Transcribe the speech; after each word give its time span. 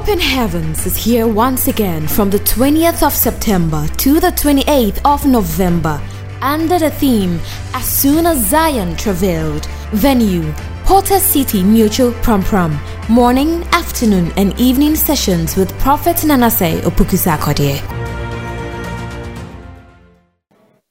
Open 0.00 0.18
Heavens 0.18 0.86
is 0.86 0.96
here 0.96 1.28
once 1.28 1.68
again 1.68 2.08
from 2.08 2.30
the 2.30 2.38
20th 2.38 3.06
of 3.06 3.12
September 3.12 3.86
to 3.98 4.18
the 4.18 4.32
28th 4.32 4.98
of 5.04 5.26
November 5.26 6.00
under 6.40 6.78
the 6.78 6.90
theme 6.90 7.38
As 7.74 7.84
Soon 7.84 8.24
as 8.24 8.48
Zion 8.48 8.96
Travailed. 8.96 9.66
Venue 9.92 10.54
Porter 10.86 11.18
City 11.18 11.62
Mutual 11.62 12.12
Prom 12.22 12.42
Prom. 12.42 12.80
Morning, 13.10 13.62
afternoon, 13.72 14.32
and 14.38 14.58
evening 14.58 14.96
sessions 14.96 15.54
with 15.54 15.70
Prophet 15.78 16.16
Nanase 16.24 16.80
Opukusakodie. 16.80 17.78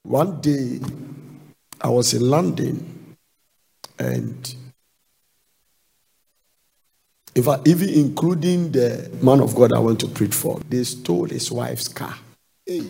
One 0.03 0.39
day, 0.39 0.79
I 1.81 1.89
was 1.89 2.13
in 2.13 2.29
London 2.29 3.15
and 3.97 4.55
in 7.35 7.43
fact, 7.43 7.67
even 7.67 7.89
including 7.89 8.71
the 8.71 9.09
man 9.21 9.39
of 9.41 9.55
God 9.55 9.71
I 9.71 9.79
went 9.79 9.99
to 10.01 10.07
preach 10.07 10.33
for, 10.33 10.59
they 10.67 10.83
stole 10.83 11.25
his 11.25 11.51
wife's 11.51 11.87
car. 11.87 12.15
Hey. 12.65 12.89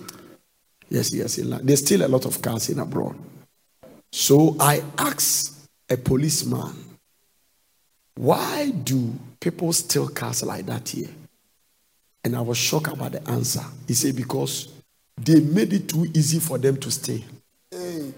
Yes, 0.90 1.14
yes, 1.14 1.36
they 1.36 1.76
steal 1.76 2.06
a 2.06 2.08
lot 2.08 2.26
of 2.26 2.42
cars 2.42 2.70
in 2.70 2.80
abroad. 2.80 3.16
So 4.12 4.56
I 4.60 4.82
asked 4.98 5.70
a 5.88 5.98
policeman, 5.98 6.74
why 8.16 8.72
do 8.72 9.14
people 9.40 9.72
steal 9.72 10.08
cars 10.10 10.44
like 10.44 10.66
that 10.66 10.90
here? 10.90 11.10
And 12.24 12.36
I 12.36 12.42
was 12.42 12.58
shocked 12.58 12.88
about 12.88 13.12
the 13.12 13.30
answer. 13.30 13.64
He 13.88 13.94
said, 13.94 14.16
because 14.16 14.70
they 15.16 15.40
made 15.42 15.74
it 15.74 15.90
too 15.90 16.08
easy 16.14 16.40
for 16.40 16.58
them 16.58 16.78
to 16.78 16.90
steal. 16.92 17.22
Hey. 17.70 18.12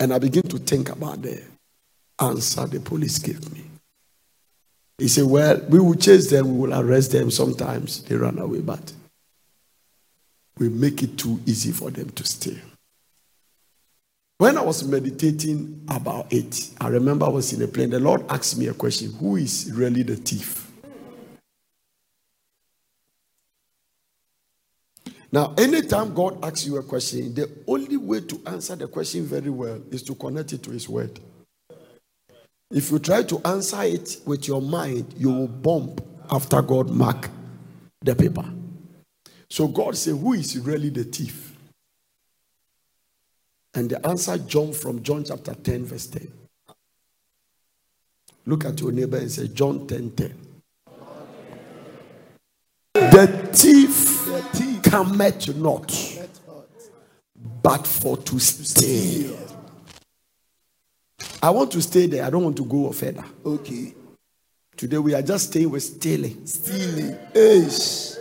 And 0.00 0.14
I 0.14 0.18
began 0.18 0.44
to 0.44 0.58
think 0.58 0.88
about 0.88 1.20
the 1.22 1.42
answer 2.18 2.66
the 2.66 2.80
police 2.80 3.18
gave 3.18 3.52
me. 3.52 3.67
He 4.98 5.06
said, 5.06 5.24
Well, 5.24 5.60
we 5.68 5.78
will 5.78 5.94
chase 5.94 6.28
them, 6.28 6.58
we 6.58 6.66
will 6.68 6.78
arrest 6.78 7.12
them. 7.12 7.30
Sometimes 7.30 8.02
they 8.02 8.16
run 8.16 8.38
away, 8.38 8.60
but 8.60 8.92
we 10.58 10.68
make 10.68 11.02
it 11.04 11.16
too 11.16 11.40
easy 11.46 11.70
for 11.70 11.90
them 11.90 12.10
to 12.10 12.24
stay. 12.24 12.60
When 14.38 14.58
I 14.58 14.62
was 14.62 14.84
meditating 14.84 15.84
about 15.88 16.32
it, 16.32 16.70
I 16.80 16.88
remember 16.88 17.26
I 17.26 17.30
was 17.30 17.52
in 17.52 17.62
a 17.62 17.68
plane. 17.68 17.90
The 17.90 18.00
Lord 18.00 18.24
asked 18.28 18.58
me 18.58 18.66
a 18.66 18.74
question 18.74 19.12
Who 19.14 19.36
is 19.36 19.70
really 19.72 20.02
the 20.02 20.16
thief? 20.16 20.64
Now, 25.30 25.54
anytime 25.58 26.14
God 26.14 26.42
asks 26.42 26.66
you 26.66 26.78
a 26.78 26.82
question, 26.82 27.34
the 27.34 27.50
only 27.66 27.98
way 27.98 28.20
to 28.20 28.40
answer 28.46 28.74
the 28.74 28.88
question 28.88 29.24
very 29.24 29.50
well 29.50 29.78
is 29.90 30.02
to 30.04 30.14
connect 30.14 30.54
it 30.54 30.62
to 30.62 30.70
His 30.70 30.88
Word. 30.88 31.20
If 32.70 32.90
you 32.90 32.98
try 32.98 33.22
to 33.22 33.40
answer 33.46 33.82
it 33.82 34.18
with 34.26 34.46
your 34.46 34.60
mind, 34.60 35.14
you 35.16 35.30
will 35.30 35.48
bump 35.48 36.04
after 36.30 36.60
God 36.60 36.90
mark 36.90 37.30
the 38.02 38.14
paper. 38.14 38.44
So 39.48 39.68
God 39.68 39.96
said, 39.96 40.16
Who 40.16 40.34
is 40.34 40.58
really 40.58 40.90
the 40.90 41.04
thief? 41.04 41.56
And 43.74 43.88
the 43.88 44.06
answer, 44.06 44.36
John 44.36 44.72
from 44.72 45.02
John 45.02 45.24
chapter 45.24 45.54
10, 45.54 45.84
verse 45.86 46.06
10. 46.08 46.30
Look 48.44 48.64
at 48.64 48.80
your 48.80 48.92
neighbor 48.92 49.18
and 49.18 49.30
say, 49.30 49.48
John 49.48 49.86
10 49.86 50.10
10. 50.10 50.34
The 52.94 53.50
thief, 53.52 54.26
the 54.26 54.42
thief 54.52 54.82
cometh 54.82 55.56
not, 55.56 55.90
but 57.62 57.86
for 57.86 58.16
to 58.18 58.38
steal 58.38 59.47
I 61.42 61.50
want 61.50 61.70
to 61.72 61.82
stay 61.82 62.06
there. 62.06 62.24
I 62.24 62.30
don't 62.30 62.42
want 62.42 62.56
to 62.56 62.64
go 62.64 62.90
further. 62.92 63.24
Okay. 63.44 63.94
Today 64.76 64.98
we 64.98 65.14
are 65.14 65.22
just 65.22 65.50
staying 65.50 65.70
with 65.70 65.82
stealing. 65.82 66.44
Stealing. 66.46 67.16
Ish. 67.34 68.16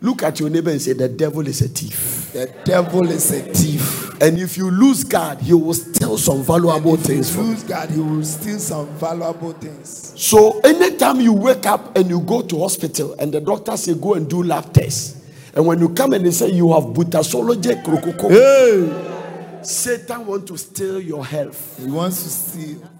Look 0.00 0.22
at 0.22 0.38
your 0.38 0.50
neighbor 0.50 0.70
and 0.70 0.80
say, 0.80 0.92
The 0.92 1.08
devil 1.08 1.46
is 1.46 1.62
a 1.62 1.68
thief. 1.68 2.32
The 2.32 2.52
devil 2.64 3.08
is 3.08 3.32
a 3.32 3.40
thief. 3.40 4.20
And 4.20 4.38
if 4.38 4.56
you 4.58 4.70
lose 4.70 5.04
God, 5.04 5.40
he 5.40 5.54
will 5.54 5.72
steal 5.72 6.18
some 6.18 6.42
valuable 6.42 6.96
things. 6.96 7.34
you 7.34 7.42
lose 7.42 7.62
God, 7.62 7.90
he 7.90 8.00
will 8.00 8.22
steal 8.22 8.58
some 8.58 8.86
valuable 8.96 9.52
things. 9.52 10.12
So 10.20 10.60
anytime 10.60 11.20
you 11.20 11.32
wake 11.32 11.64
up 11.66 11.96
and 11.96 12.08
you 12.10 12.20
go 12.20 12.42
to 12.42 12.58
hospital 12.60 13.14
and 13.18 13.32
the 13.32 13.40
doctor 13.40 13.76
say 13.76 13.94
go 13.94 14.14
and 14.14 14.28
do 14.28 14.42
lab 14.42 14.72
tests, 14.72 15.22
and 15.54 15.66
when 15.66 15.80
you 15.80 15.88
come 15.88 16.12
and 16.12 16.26
they 16.26 16.30
say 16.30 16.50
you 16.50 16.72
have 16.72 16.84
butasology 16.84 17.82
krokoko. 17.82 18.30
Hey. 18.30 19.13
Satan 19.66 20.26
wants 20.26 20.50
to 20.50 20.58
steal 20.58 21.00
your 21.00 21.24
health. 21.24 21.78
He 21.78 21.90
wants 21.90 22.22
to 22.22 22.28
steal. 22.28 22.90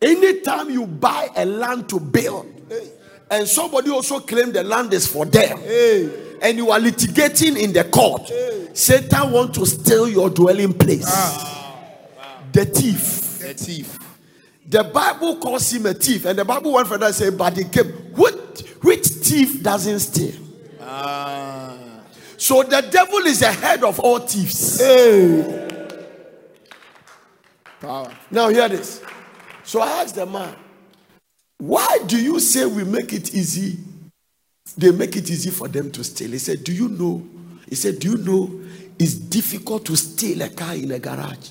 Anytime 0.00 0.70
you 0.70 0.86
buy 0.86 1.28
a 1.36 1.44
land 1.44 1.88
to 1.90 2.00
build, 2.00 2.46
hey. 2.68 2.90
and 3.30 3.46
somebody 3.46 3.90
also 3.90 4.18
claim 4.18 4.52
the 4.52 4.64
land 4.64 4.92
is 4.92 5.06
for 5.06 5.24
them, 5.24 5.58
hey. 5.58 6.38
and 6.42 6.58
you 6.58 6.72
are 6.72 6.80
litigating 6.80 7.56
in 7.56 7.72
the 7.72 7.84
court, 7.84 8.22
hey. 8.22 8.70
Satan 8.74 9.30
wants 9.30 9.58
to 9.58 9.66
steal 9.66 10.08
your 10.08 10.28
dwelling 10.28 10.72
place. 10.72 11.04
Ah. 11.06 11.68
The 12.52 12.64
thief. 12.64 13.38
The 13.38 13.54
thief. 13.54 13.98
The 14.66 14.84
Bible 14.84 15.36
calls 15.36 15.70
him 15.72 15.86
a 15.86 15.94
thief, 15.94 16.24
and 16.24 16.36
the 16.36 16.44
Bible 16.44 16.72
went 16.72 16.88
further 16.88 17.06
and 17.06 17.14
said, 17.14 17.38
"But 17.38 17.56
he 17.56 17.64
came. 17.64 17.86
Which, 18.16 18.60
which 18.80 19.06
thief 19.06 19.62
doesn't 19.62 20.00
steal?" 20.00 20.34
Ah. 20.80 21.81
So 22.42 22.64
the 22.64 22.80
devil 22.80 23.20
is 23.20 23.38
the 23.38 23.52
head 23.52 23.84
of 23.84 24.00
all 24.00 24.18
thieves. 24.18 24.80
Hey. 24.80 25.94
Power. 27.80 28.12
Now 28.32 28.48
hear 28.48 28.68
this. 28.68 29.00
So 29.62 29.80
I 29.80 30.02
asked 30.02 30.16
the 30.16 30.26
man, 30.26 30.56
why 31.58 32.00
do 32.04 32.20
you 32.20 32.40
say 32.40 32.66
we 32.66 32.82
make 32.82 33.12
it 33.12 33.32
easy? 33.32 33.78
They 34.76 34.90
make 34.90 35.14
it 35.14 35.30
easy 35.30 35.50
for 35.50 35.68
them 35.68 35.92
to 35.92 36.02
steal. 36.02 36.32
He 36.32 36.38
said, 36.38 36.64
Do 36.64 36.72
you 36.72 36.88
know? 36.88 37.24
He 37.68 37.76
said, 37.76 38.00
Do 38.00 38.10
you 38.10 38.16
know 38.16 38.50
it's 38.98 39.14
difficult 39.14 39.84
to 39.84 39.94
steal 39.94 40.42
a 40.42 40.48
car 40.48 40.74
in 40.74 40.90
a 40.90 40.98
garage? 40.98 41.50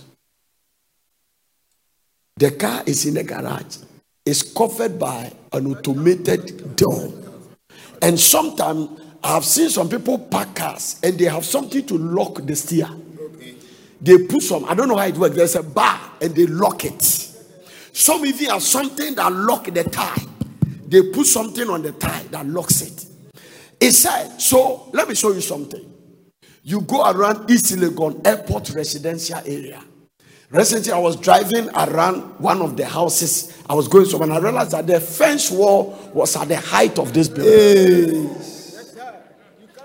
The 2.35 2.51
car 2.51 2.83
is 2.85 3.05
in 3.05 3.15
a 3.15 3.23
garage. 3.23 3.77
It's 4.25 4.43
covered 4.43 4.99
by 4.99 5.31
an 5.53 5.67
automated 5.67 6.75
door. 6.75 7.13
And 8.01 8.19
sometimes 8.19 8.99
I've 9.23 9.45
seen 9.45 9.69
some 9.69 9.87
people 9.87 10.17
park 10.17 10.55
cars 10.55 10.99
and 11.03 11.17
they 11.17 11.25
have 11.25 11.45
something 11.45 11.85
to 11.85 11.97
lock 11.97 12.45
the 12.45 12.55
steer. 12.55 12.89
They 14.01 14.25
put 14.25 14.41
some, 14.41 14.65
I 14.65 14.73
don't 14.73 14.87
know 14.87 14.97
how 14.97 15.05
it 15.05 15.15
works. 15.15 15.35
There's 15.35 15.55
a 15.55 15.61
bar 15.61 15.99
and 16.19 16.35
they 16.35 16.47
lock 16.47 16.85
it. 16.85 17.03
Some 17.93 18.25
even 18.25 18.49
have 18.49 18.63
something 18.63 19.13
that 19.15 19.31
lock 19.31 19.65
the 19.65 19.83
tie. 19.83 20.25
They 20.87 21.03
put 21.11 21.27
something 21.27 21.69
on 21.69 21.83
the 21.83 21.91
tie 21.91 22.23
that 22.31 22.45
locks 22.47 22.81
it. 22.81 23.05
It 23.79 23.91
said, 23.91 24.39
so 24.41 24.89
let 24.91 25.07
me 25.07 25.13
show 25.13 25.31
you 25.31 25.41
something. 25.41 25.87
You 26.63 26.81
go 26.81 27.09
around 27.09 27.49
East 27.49 27.75
Legon 27.75 28.25
Airport 28.25 28.71
residential 28.71 29.39
area. 29.45 29.83
Recently, 30.49 30.91
I 30.91 30.99
was 30.99 31.15
driving 31.15 31.69
around 31.69 32.39
one 32.39 32.61
of 32.61 32.75
the 32.75 32.85
houses. 32.85 33.57
I 33.69 33.73
was 33.73 33.87
going 33.87 34.05
somewhere 34.05 34.29
and 34.29 34.37
I 34.37 34.41
realized 34.41 34.71
that 34.71 34.87
the 34.87 34.99
fence 34.99 35.49
wall 35.51 35.97
was 36.13 36.35
at 36.35 36.47
the 36.47 36.57
height 36.57 36.97
of 36.99 37.13
this 37.13 37.29
building. 37.29 38.29
Hey 38.29 38.60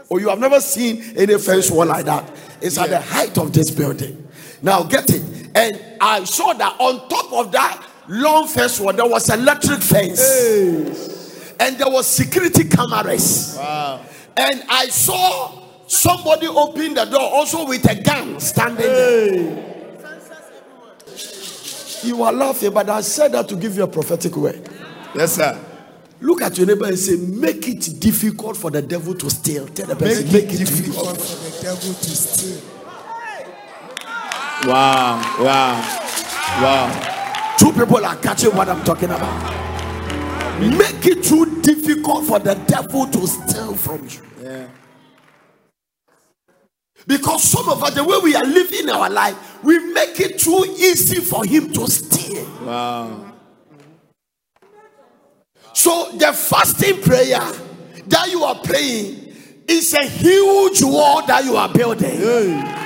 or 0.08 0.20
you 0.20 0.28
have 0.28 0.38
never 0.38 0.60
seen 0.60 1.02
any 1.16 1.38
fence 1.38 1.70
wall 1.70 1.86
like 1.86 2.04
that. 2.04 2.30
It's 2.60 2.76
yeah. 2.76 2.84
at 2.84 2.90
the 2.90 3.00
height 3.00 3.38
of 3.38 3.52
this 3.52 3.70
building. 3.70 4.28
Now 4.62 4.82
get 4.82 5.10
it. 5.10 5.22
And 5.54 5.80
I 6.00 6.24
saw 6.24 6.52
that 6.52 6.76
on 6.78 7.08
top 7.08 7.32
of 7.32 7.52
that 7.52 7.86
long 8.08 8.46
fence 8.46 8.78
wall, 8.78 8.92
there 8.92 9.06
was 9.08 9.28
electric 9.30 9.80
fence. 9.80 10.20
Hey. 10.20 11.56
And 11.58 11.78
there 11.78 11.90
was 11.90 12.06
security 12.06 12.64
cameras. 12.68 13.56
Wow. 13.58 14.00
And 14.36 14.62
I 14.68 14.88
saw 14.88 15.62
somebody 15.86 16.46
open 16.46 16.94
the 16.94 17.04
door 17.06 17.20
also 17.20 17.66
with 17.66 17.90
a 17.90 18.00
gun 18.02 18.38
standing 18.40 18.84
hey. 18.84 19.38
there. 19.44 19.72
You 22.04 22.22
are 22.22 22.32
laughing, 22.32 22.72
but 22.72 22.88
I 22.88 23.00
said 23.00 23.32
that 23.32 23.48
to 23.48 23.56
give 23.56 23.76
you 23.76 23.82
a 23.82 23.88
prophetic 23.88 24.36
word. 24.36 24.68
Yes, 25.14 25.36
sir. 25.36 25.58
Look 26.20 26.42
at 26.42 26.56
your 26.56 26.66
neighbor 26.66 26.86
and 26.86 26.98
say, 26.98 27.16
Make 27.16 27.68
it 27.68 28.00
difficult 28.00 28.56
for 28.56 28.70
the 28.70 28.82
devil 28.82 29.14
to 29.14 29.30
steal. 29.30 29.66
Tell 29.68 29.86
the 29.86 29.96
person, 29.96 30.24
Make, 30.24 30.44
make 30.44 30.54
it, 30.54 30.58
difficult, 30.58 31.16
difficult 31.16 31.20
for 31.20 31.50
the 31.50 31.62
devil 31.62 31.94
to 31.94 32.10
steal. 32.10 32.62
Wow, 34.64 35.20
wow, 35.38 35.76
wow. 36.62 37.54
Two 37.58 37.72
people 37.72 38.04
are 38.04 38.16
catching 38.16 38.54
what 38.56 38.68
I'm 38.68 38.82
talking 38.84 39.10
about. 39.10 39.66
Make 40.60 41.06
it 41.06 41.22
too 41.22 41.60
difficult 41.60 42.24
for 42.24 42.38
the 42.38 42.54
devil 42.66 43.06
to 43.06 43.26
steal 43.26 43.74
from 43.74 44.08
you. 44.08 44.22
Yeah. 44.42 44.66
Because 47.06 47.44
some 47.44 47.68
of 47.68 47.82
us, 47.82 47.94
the 47.94 48.02
way 48.02 48.18
we 48.22 48.34
are 48.34 48.44
living 48.44 48.88
our 48.88 49.10
life, 49.10 49.62
we 49.62 49.78
make 49.92 50.18
it 50.18 50.38
too 50.38 50.64
easy 50.78 51.20
for 51.20 51.44
him 51.44 51.72
to 51.74 51.86
steal. 51.86 52.44
Wow. 52.64 53.25
So 55.76 56.10
the 56.12 56.32
fasting 56.32 57.02
prayer 57.02 57.38
that 58.06 58.30
you 58.30 58.42
are 58.44 58.54
praying 58.54 59.36
is 59.68 59.92
a 59.92 60.06
huge 60.06 60.82
wall 60.82 61.26
that 61.26 61.44
you 61.44 61.54
are 61.54 61.68
building. 61.68 62.85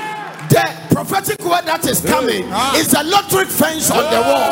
The 0.50 0.66
prophetic 0.90 1.38
word 1.44 1.62
that 1.66 1.86
is 1.86 2.00
coming 2.00 2.44
is 2.74 2.92
a 2.94 3.00
electric 3.00 3.48
fence 3.48 3.90
on 3.90 4.02
the 4.10 4.20
wall. 4.20 4.50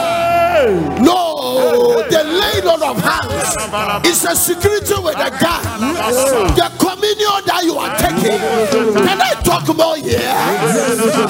No, 1.02 2.02
the 2.08 2.22
laying 2.22 2.66
on 2.66 2.82
of 2.82 3.02
hands 3.02 4.06
is 4.06 4.24
a 4.24 4.34
security 4.34 4.94
with 5.02 5.18
a 5.18 5.30
gun. 5.42 5.62
The 6.54 6.70
communion 6.78 7.42
that 7.46 7.62
you 7.64 7.76
are 7.76 7.94
taking, 7.98 8.38
can 8.94 9.20
I 9.20 9.34
talk 9.42 9.66
more 9.76 9.96
here? 9.96 10.22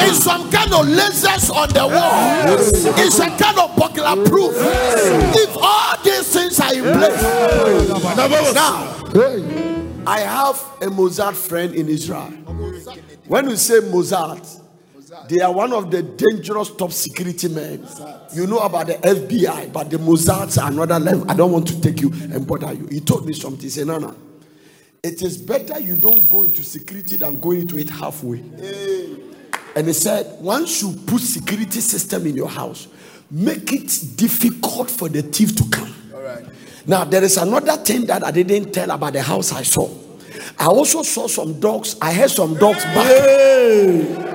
It's 0.05 0.23
some 0.23 0.51
kind 0.51 0.73
of 0.73 0.85
lasers 0.87 1.51
on 1.51 1.69
the 1.71 1.87
wall. 1.89 2.59
It's 3.01 3.19
a 3.19 3.29
kind 3.41 3.59
of 3.59 3.75
burglar 3.75 4.17
proof. 4.29 4.53
If 5.35 5.57
all 5.57 5.97
these 6.05 6.29
things 6.33 6.61
are 6.61 6.75
in 6.75 6.85
place, 6.93 7.23
now 8.55 9.78
I 10.09 10.21
have 10.21 10.57
a 10.81 10.87
Mossad 10.87 11.35
friend 11.35 11.75
in 11.75 11.87
Israel. 11.87 12.31
When 13.27 13.51
you 13.51 13.57
say 13.57 13.81
Mossad, 13.81 14.63
they 15.29 15.41
are 15.41 15.53
one 15.53 15.71
of 15.75 15.91
the 15.91 16.03
dangerous 16.03 16.71
top 16.75 16.93
security 16.93 17.49
men. 17.49 17.87
You 18.33 18.47
know 18.47 18.61
about 18.61 18.87
the 18.87 18.95
FBI, 18.95 19.71
but 19.71 19.91
the 19.91 19.99
Mossads 19.99 20.57
are 20.63 20.71
another 20.71 20.99
level. 20.99 21.31
I 21.31 21.35
don't 21.35 21.53
want 21.53 21.69
to 21.69 21.79
take 21.83 22.01
you 22.01 22.11
and 22.33 22.47
bother 22.47 22.73
you. 22.73 22.87
He 22.87 23.01
told 23.01 23.27
me 23.27 23.35
something. 23.35 23.61
He 23.61 23.69
said, 23.69 23.87
no. 23.87 24.15
It 25.03 25.21
is 25.21 25.37
better 25.37 25.79
you 25.79 25.97
don't 25.97 26.27
go 26.27 26.43
into 26.43 26.65
security 26.65 27.17
than 27.17 27.39
going 27.39 27.61
into 27.61 27.77
it 27.77 27.91
halfway. 27.91 28.39
And 29.77 29.87
he 29.87 29.93
said, 29.93 30.41
once 30.41 30.81
you 30.81 30.95
put 31.07 31.21
security 31.21 31.81
system 31.81 32.27
in 32.27 32.35
your 32.35 32.49
house, 32.49 32.89
make 33.31 33.75
it 33.75 34.17
difficult 34.17 34.91
for 34.91 35.11
the 35.11 35.21
thief 35.21 35.55
to 35.57 35.65
come. 35.69 35.95
Now 36.89 37.05
there 37.05 37.23
is 37.23 37.37
another 37.37 37.77
thing 37.77 38.07
that 38.07 38.25
I 38.25 38.31
didn't 38.31 38.73
tell 38.73 38.91
about 38.91 39.13
the 39.13 39.21
house 39.21 39.53
I 39.53 39.63
saw. 39.63 39.91
I 40.59 40.65
also 40.69 41.03
saw 41.03 41.27
some 41.29 41.61
dogs. 41.61 41.97
I 42.01 42.15
heard 42.15 42.31
some 42.31 42.55
dogs 42.55 42.83
back. 42.83 44.35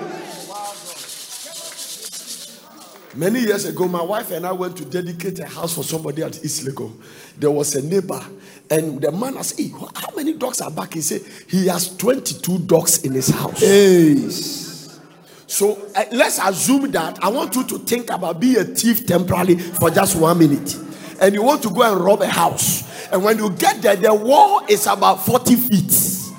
Many 3.15 3.39
years 3.39 3.65
ago, 3.65 3.87
my 3.87 4.03
wife 4.03 4.29
and 4.31 4.45
I 4.45 4.51
went 4.51 4.77
to 4.77 4.85
dedicate 4.85 5.39
a 5.39 5.47
house 5.47 5.73
for 5.73 5.83
somebody 5.83 6.21
at 6.21 6.45
East 6.45 6.63
Legon. 6.65 6.93
There 7.39 7.49
was 7.49 7.75
a 7.75 7.81
neighbor, 7.81 8.23
and 8.69 9.01
the 9.01 9.11
man 9.11 9.37
asked, 9.37 9.59
hey, 9.59 9.69
How 9.95 10.15
many 10.15 10.33
dogs 10.33 10.61
are 10.61 10.71
back? 10.71 10.93
He 10.93 11.01
said, 11.01 11.21
He 11.47 11.67
has 11.67 11.95
22 11.97 12.59
dogs 12.59 13.03
in 13.03 13.13
his 13.13 13.29
house. 13.29 14.99
So 15.47 15.77
uh, 15.95 16.05
let's 16.11 16.39
assume 16.39 16.91
that 16.91 17.23
I 17.23 17.29
want 17.29 17.55
you 17.55 17.63
to 17.63 17.79
think 17.79 18.11
about 18.11 18.39
being 18.39 18.57
a 18.57 18.63
thief 18.63 19.05
temporarily 19.07 19.57
for 19.57 19.89
just 19.89 20.15
one 20.15 20.37
minute. 20.37 20.75
And 21.19 21.33
you 21.33 21.43
want 21.43 21.63
to 21.63 21.69
go 21.69 21.81
and 21.83 22.03
rob 22.03 22.21
a 22.21 22.27
house. 22.27 22.83
And 23.11 23.23
when 23.23 23.37
you 23.37 23.49
get 23.51 23.81
there, 23.81 23.95
the 23.95 24.13
wall 24.13 24.65
is 24.67 24.87
about 24.87 25.25
40 25.25 25.55
feet 25.55 26.31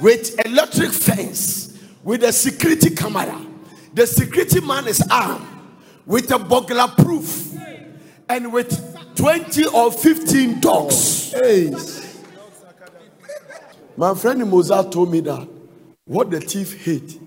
with 0.00 0.44
electric 0.44 0.90
fence, 0.90 1.78
with 2.02 2.24
a 2.24 2.32
security 2.32 2.90
camera. 2.94 3.40
The 3.94 4.06
security 4.06 4.60
man 4.60 4.88
is 4.88 5.02
armed 5.10 5.46
with 6.06 6.30
a 6.32 6.38
burglar 6.38 6.88
proof 6.88 7.54
and 8.28 8.52
with 8.52 9.14
20 9.16 9.66
or 9.66 9.92
15 9.92 10.60
dogs. 10.60 11.34
My 13.96 14.14
friend 14.14 14.42
Mossad 14.42 14.90
told 14.90 15.12
me 15.12 15.20
that 15.20 15.48
what 16.04 16.30
the 16.30 16.40
thief 16.40 16.84
hate 16.84 17.18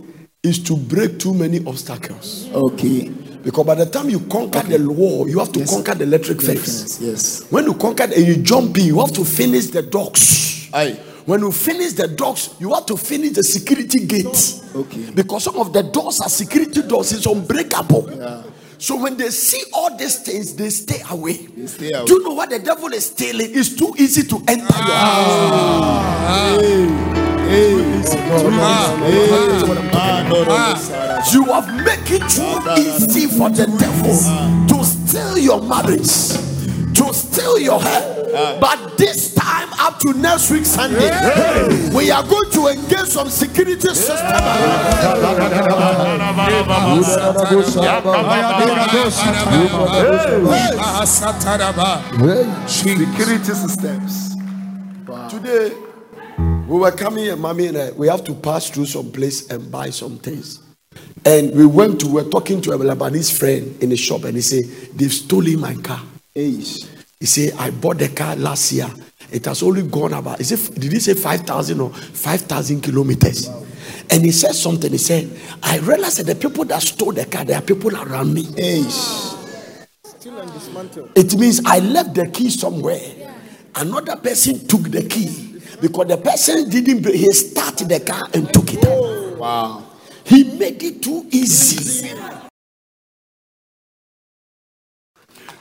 is 0.43 0.59
to 0.63 0.75
break 0.75 1.19
too 1.19 1.33
many 1.33 1.65
obstacles. 1.65 2.49
Okay. 2.53 3.11
Because 3.47 3.65
by 3.65 3.75
the 3.75 3.85
time 3.85 4.09
you 4.09 4.19
conquer 4.19 4.59
the 4.59 4.77
wall, 4.91 5.25
you 5.25 5.39
have 5.39 5.53
to 5.53 5.65
conquer 5.65 5.95
the 5.95 6.03
electric 6.03 6.41
fence. 6.41 6.99
Yes. 6.99 7.49
When 7.49 7.63
you 7.63 7.75
conquer 7.75 8.03
and 8.03 8.27
you 8.27 8.35
jump 8.43 8.77
in, 8.77 8.87
you 8.87 8.99
have 8.99 9.13
to 9.13 9.23
finish 9.23 9.67
the 9.67 9.83
dogs. 9.83 10.69
Aye. 10.73 10.99
When 11.25 11.39
you 11.39 11.53
finish 11.53 11.93
the 11.93 12.09
dogs, 12.09 12.55
you 12.59 12.73
have 12.73 12.85
to 12.87 12.97
finish 12.97 13.31
the 13.31 13.45
security 13.45 14.05
gate. 14.05 14.61
Okay. 14.75 15.11
Because 15.11 15.45
some 15.45 15.55
of 15.55 15.71
the 15.71 15.81
doors 15.81 16.19
are 16.19 16.27
security 16.27 16.81
doors, 16.81 17.13
it's 17.13 17.25
unbreakable. 17.25 18.11
Yeah. 18.17 18.43
So 18.79 19.01
when 19.01 19.15
they 19.15 19.29
see 19.29 19.63
all 19.71 19.95
these 19.95 20.19
things, 20.23 20.53
they 20.53 20.69
stay 20.69 21.01
away. 21.09 21.47
They 21.47 21.67
stay 21.67 21.93
away. 21.93 22.05
Do 22.05 22.15
you 22.15 22.23
know 22.23 22.33
what 22.33 22.49
the 22.49 22.59
devil 22.59 22.91
is 22.91 23.05
stealing? 23.05 23.51
It's 23.51 23.77
too 23.77 23.95
easy 23.97 24.23
to 24.23 24.35
enter 24.45 24.63
your 24.63 24.97
house. 24.97 25.31
Ah. 26.27 27.23
You 31.31 31.43
have 31.45 31.67
made 31.85 32.11
it 32.11 32.23
too 32.29 32.59
easy 32.77 33.27
for 33.27 33.49
the 33.49 33.65
devil 33.79 34.17
to 34.67 34.83
steal 34.83 35.37
your 35.37 35.61
marriage, 35.61 36.11
to 36.93 37.13
steal 37.13 37.57
your 37.59 37.79
health. 37.81 38.59
But 38.59 38.97
this 38.97 39.33
time, 39.33 39.69
up 39.79 39.99
to 39.99 40.13
next 40.13 40.51
week 40.51 40.65
Sunday, 40.65 41.09
we 41.95 42.11
are 42.11 42.23
going 42.23 42.51
to 42.51 42.67
engage 42.67 43.07
some 43.07 43.29
security 43.29 43.79
system. 43.95 44.17
Security 52.67 53.53
systems. 53.53 54.35
Today, 55.29 55.71
we 56.67 56.79
were 56.79 56.91
coming 56.91 57.23
here, 57.23 57.35
mommy 57.37 57.67
and 57.67 57.77
I, 57.77 57.91
we 57.91 58.07
have 58.07 58.25
to 58.25 58.33
pass 58.35 58.69
through 58.69 58.87
some 58.87 59.09
place 59.11 59.49
and 59.49 59.71
buy 59.71 59.89
some 59.89 60.17
things. 60.17 60.61
And 61.25 61.53
we 61.55 61.65
went 61.65 62.01
to, 62.01 62.07
we 62.07 62.21
were 62.21 62.29
talking 62.29 62.61
to 62.61 62.71
a 62.71 62.77
Lebanese 62.77 63.37
friend 63.37 63.81
in 63.81 63.89
the 63.89 63.95
shop, 63.95 64.25
and 64.25 64.35
he 64.35 64.41
said, 64.41 64.65
They've 64.93 65.11
stolen 65.11 65.61
my 65.61 65.75
car. 65.75 66.01
He 66.33 66.61
said, 67.23 67.53
I 67.57 67.71
bought 67.71 67.99
the 67.99 68.09
car 68.09 68.35
last 68.35 68.71
year. 68.73 68.87
It 69.31 69.45
has 69.45 69.63
only 69.63 69.83
gone 69.83 70.13
about, 70.13 70.41
is 70.41 70.51
it, 70.51 70.79
did 70.79 70.91
he 70.91 70.99
say 70.99 71.13
5,000 71.13 71.79
or 71.79 71.93
5,000 71.93 72.81
kilometers? 72.81 73.47
And 74.09 74.23
he 74.23 74.31
said 74.31 74.53
something. 74.53 74.91
He 74.91 74.97
said, 74.97 75.29
I 75.63 75.79
realized 75.79 76.19
that 76.19 76.25
the 76.25 76.35
people 76.35 76.65
that 76.65 76.81
stole 76.81 77.13
the 77.13 77.25
car, 77.25 77.45
there 77.45 77.57
are 77.57 77.61
people 77.61 77.95
around 77.95 78.33
me. 78.33 78.45
It 81.15 81.37
means 81.37 81.61
I 81.65 81.79
left 81.79 82.13
the 82.13 82.29
key 82.33 82.49
somewhere. 82.49 83.35
Another 83.75 84.15
person 84.17 84.67
took 84.67 84.83
the 84.83 85.03
key 85.07 85.46
because 85.81 86.07
the 86.07 86.17
person 86.17 86.69
didn't. 86.69 87.05
He 87.13 87.31
started 87.31 87.89
the 87.89 87.99
car 87.99 88.27
and 88.33 88.51
took 88.53 88.73
it. 88.73 88.85
out. 88.85 89.37
Wow. 89.37 89.83
He 90.25 90.43
made 90.57 90.81
it 90.83 91.01
too 91.01 91.25
easy. 91.31 92.09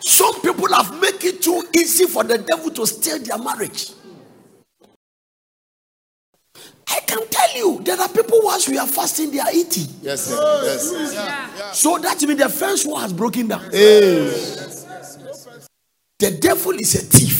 Some 0.01 0.41
people 0.41 0.73
have 0.73 1.01
made 1.01 1.23
it 1.25 1.43
too 1.43 1.63
easy 1.75 2.07
for 2.07 2.25
the 2.25 2.39
devil 2.39 2.71
to 2.71 2.87
steal 2.87 3.19
their 3.19 3.39
marriage. 3.39 3.91
I 6.89 7.01
can 7.07 7.27
tell 7.29 7.57
you, 7.57 7.81
there 7.83 8.01
are 8.01 8.09
people 8.09 8.39
once 8.43 8.69
we 8.69 8.79
are 8.79 8.87
fasting, 8.87 9.31
they 9.33 9.41
are 9.41 9.53
eating. 9.53 9.87
Yes, 10.03 10.27
sir. 10.27 10.61
Yes. 10.65 11.79
So 11.79 11.99
that 11.99 12.23
means 12.23 12.39
the 12.41 12.49
fence 12.49 12.87
wall 12.87 12.99
has 13.01 13.13
broken 13.13 13.49
down. 13.49 13.69
The 16.19 16.31
devil 16.41 16.73
is 16.73 16.95
a 16.95 16.99
thief, 17.05 17.36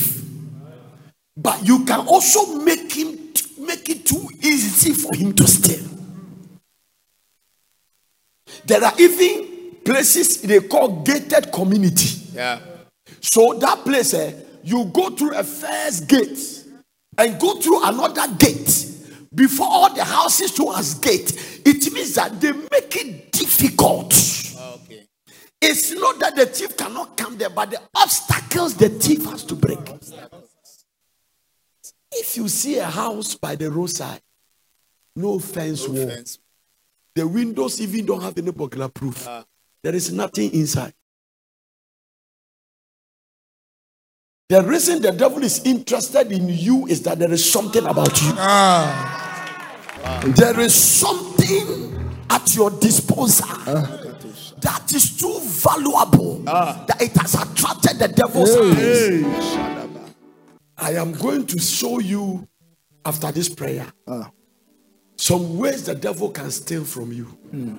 but 1.37 1.67
you 1.67 1.85
can 1.85 2.01
also 2.07 2.57
make 2.57 2.93
him 2.93 3.19
make 3.59 3.89
it 3.89 4.07
too 4.07 4.29
easy 4.43 4.93
for 4.93 5.15
him 5.15 5.33
to 5.35 5.47
steal. 5.47 5.85
There 8.65 8.83
are 8.83 8.93
even 8.99 9.73
places 9.85 10.43
they 10.43 10.61
call 10.61 11.03
gated 11.03 11.53
community. 11.53 12.33
Yeah. 12.35 12.61
So 13.21 13.55
that 13.55 13.85
place, 13.85 14.15
eh, 14.15 14.33
you 14.63 14.87
go 14.87 15.11
through 15.11 15.35
a 15.37 15.45
first 15.45 16.09
gate 16.09 16.65
and 17.19 17.41
go 17.41 17.61
through 17.61 17.85
another 17.85 18.27
gate 18.37 18.87
before 19.35 19.67
all 19.69 19.95
the 19.95 20.05
houses 20.05 20.53
to 20.55 20.67
us 20.69 20.95
gate. 20.95 21.61
It 21.65 21.93
means 21.93 22.15
that 22.15 22.41
they 22.41 22.53
make 22.53 22.97
it 22.97 23.33
difficult. 23.33 24.13
Okay. 24.83 25.07
It's 25.61 25.93
not 25.93 26.19
that 26.21 26.37
the 26.37 26.47
thief 26.47 26.77
cannot 26.77 27.17
come 27.17 27.37
there, 27.37 27.51
but 27.51 27.71
the 27.71 27.81
obstacles 27.95 28.75
the 28.75 28.89
thief 28.89 29.25
has 29.27 29.45
to 29.45 29.55
break. 29.55 29.79
If 32.19 32.37
you 32.37 32.49
see 32.49 32.79
a 32.79 32.87
house 32.87 33.35
by 33.35 33.57
the 33.57 33.71
roadside, 33.71 34.21
no 35.15 35.39
fence 35.39 35.87
wall, 35.87 36.09
Fence. 36.09 36.39
the 37.15 37.27
windows 37.27 37.81
even 37.81 38.07
don't 38.07 38.23
have 38.23 38.37
any 38.39 38.51
burglar 38.53 38.89
proof. 38.89 39.27
Ah. 39.29 39.45
There 39.83 39.95
is 39.95 40.13
nothing 40.13 40.53
inside. 40.53 40.95
The 44.49 44.63
reason 44.63 45.03
the 45.03 45.13
devil 45.13 45.43
is 45.43 45.65
interested 45.65 46.31
in 46.33 46.49
you 46.49 46.87
is 46.87 47.03
that 47.03 47.19
there 47.19 47.33
is 47.33 47.51
something 47.51 47.85
about 47.85 48.21
you. 48.23 48.33
Ah. 48.37 50.01
Ah. 50.05 50.21
There 50.37 50.59
is 50.61 50.75
something 50.75 51.93
at 52.31 52.55
your 52.55 52.71
disposal 52.71 53.47
that 54.61 54.93
is 54.95 55.17
too 55.17 55.39
valuable 55.43 56.39
that 56.45 56.97
it 57.01 57.13
has 57.17 57.35
attracted 57.35 57.99
the 57.99 58.09
devil's 58.09 58.57
eyes. 58.57 59.76
I 60.79 60.93
am 60.93 61.13
going 61.13 61.47
to 61.47 61.59
show 61.59 61.99
you 62.01 62.47
after 63.05 63.33
this 63.33 63.49
prayer 63.49 63.87
ah. 64.07 64.31
some 65.17 65.57
ways 65.59 65.85
the 65.85 65.95
devil 65.95 66.31
can 66.31 66.51
steal 66.51 66.85
from 66.85 67.13
you. 67.13 67.25
Hmm. 67.25 67.77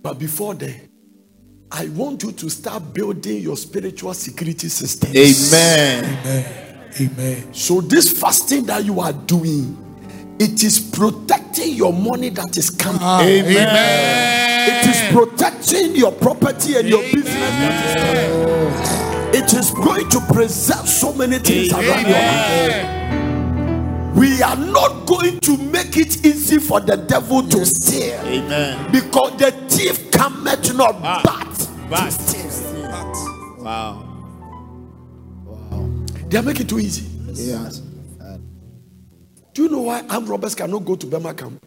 But 0.00 0.18
before 0.18 0.54
then, 0.54 0.88
I 1.70 1.88
want 1.88 2.22
you 2.22 2.32
to 2.32 2.48
start 2.50 2.94
building 2.94 3.38
your 3.42 3.56
spiritual 3.56 4.14
security 4.14 4.68
system. 4.68 5.10
Amen. 5.10 6.04
Amen. 6.04 6.90
Amen. 7.00 7.54
So, 7.54 7.80
this 7.80 8.20
fasting 8.20 8.64
that 8.66 8.84
you 8.84 9.00
are 9.00 9.12
doing, 9.12 9.76
it 10.38 10.62
is 10.62 10.78
protecting 10.78 11.74
your 11.74 11.92
money 11.92 12.28
that 12.28 12.56
is 12.56 12.70
coming. 12.70 13.00
Ah, 13.02 13.22
Amen. 13.22 14.70
It 14.70 14.86
is 14.86 15.12
protecting 15.12 15.96
your 15.96 16.12
property 16.12 16.76
and 16.76 16.88
your 16.88 17.02
business 17.02 17.34
that 17.34 17.86
is 17.86 18.88
coming. 18.98 19.03
It 19.36 19.44
It 19.52 19.52
is 19.54 19.70
going 19.72 20.08
to 20.10 20.20
preserve 20.32 20.88
so 20.88 21.12
many 21.12 21.38
things 21.38 21.72
around 21.72 22.06
your 22.06 22.18
life. 22.18 24.16
We 24.16 24.40
are 24.42 24.56
not 24.56 25.06
going 25.06 25.40
to 25.40 25.56
make 25.58 25.96
it 25.96 26.24
easy 26.24 26.58
for 26.60 26.80
the 26.80 26.96
devil 26.96 27.42
to 27.48 27.66
steal. 27.66 28.20
Amen. 28.20 28.92
Because 28.92 29.36
the 29.36 29.50
thief 29.68 30.10
cometh 30.12 30.72
not 30.76 30.94
Ah. 31.02 31.20
but 31.24 31.68
But. 31.90 32.10
to 32.10 32.50
steal. 32.50 32.90
Wow. 33.58 34.04
Wow. 35.44 35.90
They 36.28 36.38
are 36.38 36.42
making 36.42 36.66
it 36.66 36.68
too 36.68 36.78
easy. 36.78 37.06
Yes. 37.32 37.82
Do 39.52 39.62
you 39.64 39.68
know 39.68 39.82
why 39.82 40.04
armed 40.10 40.28
robbers 40.28 40.54
cannot 40.54 40.84
go 40.84 40.94
to 40.94 41.06
Burma 41.06 41.34
camp? 41.34 41.64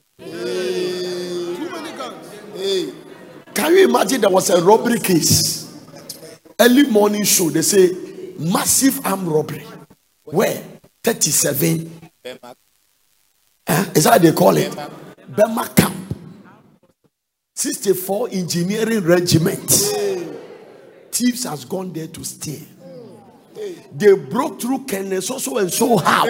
Hey. 2.55 2.91
Can 3.53 3.73
you 3.73 3.83
imagine 3.89 4.21
there 4.21 4.29
was 4.29 4.49
a 4.49 4.61
robbery 4.61 4.99
case? 4.99 5.66
Early 6.59 6.83
morning 6.89 7.23
show, 7.23 7.49
they 7.49 7.61
say 7.61 7.91
massive 8.39 9.05
armed 9.05 9.27
robbery. 9.27 9.65
Where? 10.23 10.63
37. 11.03 11.91
Huh? 13.67 13.85
Is 13.95 14.03
that 14.05 14.21
they 14.21 14.31
call 14.31 14.57
it? 14.57 14.75
Burma 15.27 15.69
camp. 15.75 15.95
64 17.53 18.29
engineering 18.31 19.01
regiment. 19.03 19.69
Thieves 21.11 21.43
has 21.43 21.65
gone 21.65 21.93
there 21.93 22.07
to 22.07 22.23
steal. 22.23 22.65
They 23.93 24.13
broke 24.13 24.61
through 24.61 24.85
Kenneth 24.85 25.31
also 25.31 25.57
and 25.57 25.71
so 25.71 25.97
house 25.97 26.27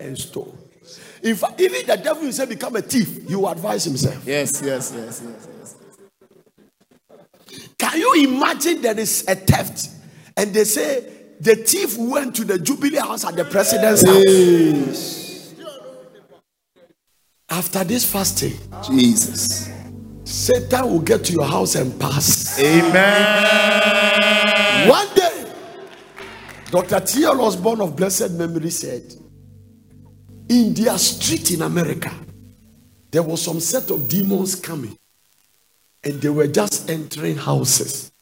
and 0.00 0.16
stole. 0.16 0.56
Fact, 1.36 1.60
even 1.60 1.86
the 1.86 1.96
devil 1.96 2.22
himself 2.22 2.48
become 2.48 2.76
a 2.76 2.82
thief, 2.82 3.28
you 3.28 3.46
advise 3.48 3.84
himself. 3.84 4.24
Yes, 4.26 4.60
yes, 4.64 4.92
yes, 4.94 5.22
yes. 5.24 5.48
Can 7.84 8.00
you 8.00 8.14
imagine 8.28 8.80
there 8.80 8.98
is 8.98 9.24
a 9.28 9.34
theft 9.34 9.90
and 10.38 10.54
they 10.54 10.64
say 10.64 11.06
the 11.38 11.54
thief 11.54 11.98
went 11.98 12.34
to 12.36 12.44
the 12.46 12.58
Jubilee 12.58 12.96
house 12.96 13.26
at 13.26 13.36
the 13.36 13.44
president's 13.44 14.02
house? 14.02 15.54
After 17.50 17.84
this 17.84 18.10
fasting, 18.10 18.54
Jesus. 18.86 19.68
Satan 20.24 20.90
will 20.90 21.00
get 21.00 21.24
to 21.24 21.34
your 21.34 21.44
house 21.44 21.74
and 21.74 22.00
pass. 22.00 22.58
Amen. 22.58 22.88
One 24.88 25.14
day, 25.14 25.52
Dr. 26.70 27.00
T.L. 27.00 27.38
Osborn 27.38 27.82
of 27.82 27.94
blessed 27.94 28.30
memory 28.30 28.70
said, 28.70 29.14
in 30.48 30.72
their 30.72 30.96
street 30.96 31.50
in 31.50 31.60
America, 31.60 32.10
there 33.10 33.22
was 33.22 33.42
some 33.42 33.60
set 33.60 33.90
of 33.90 34.08
demons 34.08 34.54
coming, 34.56 34.96
and 36.04 36.20
they 36.20 36.28
were 36.28 36.46
just 36.46 36.90
entering 36.90 37.36
houses. 37.36 38.12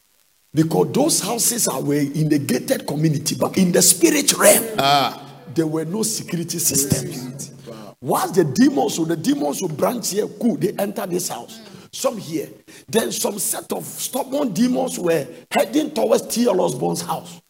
Because 0.54 0.92
those 0.92 1.20
houses 1.20 1.66
are 1.66 1.82
were 1.82 1.94
in 1.94 2.28
the 2.28 2.38
gated 2.38 2.86
community, 2.86 3.36
but 3.38 3.56
in 3.56 3.72
the 3.72 3.80
spirit 3.80 4.32
realm, 4.36 4.64
ah. 4.78 5.32
there 5.54 5.66
were 5.66 5.84
no 5.84 6.02
security 6.02 6.58
systems. 6.58 7.52
Once 8.00 8.32
the 8.32 8.44
demons, 8.44 8.96
so 8.96 9.04
the 9.04 9.16
demons 9.16 9.62
will 9.62 9.68
branch 9.68 10.10
here, 10.10 10.26
cool, 10.40 10.56
they 10.56 10.72
enter 10.78 11.06
this 11.06 11.28
house. 11.28 11.60
Some 11.92 12.18
here. 12.18 12.48
Then 12.88 13.12
some 13.12 13.38
set 13.38 13.72
of 13.72 13.84
stubborn 13.84 14.52
demons 14.52 14.98
were 14.98 15.26
heading 15.50 15.90
towards 15.92 16.26
T.L. 16.26 16.60
Osborn's 16.60 17.02
house. 17.02 17.40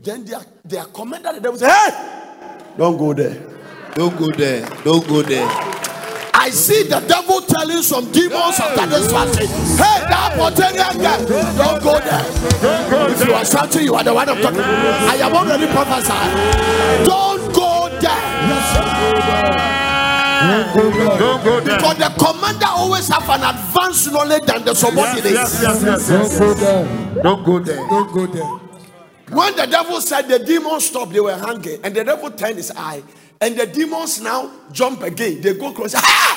Then 0.00 0.24
their, 0.24 0.40
their 0.64 0.84
commander, 0.84 1.32
the 1.34 1.40
devil 1.40 1.58
say, 1.58 1.68
Hey, 1.68 2.58
don't 2.76 2.96
go 2.96 3.12
there. 3.12 3.36
Don't 3.94 4.16
go 4.16 4.28
there. 4.30 4.66
Don't 4.84 5.06
go 5.06 5.22
there. 5.22 5.77
I 6.48 6.50
see 6.50 6.84
the 6.84 7.00
devil 7.00 7.42
telling 7.42 7.82
some 7.82 8.10
demons 8.10 8.58
after 8.58 8.86
this 8.88 9.12
fasting, 9.12 9.48
Hey, 9.76 10.00
that 10.08 10.32
Potential 10.32 10.96
guy, 10.96 11.20
don't 11.60 11.82
go 11.84 12.00
there. 12.00 12.24
If 13.12 13.20
you 13.28 13.34
are 13.34 13.44
shouting, 13.44 13.84
you 13.84 13.94
are 13.94 14.02
the 14.02 14.14
one 14.14 14.26
I'm 14.30 14.40
talking. 14.40 14.60
I 14.60 15.16
am 15.20 15.34
already 15.36 15.66
prophesied. 15.66 17.04
Don't 17.04 17.52
go 17.52 17.90
there. 18.00 18.24
Don't 21.18 21.44
go 21.44 21.60
there. 21.60 21.76
Because 21.76 21.98
the 21.98 22.08
commander 22.16 22.66
always 22.70 23.08
have 23.08 23.28
an 23.28 23.44
advanced 23.44 24.10
knowledge 24.10 24.44
than 24.44 24.64
the 24.64 24.72
subordinates. 24.74 25.30
Yes, 25.30 25.60
yes, 25.62 25.82
yes, 25.84 26.08
yes. 26.08 26.38
Don't 26.38 26.48
go 26.48 26.54
there. 26.54 27.22
Don't 27.22 27.44
go 27.44 27.58
there. 27.60 27.76
Don't 27.76 28.10
go 28.14 28.26
there. 28.26 28.68
When 29.30 29.54
the 29.54 29.66
devil 29.66 30.00
said 30.00 30.22
the 30.22 30.38
demons 30.38 30.86
stopped, 30.86 31.12
they 31.12 31.20
were 31.20 31.36
hanging, 31.36 31.80
and 31.84 31.94
the 31.94 32.04
devil 32.04 32.30
turned 32.30 32.56
his 32.56 32.70
eye, 32.74 33.02
and 33.40 33.56
the 33.56 33.66
demons 33.66 34.20
now 34.20 34.50
jump 34.72 35.02
again. 35.02 35.40
They 35.40 35.54
go 35.54 35.72
close. 35.72 35.94
Ah! 35.96 36.28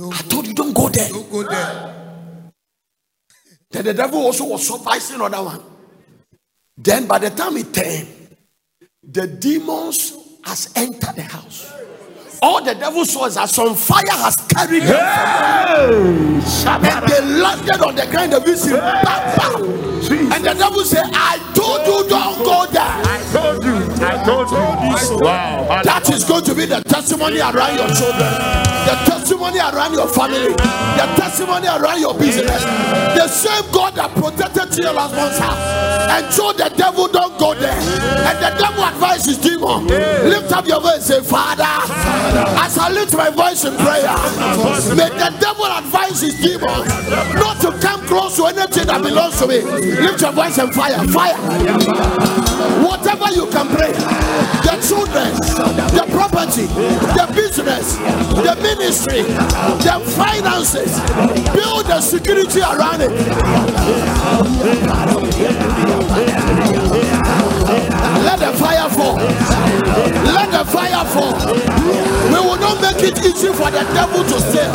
I 0.00 0.22
told 0.28 0.46
you 0.46 0.54
don't 0.54 0.72
go 0.72 0.88
there. 0.88 1.08
Don't 1.08 1.30
go 1.30 1.42
there. 1.42 1.94
Then 3.70 3.84
the 3.84 3.94
devil 3.94 4.20
also 4.20 4.44
was 4.44 4.66
surprising 4.66 5.16
another 5.16 5.42
one. 5.42 5.62
Then 6.76 7.06
by 7.06 7.18
the 7.18 7.30
time 7.30 7.56
he 7.56 7.64
turned, 7.64 8.06
the 9.02 9.26
demons 9.26 10.16
has 10.44 10.72
entered 10.76 11.16
the 11.16 11.22
house. 11.22 11.72
All 12.40 12.62
the 12.62 12.74
devil 12.74 13.04
saw 13.04 13.26
is 13.26 13.34
that 13.34 13.48
some 13.50 13.74
fire 13.74 14.02
has 14.10 14.36
carried 14.48 14.82
them. 14.84 16.40
And 16.66 17.08
they 17.10 17.20
landed 17.40 17.80
on 17.82 17.94
the 17.96 18.06
ground 18.10 18.34
of 18.34 18.44
this 18.44 18.66
bam, 18.70 19.04
bam. 19.36 19.64
And 20.32 20.44
the 20.44 20.54
devil 20.54 20.84
said, 20.84 21.04
I 21.12 21.38
told 21.54 21.86
you 21.86 22.08
don't 22.08 22.38
go 22.44 22.66
there. 22.70 22.82
I 22.82 23.20
told 23.32 23.64
you. 23.64 23.76
I 24.04 24.22
told 24.24 24.50
you. 24.50 25.24
Wow. 25.24 25.82
That 25.82 26.08
is 26.10 26.24
going 26.24 26.44
to 26.44 26.54
be 26.54 26.66
the 26.66 26.80
testimony 26.82 27.40
around 27.40 27.76
your 27.76 27.88
children, 27.88 28.32
the 28.86 28.94
testimony 29.08 29.58
around 29.58 29.92
your 29.94 30.08
family, 30.08 30.52
the 30.52 31.06
testimony 31.16 31.66
around 31.66 32.00
your 32.00 32.14
business. 32.14 32.62
The 33.16 33.26
same 33.28 33.64
God 33.72 33.94
that 33.94 34.10
protected 34.14 34.76
your 34.78 34.94
husband's 34.94 35.38
house 35.38 35.58
and 36.10 36.24
told 36.34 36.56
the 36.58 36.68
devil 36.76 37.08
don't 37.08 37.38
go 37.38 37.54
there. 37.54 37.72
And 37.72 38.36
the 38.38 38.50
devil 38.58 38.84
advises 38.84 39.38
demon. 39.38 39.86
Lift 39.88 40.52
up 40.52 40.66
your 40.66 40.80
voice 40.80 40.94
and 40.94 41.04
say, 41.04 41.20
Father, 41.22 41.66
as 42.62 42.78
I 42.78 42.90
lift 42.90 43.14
my 43.14 43.30
voice 43.30 43.64
in 43.64 43.74
prayer, 43.76 44.14
may 44.96 45.10
the 45.10 45.30
devil 45.40 45.66
advise 45.66 46.20
his 46.20 46.40
demon 46.40 46.86
not 47.38 47.60
to 47.60 47.72
come 47.80 48.00
close 48.06 48.36
to 48.36 48.46
anything 48.46 48.86
that 48.86 49.02
belongs 49.02 49.38
to 49.40 49.46
me. 49.46 49.60
Lift 49.60 50.20
your 50.22 50.32
voice 50.32 50.58
and 50.58 50.72
fire, 50.74 50.98
fire. 51.08 51.36
Whatever 52.84 53.30
you 53.34 53.46
can 53.50 53.66
pray, 53.74 53.92
children, 54.88 55.34
the 55.92 56.06
property, 56.10 56.64
the 56.64 57.26
business, 57.34 57.96
the 57.96 58.56
ministry, 58.62 59.20
the 59.84 60.00
finances, 60.16 60.96
build 61.52 61.84
the 61.84 62.00
security 62.00 62.60
around 62.60 63.02
it. 63.02 63.10
Let 68.24 68.38
the 68.40 68.52
fire 68.56 68.88
fall. 68.88 69.16
Let 70.24 70.50
the 70.52 70.64
fire 70.64 71.04
fall. 71.04 71.36
We 72.32 72.40
will 72.40 72.56
not 72.56 72.80
make 72.80 73.02
it 73.04 73.18
easy 73.18 73.52
for 73.52 73.70
the 73.70 73.84
devil 73.92 74.24
to 74.24 74.40
stay. 74.40 74.70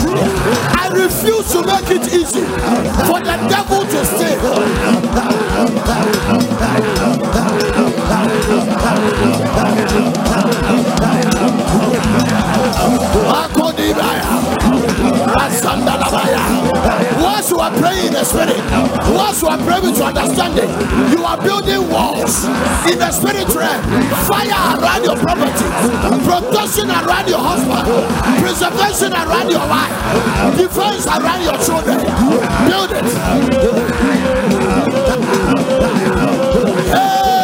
I 0.78 0.90
refuse 0.94 1.52
to 1.54 1.66
make 1.66 1.90
it 1.90 2.14
easy 2.14 2.46
for 3.10 3.20
the 3.20 3.38
devil 3.50 3.82
to 3.84 4.06
stay. 4.06 4.38
Once 17.44 17.52
you 17.52 17.60
are 17.60 17.76
praying 17.78 18.08
in 18.08 18.14
the 18.14 18.24
spirit, 18.24 18.56
once 19.14 19.42
you 19.42 19.50
are 19.50 19.58
praying 19.58 19.84
with 19.84 19.98
your 19.98 20.08
understanding, 20.08 20.70
you 21.12 21.26
are 21.26 21.36
building 21.44 21.90
walls 21.90 22.46
in 22.88 22.98
the 22.98 23.12
spirit 23.12 23.54
realm. 23.54 23.84
Fire 24.24 24.80
around 24.80 25.04
your 25.04 25.18
property, 25.18 25.66
protection 26.24 26.88
around 26.88 27.28
your 27.28 27.44
husband, 27.44 27.84
preservation 28.40 29.12
around 29.12 29.52
your 29.52 29.68
wife, 29.68 29.92
defense 30.56 31.06
around 31.06 31.44
your 31.44 31.60
children. 31.60 32.00
Build 32.64 32.96
it. 32.96 33.04
Hey! 36.96 37.44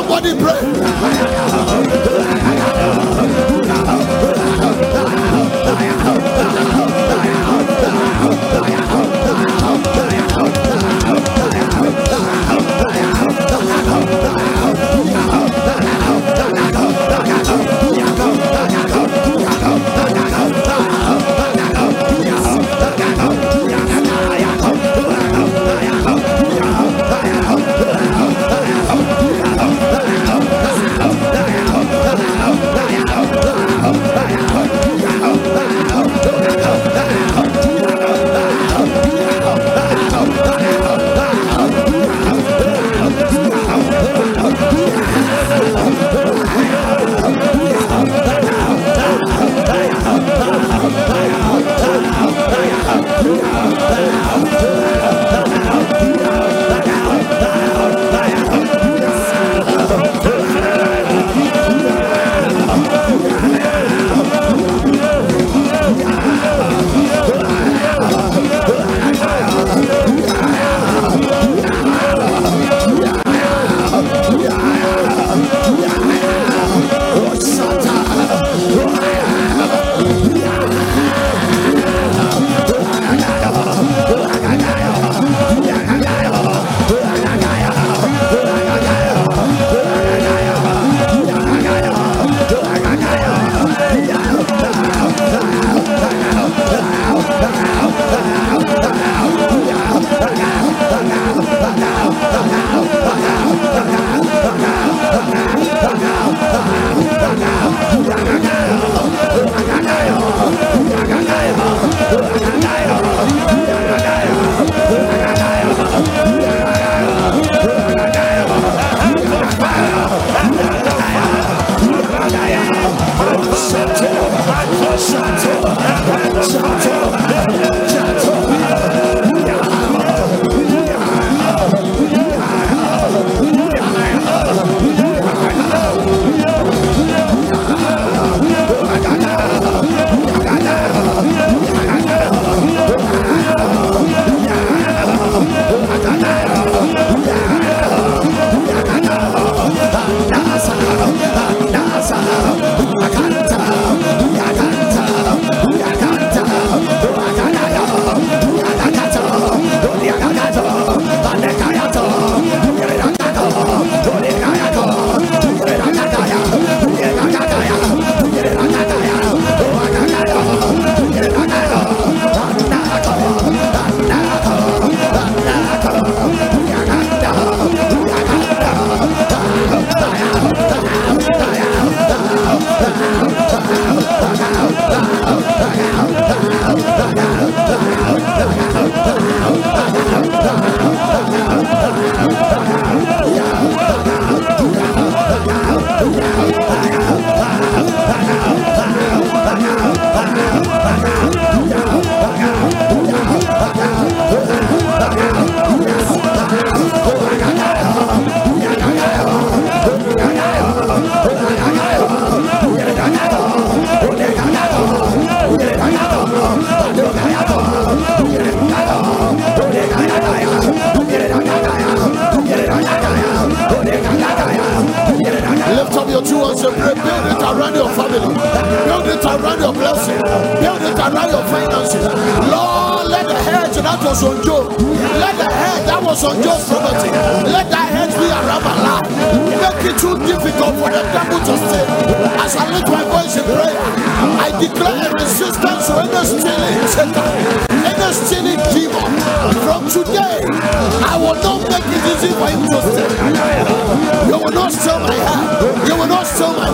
Somebody 0.00 0.34
pray. 0.34 2.49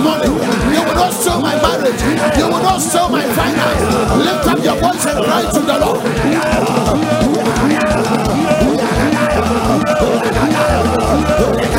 Money. 0.07 0.31
You 0.75 0.83
will 0.87 0.95
not 0.95 1.13
steal 1.13 1.41
my 1.41 1.55
marriage. 1.59 2.01
You 2.39 2.47
will 2.47 2.63
not 2.63 2.79
steal 2.81 3.09
my 3.09 3.25
finance. 3.35 3.83
Lift 4.25 4.47
up 4.47 4.59
your 4.63 4.77
voice 4.79 5.05
and 5.07 5.19
cry 5.27 5.43
to 5.51 5.61
the 5.61 5.77
Lord. 5.83 6.01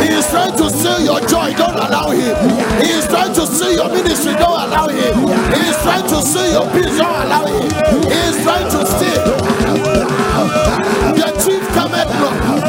He 0.03 0.09
is 0.13 0.27
trying 0.29 0.55
to 0.57 0.69
steal 0.69 0.99
your 0.99 1.21
joy. 1.21 1.53
Don't 1.55 1.79
allow 1.85 2.09
him. 2.11 2.35
He 2.83 2.89
is 2.91 3.07
trying 3.07 3.33
to 3.33 3.45
steal 3.47 3.73
your 3.73 3.89
ministry. 3.89 4.33
Don't 4.33 4.59
allow 4.65 4.87
him. 4.87 5.15
He 5.55 5.61
is 5.71 5.77
trying 5.81 6.07
to 6.07 6.21
steal 6.21 6.51
your 6.51 6.67
peace. 6.73 6.97
Don't 6.97 7.21
allow 7.23 7.45
him. 7.45 7.69
He 8.11 8.19
is 8.29 8.43
trying 8.43 8.69
to 8.75 8.85
steal. 8.85 9.23
The 11.17 11.27
chief 11.43 11.63
cometh 11.73 12.11
not. 12.21 12.67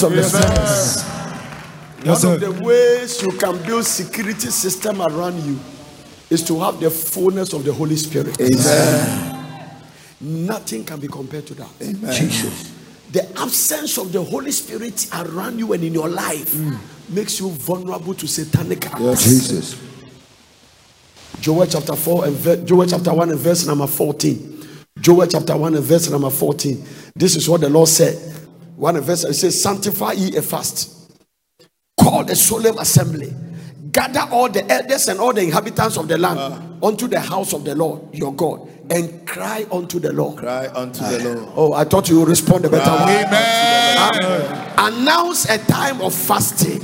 Happening 0.00 0.24
in 0.24 0.30
the 0.30 0.38
realms 0.38 2.24
of 2.24 2.40
the. 2.40 2.50
One 2.50 2.52
of 2.52 2.58
the 2.58 2.64
ways 2.64 3.22
you 3.22 3.32
can 3.32 3.62
build 3.64 3.84
security 3.84 4.50
system 4.50 5.02
around 5.02 5.42
you 5.42 5.58
is 6.30 6.42
to 6.44 6.60
have 6.60 6.80
the 6.80 6.90
fullness 6.90 7.52
of 7.52 7.64
the 7.64 7.72
Holy 7.72 7.96
Spirit. 7.96 8.40
Amen. 8.40 9.36
Nothing 10.20 10.84
can 10.84 10.98
be 10.98 11.08
compared 11.08 11.46
to 11.46 11.54
that. 11.54 11.68
Amen. 11.82 12.12
Jesus. 12.12 12.72
The 13.12 13.28
absence 13.38 13.98
of 13.98 14.12
the 14.12 14.22
Holy 14.22 14.50
Spirit 14.50 15.08
around 15.14 15.58
you 15.58 15.72
and 15.72 15.84
in 15.84 15.94
your 15.94 16.08
life 16.08 16.52
mm. 16.52 16.76
makes 17.08 17.38
you 17.38 17.50
vulnerable 17.50 18.14
to 18.14 18.26
satanic 18.26 18.86
attacks. 18.86 19.00
Yes. 19.00 19.24
Jesus. 19.24 19.80
Joel 21.40 21.66
chapter 21.66 21.94
4 21.94 22.24
and 22.26 22.36
ver- 22.36 22.64
Joel 22.64 22.86
chapter 22.86 23.14
1 23.14 23.30
and 23.30 23.38
verse 23.38 23.66
number 23.66 23.86
14. 23.86 24.56
Joel 24.98 25.26
chapter 25.26 25.56
1 25.56 25.74
and 25.74 25.84
verse 25.84 26.10
number 26.10 26.30
14. 26.30 26.84
This 27.14 27.36
is 27.36 27.48
what 27.48 27.60
the 27.60 27.68
Lord 27.68 27.88
said. 27.88 28.25
One 28.76 29.00
verse 29.00 29.24
it 29.24 29.34
says, 29.34 29.60
Sanctify 29.60 30.12
ye 30.12 30.36
a 30.36 30.42
fast, 30.42 31.12
call 31.98 32.30
a 32.30 32.36
solemn 32.36 32.78
assembly, 32.78 33.34
gather 33.90 34.26
all 34.30 34.50
the 34.50 34.70
elders 34.70 35.08
and 35.08 35.18
all 35.18 35.32
the 35.32 35.42
inhabitants 35.42 35.96
of 35.96 36.08
the 36.08 36.18
land 36.18 36.38
ah. 36.38 36.86
unto 36.86 37.08
the 37.08 37.18
house 37.18 37.54
of 37.54 37.64
the 37.64 37.74
Lord 37.74 38.14
your 38.14 38.34
God, 38.34 38.68
and 38.90 39.26
cry 39.26 39.66
unto 39.72 39.98
the 39.98 40.12
Lord. 40.12 40.36
Cry 40.36 40.68
unto 40.68 41.00
the 41.00 41.20
ah. 41.20 41.34
Lord. 41.34 41.52
Oh, 41.56 41.72
I 41.72 41.84
thought 41.84 42.10
you 42.10 42.20
would 42.20 42.28
respond 42.28 42.66
a 42.66 42.70
better 42.70 42.90
way. 43.06 43.24
Amen. 43.24 43.96
Ah. 43.98 44.86
Announce 44.88 45.48
a 45.48 45.56
time 45.56 46.02
of 46.02 46.14
fasting. 46.14 46.80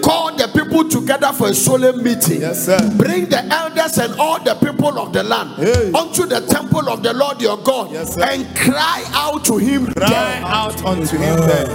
Call 0.00 0.34
the 0.34 0.47
people 0.64 0.88
together 0.88 1.32
for 1.32 1.48
a 1.48 1.54
solemn 1.54 2.02
meeting. 2.02 2.40
Yes, 2.40 2.66
sir. 2.66 2.78
Bring 2.96 3.26
the 3.26 3.44
elders 3.44 3.98
and 3.98 4.18
all 4.18 4.38
the 4.42 4.54
people 4.54 4.98
of 4.98 5.12
the 5.12 5.22
land 5.22 5.50
Hey. 5.56 5.92
unto 5.92 6.26
the 6.26 6.40
temple 6.46 6.88
of 6.88 7.02
the 7.02 7.12
Lord 7.12 7.40
your 7.40 7.56
God 7.58 7.92
Yes, 7.92 8.14
sir. 8.14 8.22
and 8.24 8.46
cry 8.56 9.04
out 9.12 9.44
to 9.46 9.56
him. 9.58 9.86
Cry 9.94 10.40
out 10.44 10.84
unto 10.84 11.16
him 11.16 11.36
then. 11.40 11.68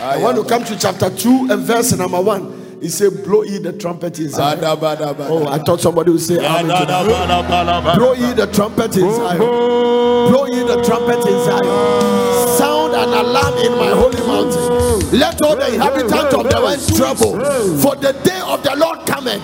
I 0.00 0.16
want 0.18 0.36
to 0.36 0.44
come 0.44 0.64
to 0.64 0.78
chapter 0.78 1.10
2 1.10 1.48
and 1.50 1.62
verse 1.62 1.92
number 1.96 2.20
1. 2.20 2.78
He 2.80 2.88
said, 2.88 3.24
Blow 3.24 3.42
ye 3.42 3.58
the 3.58 3.72
trumpet 3.72 4.16
in 4.20 4.28
Zion. 4.28 4.60
Oh, 4.62 5.46
I 5.48 5.58
thought 5.58 5.80
somebody 5.80 6.12
would 6.12 6.20
say, 6.20 6.38
Amen. 6.38 6.66
to 6.80 6.86
that. 6.86 7.96
Blow 7.96 8.12
ye 8.12 8.32
the 8.34 8.46
trumpet 8.46 8.96
in 8.96 9.12
Zion. 9.12 9.38
Blow 9.38 10.46
ye 10.46 10.60
the 10.62 10.80
trumpet 10.84 11.18
in 11.26 11.44
Zion. 11.44 12.56
Sound 12.56 12.77
an 12.98 13.08
alarm 13.14 13.54
in 13.58 13.72
my 13.78 13.90
holy 13.90 14.20
mountain. 14.26 15.18
Let 15.18 15.40
all 15.42 15.56
the 15.56 15.74
inhabitants 15.74 16.34
of 16.34 16.44
the 16.44 16.58
earth 16.66 16.96
tremble. 16.96 17.38
For 17.80 17.96
the 17.96 18.12
day 18.24 18.40
of 18.44 18.62
the 18.62 18.76
Lord 18.76 19.06
cometh. 19.06 19.42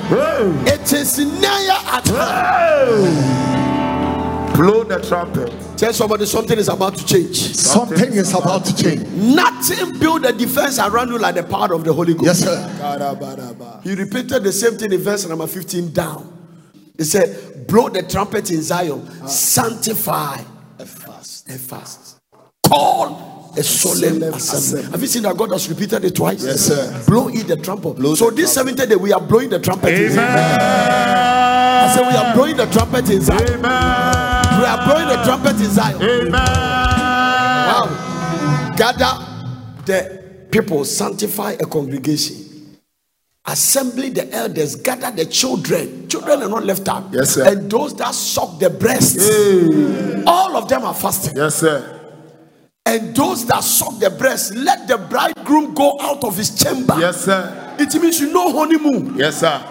It 0.66 0.92
is 0.92 1.18
near 1.18 1.78
at 1.86 2.06
hand. 2.08 3.54
Blow 4.56 4.84
the 4.84 5.00
trumpet. 5.00 5.52
Tell 5.76 5.92
somebody 5.92 6.26
something 6.26 6.56
is 6.58 6.68
about 6.68 6.96
to 6.96 7.04
change. 7.04 7.36
Something 7.56 8.12
is 8.12 8.32
about 8.32 8.64
to 8.66 8.76
change. 8.76 9.02
Nothing 9.10 9.98
build 9.98 10.24
a 10.24 10.32
defense 10.32 10.78
around 10.78 11.08
you 11.08 11.18
like 11.18 11.34
the 11.34 11.42
power 11.42 11.74
of 11.74 11.82
the 11.82 11.92
Holy 11.92 12.14
Ghost. 12.14 12.24
Yes, 12.24 12.38
sir. 12.40 13.80
He 13.82 13.94
repeated 13.96 14.44
the 14.44 14.52
same 14.52 14.78
thing 14.78 14.92
in 14.92 15.00
verse 15.00 15.26
number 15.28 15.46
15 15.48 15.92
down. 15.92 16.30
He 16.96 17.02
said, 17.02 17.66
Blow 17.66 17.88
the 17.88 18.02
trumpet 18.02 18.50
in 18.52 18.62
Zion, 18.62 19.04
ah. 19.22 19.26
sanctify 19.26 20.40
a 20.78 20.86
fast, 20.86 21.48
a 21.50 21.58
fast. 21.58 22.18
Call 22.64 23.33
a 23.56 23.62
solemn 23.62 24.20
solemn 24.20 24.34
assembly. 24.34 24.36
assembly. 24.80 24.90
Have 24.92 25.00
you 25.00 25.06
seen 25.06 25.22
that 25.24 25.36
God 25.36 25.50
has 25.52 25.68
repeated 25.68 26.04
it 26.04 26.14
twice? 26.14 26.44
Yes, 26.44 26.60
sir. 26.60 27.04
Blow 27.06 27.28
in 27.28 27.46
the 27.46 27.56
trumpet. 27.56 27.94
Blow 27.96 28.14
so 28.14 28.30
the 28.30 28.36
this 28.36 28.54
trumpet. 28.54 28.76
seventh 28.78 28.88
day 28.90 28.96
we 28.96 29.12
are 29.12 29.20
blowing 29.20 29.50
the 29.50 29.58
trumpet. 29.58 29.92
in 29.94 30.10
Zion. 30.10 30.18
Amen. 30.18 30.60
I 30.60 31.94
said 31.94 32.08
we 32.08 32.16
are 32.16 32.34
blowing 32.34 32.56
the 32.56 32.66
trumpet 32.66 33.10
in 33.10 33.20
Zion. 33.20 33.42
Amen. 33.42 34.60
We 34.60 34.64
are 34.66 34.84
blowing 34.86 35.08
the 35.08 35.22
trumpet 35.24 35.56
in 35.60 35.70
Zion. 35.70 36.02
Amen. 36.02 36.32
Wow. 37.66 38.74
Gather 38.76 39.24
the 39.86 40.22
people, 40.50 40.84
sanctify 40.84 41.52
a 41.52 41.66
congregation. 41.66 42.36
Assembly 43.46 44.08
the 44.08 44.32
elders, 44.32 44.74
gather 44.76 45.10
the 45.10 45.26
children. 45.26 46.08
Children 46.08 46.42
are 46.44 46.48
not 46.48 46.64
left 46.64 46.88
out. 46.88 47.04
Yes, 47.12 47.34
sir. 47.34 47.46
And 47.46 47.70
those 47.70 47.94
that 47.96 48.14
suck 48.14 48.58
the 48.58 48.70
breast, 48.70 49.18
all 50.26 50.56
of 50.56 50.66
them 50.68 50.82
are 50.84 50.94
fasting. 50.94 51.36
Yes, 51.36 51.56
sir. 51.56 51.93
And 52.86 53.16
those 53.16 53.46
that 53.46 53.64
suck 53.64 53.98
the 53.98 54.10
breast, 54.10 54.54
let 54.54 54.86
the 54.86 54.98
bridegroom 54.98 55.74
go 55.74 55.98
out 56.00 56.22
of 56.22 56.36
his 56.36 56.54
chamber. 56.54 56.94
Yes, 56.98 57.24
sir. 57.24 57.76
It 57.78 57.94
means 58.00 58.20
you 58.20 58.30
know 58.32 58.52
honeymoon. 58.52 59.16
Yes, 59.16 59.40
sir. 59.40 59.66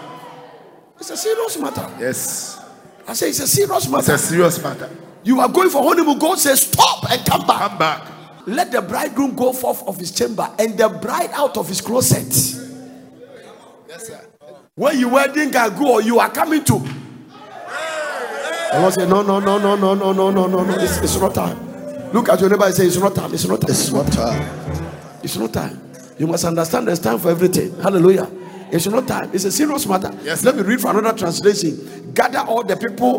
It's 0.98 1.10
a 1.10 1.16
serious 1.16 1.56
matter. 1.58 1.88
Yes. 2.00 2.60
I 3.06 3.12
say 3.12 3.28
it's 3.28 3.40
a 3.40 3.46
serious 3.46 3.88
matter. 3.88 3.98
It's 4.00 4.08
a 4.08 4.18
serious 4.18 4.62
matter. 4.62 4.90
You 5.22 5.40
are 5.40 5.48
going 5.48 5.70
for 5.70 5.82
honeymoon. 5.82 6.18
God 6.18 6.38
says 6.38 6.62
stop 6.62 7.08
and 7.10 7.24
come 7.24 7.46
back. 7.46 7.68
Come 7.68 7.78
back. 7.78 8.08
Let 8.46 8.72
the 8.72 8.82
bridegroom 8.82 9.36
go 9.36 9.52
forth 9.52 9.82
of 9.86 9.96
his 9.96 10.10
chamber 10.10 10.50
and 10.58 10.76
the 10.76 10.88
bride 10.88 11.30
out 11.34 11.56
of 11.56 11.68
his 11.68 11.80
closet. 11.80 12.26
Yes, 13.88 14.08
sir. 14.08 14.20
When 14.74 14.98
you 14.98 15.08
wedding 15.08 15.50
can 15.50 15.78
go 15.78 15.94
or 15.94 16.02
you 16.02 16.18
are 16.18 16.30
coming 16.30 16.64
to. 16.64 16.78
The 18.72 18.80
Lord 18.80 18.92
said, 18.92 19.08
No, 19.08 19.22
no, 19.22 19.38
no, 19.38 19.56
no, 19.58 19.76
no, 19.76 19.94
no, 19.94 20.12
no, 20.12 20.30
no, 20.30 20.46
no, 20.48 20.64
no. 20.64 20.74
It's, 20.74 20.98
it's 20.98 21.16
not 21.16 21.32
time. 21.32 21.73
Look 22.14 22.28
at 22.28 22.40
your 22.40 22.48
neighbor 22.48 22.64
and 22.66 22.72
say, 22.72 22.86
It's 22.86 22.96
not 22.96 23.12
time. 23.12 23.34
It's 23.34 23.44
not 23.44 23.60
time. 23.60 23.70
It's 23.72 23.90
not 23.90 24.06
time. 24.12 25.18
It's 25.20 25.36
not 25.36 25.52
time. 25.52 25.80
You 26.16 26.28
must 26.28 26.44
understand 26.44 26.86
there's 26.86 27.00
time 27.00 27.18
for 27.18 27.28
everything. 27.28 27.76
Hallelujah. 27.80 28.30
It's 28.70 28.86
not 28.86 29.08
time. 29.08 29.30
It's 29.34 29.44
a 29.44 29.50
serious 29.50 29.84
matter. 29.84 30.16
Yes, 30.22 30.44
Let 30.44 30.54
me 30.54 30.62
read 30.62 30.80
for 30.80 30.96
another 30.96 31.18
translation. 31.18 32.12
Gather 32.14 32.38
all 32.38 32.62
the 32.62 32.76
people, 32.76 33.18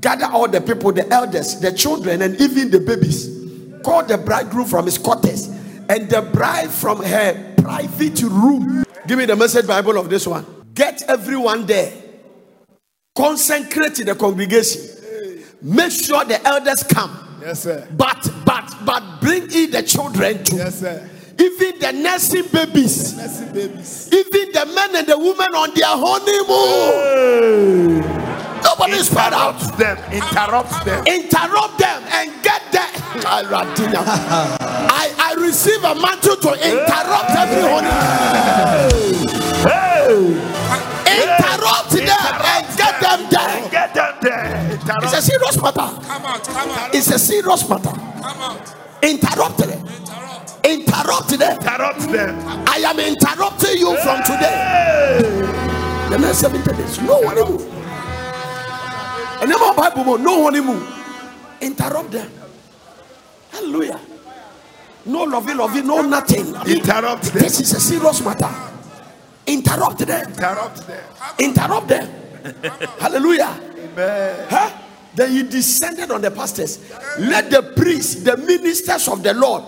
gather 0.00 0.26
all 0.26 0.46
the 0.46 0.60
people, 0.60 0.92
the 0.92 1.08
elders, 1.12 1.58
the 1.58 1.72
children, 1.72 2.22
and 2.22 2.40
even 2.40 2.70
the 2.70 2.78
babies. 2.78 3.28
Call 3.82 4.04
the 4.04 4.18
bridegroom 4.18 4.66
from 4.66 4.84
his 4.84 4.96
quarters 4.96 5.48
and 5.88 6.08
the 6.08 6.22
bride 6.32 6.70
from 6.70 7.02
her 7.02 7.54
private 7.56 8.22
room. 8.22 8.84
Give 9.08 9.18
me 9.18 9.24
the 9.24 9.34
message 9.34 9.66
Bible 9.66 9.98
of 9.98 10.08
this 10.08 10.28
one. 10.28 10.46
Get 10.74 11.02
everyone 11.08 11.66
there. 11.66 11.92
Consecrate 13.16 13.96
the 13.96 14.14
congregation. 14.14 14.80
Make 15.60 15.90
sure 15.90 16.24
the 16.24 16.40
elders 16.46 16.84
come. 16.84 17.26
Yes, 17.40 17.62
sir. 17.62 17.86
But 17.96 18.28
but 18.44 18.74
but 18.84 19.02
bring 19.20 19.50
in 19.52 19.70
the 19.70 19.82
children 19.82 20.42
too. 20.44 20.56
Yes, 20.56 20.80
sir. 20.80 21.08
Even 21.38 21.78
the 21.78 21.92
nursing 21.92 22.44
babies, 22.52 23.14
Mercy, 23.16 23.44
babies. 23.46 24.08
even 24.12 24.52
the 24.52 24.66
men 24.74 24.94
and 24.96 25.06
the 25.06 25.16
women 25.16 25.54
on 25.54 25.72
their 25.74 25.86
honeymoon. 25.88 28.00
Nobody 28.62 28.92
is 28.92 29.06
spread 29.06 29.32
out. 29.32 29.58
Them. 29.78 29.96
Interrupt 30.12 30.84
them. 30.84 31.06
Interrupt 31.06 31.78
them 31.78 32.02
and 32.12 32.30
get 32.42 32.60
there. 32.72 32.90
I. 33.24 33.42
I, 34.90 35.10
I 35.18 35.34
receive 35.40 35.82
a 35.82 35.94
mantle 35.94 36.36
to 36.36 36.52
interrupt 36.52 37.30
every 37.30 37.62
honeymoon. 37.62 39.30
Interrupt 41.22 41.90
them 41.90 42.08
and 42.08 42.76
get 42.76 43.00
them 43.00 43.20
there. 43.30 43.70
Get 43.70 43.94
them 43.94 44.14
there. 44.22 44.78
It's 45.02 45.12
a 45.14 45.22
serious 45.22 45.56
matter. 45.60 45.88
Come 46.06 46.24
out, 46.26 46.44
come 46.44 46.70
out, 46.70 46.94
It's 46.94 47.10
a 47.10 47.18
serious 47.18 47.68
matter. 47.68 47.90
come 47.90 48.40
out. 48.40 48.74
Interrupt 49.02 49.58
them. 49.58 49.70
Interrupt. 49.70 50.64
Interrupt 50.64 51.28
them. 51.38 51.58
Interrupt 51.58 52.00
them. 52.12 52.64
I 52.68 52.76
am 52.84 52.98
interrupting 53.00 53.78
you 53.78 53.96
from 54.02 54.22
today. 54.24 55.46
The 56.10 56.18
next 56.18 56.38
70 56.38 56.72
days, 56.72 57.00
no 57.02 57.26
honeymoon. 57.26 57.60
And 59.40 59.48
never 59.48 59.72
Bible, 59.74 60.04
more, 60.04 60.18
no 60.18 60.42
honeymoon. 60.44 60.86
Interrupt 61.60 62.10
them. 62.10 62.30
Hallelujah. 63.52 64.00
No 65.06 65.22
lovey, 65.24 65.54
lovey, 65.54 65.82
no 65.82 66.02
nothing. 66.02 66.54
I 66.56 66.64
mean, 66.64 66.76
Interrupt 66.78 67.22
them. 67.22 67.42
this 67.42 67.60
is 67.60 67.72
a 67.72 67.80
serious 67.80 68.20
matter. 68.22 68.50
Interrupt 69.50 69.98
them. 69.98 70.28
Interrupt 70.28 70.86
them. 70.86 71.04
Interrupt 71.38 71.88
them. 71.88 72.08
Hallelujah. 72.98 73.60
Huh? 74.48 74.70
Then 75.14 75.32
he 75.32 75.42
descended 75.42 76.10
on 76.10 76.22
the 76.22 76.30
pastors. 76.30 76.78
Let 77.18 77.50
the 77.50 77.62
priests, 77.76 78.22
the 78.22 78.36
ministers 78.36 79.08
of 79.08 79.22
the 79.22 79.34
Lord, 79.34 79.64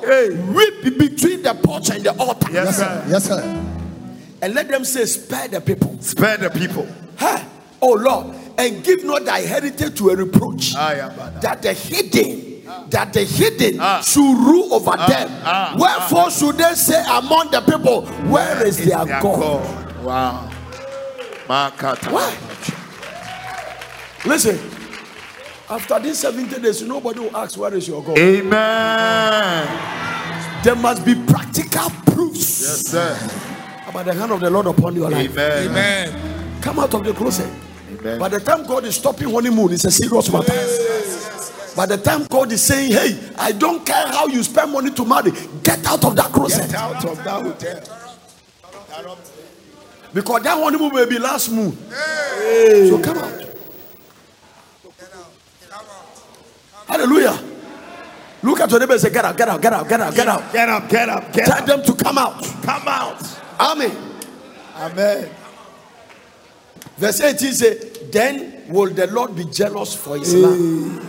weep 0.55 0.99
between 0.99 1.43
the 1.43 1.55
porch 1.55 1.91
and 1.91 2.05
the 2.05 2.17
altar. 2.19 2.51
Yes, 2.53 2.79
sir. 2.79 3.05
Yes, 3.09 3.25
sir. 3.25 3.65
And 4.41 4.55
let 4.55 4.69
them 4.69 4.85
say, 4.85 5.05
Spare 5.05 5.49
the 5.49 5.61
people. 5.61 5.97
Spare 6.01 6.37
the 6.37 6.51
people. 6.51 6.87
Huh? 7.17 7.43
Oh 7.81 7.95
Lord, 7.95 8.37
and 8.59 8.85
give 8.85 9.05
not 9.05 9.25
thy 9.25 9.41
heritage 9.41 9.99
to 9.99 10.11
a 10.11 10.17
reproach. 10.17 10.73
Ah, 10.77 10.93
yeah, 10.93 11.41
that 11.41 11.63
the 11.63 11.73
hidden, 11.73 12.52
that 12.93 13.13
the 13.13 13.25
hidden 13.25 13.79
Ah. 13.81 14.01
should 14.01 14.37
rule 14.39 14.73
over 14.75 14.97
them. 14.97 15.31
ah, 15.45 15.75
Wherefore 15.79 16.31
should 16.31 16.57
they 16.59 16.75
say 16.75 17.03
among 17.11 17.51
the 17.51 17.61
people, 17.61 18.03
Where 18.31 18.67
is 18.67 18.79
their 18.79 19.05
Their 19.05 19.21
God? 19.21 20.03
Wow. 20.03 20.49
Makata. 21.49 22.11
Why? 22.13 22.33
Listen, 24.25 24.59
after 25.69 25.99
these 25.99 26.19
70 26.19 26.61
days, 26.61 26.83
nobody 26.83 27.21
will 27.21 27.37
ask, 27.37 27.59
Where 27.59 27.75
is 27.75 27.89
your 27.89 28.03
God? 28.03 28.17
Amen. 28.19 29.69
There 30.63 30.77
must 30.77 31.05
be 31.05 31.15
practical 31.15 31.91
proofs 32.07 32.61
Yes, 32.63 32.87
sir. 32.87 33.19
about 33.89 34.05
the 34.05 34.15
hand 34.15 34.31
of 34.31 34.39
the 34.41 34.49
Lord 34.51 34.67
upon 34.67 34.95
your 34.95 35.11
life. 35.11 35.31
Amen. 35.33 35.69
Amen. 35.69 36.61
Come 36.63 36.79
out 36.79 36.95
of 36.95 37.03
the 37.05 37.13
closet. 37.13 37.51
Amen. 37.99 38.19
By 38.21 38.29
the 38.29 38.39
time 38.41 38.65
God 38.65 38.85
is 38.85 38.95
stopping 38.95 39.29
honeymoon, 39.31 39.73
it's 39.73 39.85
a 39.85 39.91
serious 39.91 40.31
matter. 40.31 40.53
By 41.75 41.87
the 41.87 41.97
time 41.97 42.25
God 42.25 42.53
is 42.53 42.63
saying, 42.63 42.93
Hey, 42.93 43.19
I 43.37 43.53
don't 43.53 43.85
care 43.85 44.07
how 44.09 44.27
you 44.27 44.43
spend 44.43 44.73
money 44.73 44.91
to 44.91 45.05
marry, 45.05 45.31
get 45.63 45.85
out 45.87 46.05
of 46.05 46.17
that 46.17 46.27
closet. 46.27 46.67
Get 46.71 46.75
out 46.75 47.05
of 47.05 47.17
that 47.25 47.43
hotel. 47.43 47.99
Because 50.13 50.43
that 50.43 50.59
honeymoon 50.63 50.95
may 50.95 51.07
be 51.07 51.19
last 51.19 51.51
moon. 51.51 51.77
So 52.89 53.01
come 53.03 53.19
out. 53.19 53.43
Hallelujah. 56.87 57.39
Look 58.43 58.61
at 58.61 58.71
your 58.71 58.81
neighbor 58.81 58.93
and 58.93 59.01
say, 59.01 59.11
Get 59.11 59.25
out, 59.25 59.37
get 59.37 59.49
out, 59.49 59.63
get 59.63 59.73
out, 59.73 59.89
get 59.89 60.01
out, 60.01 60.15
get 60.15 60.29
out. 60.29 60.53
Get 60.53 60.69
up, 60.69 60.89
get 60.91 61.09
up, 61.09 61.33
get 61.33 61.47
Tell 61.47 61.59
up. 61.59 61.67
them 61.67 61.83
to 61.85 62.05
come 62.05 62.19
out. 62.19 62.43
Come 62.63 62.89
out. 62.89 63.39
Amen. 63.59 63.97
Amen. 64.77 65.31
Verse 66.99 67.21
18 67.21 67.53
says, 67.53 67.99
Then 68.11 68.65
will 68.69 68.93
the 68.93 69.07
Lord 69.07 69.35
be 69.35 69.45
jealous 69.47 69.95
for 69.95 70.19
his 70.19 70.35
land 70.35 71.01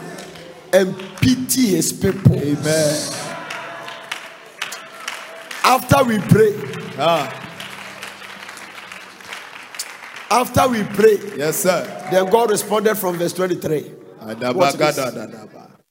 and 0.74 0.96
pity 1.22 1.68
his 1.76 1.94
people. 1.94 2.36
Amen. 2.36 3.10
After 5.64 6.04
we 6.04 6.20
pray, 6.20 6.54
Ah, 7.00 7.40
after 10.30 10.68
we 10.68 10.84
pray, 10.84 11.18
yes, 11.38 11.58
sir. 11.64 12.08
then 12.12 12.26
God 12.30 12.50
responded 12.52 12.96
from 12.96 13.18
verse 13.18 13.34
23. 13.34 13.92
Watch 14.54 14.76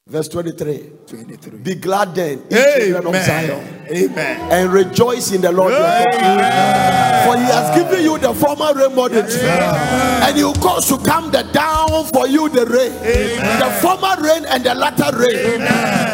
Verse 0.06 0.28
23. 0.28 0.90
23. 1.06 1.58
Be 1.58 1.74
glad 1.76 2.14
then, 2.14 2.42
ye 2.50 2.92
children 2.92 3.06
of 3.06 3.24
Zion, 3.24 3.71
Amen. 3.90 4.18
Amen. 4.18 4.52
and 4.52 4.72
rejoice 4.72 5.32
in 5.32 5.40
the 5.40 5.52
Lord. 5.52 5.72
For 5.72 7.36
he 7.38 7.44
has 7.44 7.76
given 7.76 8.02
you 8.04 8.18
the 8.18 8.34
former 8.34 8.72
rain 8.74 8.94
moderately, 8.94 9.40
and 9.48 10.36
he 10.36 10.44
will 10.44 10.54
cause 10.54 10.88
to 10.88 10.98
come 10.98 11.30
the 11.30 11.42
down 11.52 12.04
for 12.06 12.26
you 12.26 12.48
the 12.48 12.66
rain, 12.66 12.92
the 12.92 13.70
former 13.80 14.16
rain 14.22 14.44
and 14.46 14.64
the 14.64 14.74
latter 14.74 15.16
rain. 15.16 15.62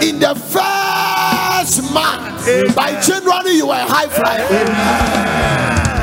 In 0.06 0.18
the 0.20 0.34
first 0.34 1.82
month, 1.94 2.74
by 2.74 3.00
January 3.00 3.52
you 3.56 3.66
were 3.68 3.74
high 3.74 4.08
flyer. 4.08 4.46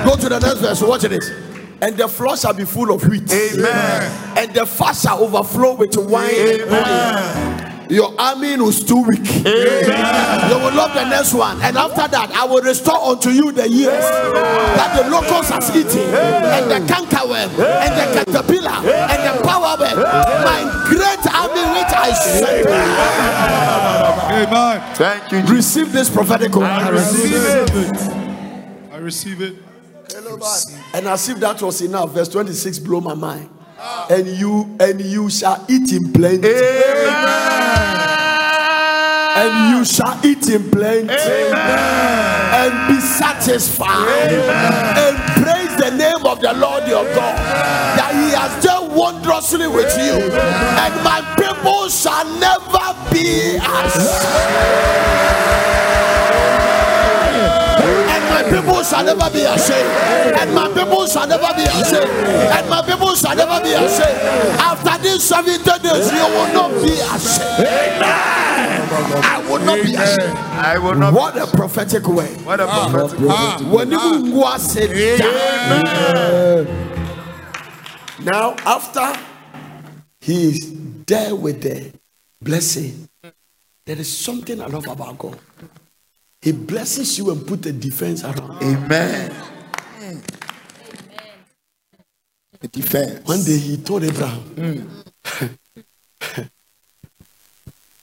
Go 0.06 0.16
to 0.16 0.30
the 0.30 0.40
next 0.40 0.60
verse. 0.60 0.82
Watch 0.82 1.02
this. 1.02 1.30
And 1.82 1.98
the 1.98 2.08
floor 2.08 2.38
shall 2.38 2.54
be 2.54 2.64
full 2.66 2.90
of 2.92 3.06
wheat. 3.08 3.32
Amen. 3.32 4.38
And 4.38 4.54
the 4.54 4.66
fat 4.66 4.94
shall 4.94 5.24
overflow 5.24 5.76
with 5.76 5.96
wine. 5.98 6.32
and 6.34 6.62
oil. 6.72 7.75
Your 7.90 8.14
army 8.20 8.58
was 8.58 8.84
too 8.84 9.02
weak. 9.04 9.26
You 9.46 10.58
will 10.58 10.74
love 10.74 10.94
the 10.94 11.08
next 11.10 11.34
one. 11.34 11.62
And 11.62 11.78
after 11.78 12.08
that, 12.08 12.32
I 12.32 12.46
will 12.46 12.62
restore 12.62 13.00
unto 13.00 13.30
you 13.30 13.52
the 13.52 13.70
years 13.70 14.04
that 14.04 15.02
the 15.02 15.10
locust 15.10 15.52
has 15.52 15.70
eaten, 15.76 16.14
and 16.14 16.72
the 16.72 16.80
cankerworm, 16.92 17.50
and 17.60 17.94
the 17.94 18.06
caterpillar, 18.26 18.80
and 18.90 19.22
the 19.24 19.44
palmerworm. 19.44 19.98
My 20.44 20.64
great 20.88 21.26
army 21.34 21.64
which 21.76 21.94
I 21.94 22.12
sent. 22.14 22.68
Amen. 24.32 24.96
Thank 24.96 25.32
you. 25.32 25.42
Receive 25.54 25.92
this 25.92 26.10
prophetic 26.10 26.56
word. 26.56 26.66
I 26.66 26.90
receive 26.90 27.34
it. 27.36 27.72
I 28.92 28.98
receive 28.98 29.42
it. 29.42 29.56
And 30.94 31.08
as 31.08 31.30
if 31.30 31.40
that 31.40 31.62
was 31.62 31.82
enough, 31.82 32.12
verse 32.12 32.30
26 32.30 32.80
blow 32.80 33.02
my 33.02 33.14
mind. 33.14 33.50
And 34.10 34.28
you 34.28 34.76
and 34.80 35.02
you 35.02 35.30
shall 35.30 35.64
eat 35.68 35.92
in 35.92 36.12
plenty. 36.14 36.54
And 39.38 39.78
you 39.78 39.86
shall 39.86 40.20
eat 40.26 40.48
in 40.50 40.72
plenty. 40.72 41.14
And 41.14 42.88
be 42.88 43.00
satisfied. 43.02 44.32
And 44.32 45.18
praise 45.44 45.76
the 45.78 45.92
name 45.96 46.26
of 46.26 46.40
the 46.40 46.54
Lord 46.54 46.88
your 46.88 47.04
God. 47.14 47.38
That 47.98 48.14
he 48.14 48.32
has 48.36 48.64
done 48.64 48.96
wondrously 48.96 49.68
with 49.68 49.96
you. 49.98 50.32
And 50.34 51.04
my 51.04 51.22
people 51.38 51.90
shall 51.90 52.26
never 52.40 52.96
be 53.12 53.58
ashamed. 53.58 54.96
People 58.50 58.84
shall 58.84 59.04
never 59.04 59.30
be 59.30 59.42
ashamed. 59.42 59.90
And 60.40 60.54
my 60.54 60.68
people 60.70 61.06
shall 61.08 61.28
never 61.28 61.54
be 61.56 61.64
ashamed. 61.64 62.10
And 62.56 62.70
my 62.70 62.82
people 62.82 63.16
shall 63.16 63.36
never 63.36 63.64
be 63.64 63.72
ashamed. 63.74 64.20
After 64.60 65.04
these 65.04 65.24
70 65.24 65.64
days, 65.82 66.12
you 66.12 66.26
will 66.26 66.54
not 66.54 66.72
be 66.82 66.94
ashamed. 66.94 67.66
Amen. 67.66 68.46
I 69.24 69.46
will 69.50 69.60
not 69.60 69.84
be 69.84 69.96
ashamed. 69.96 70.38
I 70.38 70.78
will 70.78 70.96
not. 70.96 71.14
What 71.14 71.38
a 71.38 71.48
prophetic 71.48 72.08
word. 72.08 72.30
What 72.46 72.60
a 72.60 72.66
ah. 72.68 72.90
prophetic. 72.92 73.28
Ah. 73.30 73.60
When 73.72 73.92
you 73.92 74.60
sit 74.60 75.20
down. 75.20 76.68
Now, 78.24 78.56
after 78.66 79.14
he 80.22 80.50
is 80.50 80.74
there 81.06 81.36
with 81.36 81.62
the 81.62 81.94
blessing, 82.42 83.08
there 83.86 83.98
is 83.98 84.18
something 84.18 84.60
I 84.62 84.66
love 84.68 84.88
about 84.88 85.18
God. 85.18 85.38
He 86.46 86.52
blesses 86.52 87.18
you 87.18 87.32
and 87.32 87.46
put 87.48 87.66
a 87.66 87.72
defense 87.74 88.24
around. 88.24 88.62
Amen. 88.62 89.34
The 92.60 92.68
defense. 92.68 93.28
One 93.28 93.44
day 93.44 93.58
he 93.58 93.78
told 93.78 94.04
Abraham, 94.04 94.42
hmm. 94.54 96.44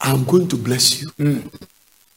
I'm 0.00 0.24
going 0.24 0.48
to 0.48 0.56
bless 0.56 1.00
you. 1.02 1.08
Hmm. 1.10 1.38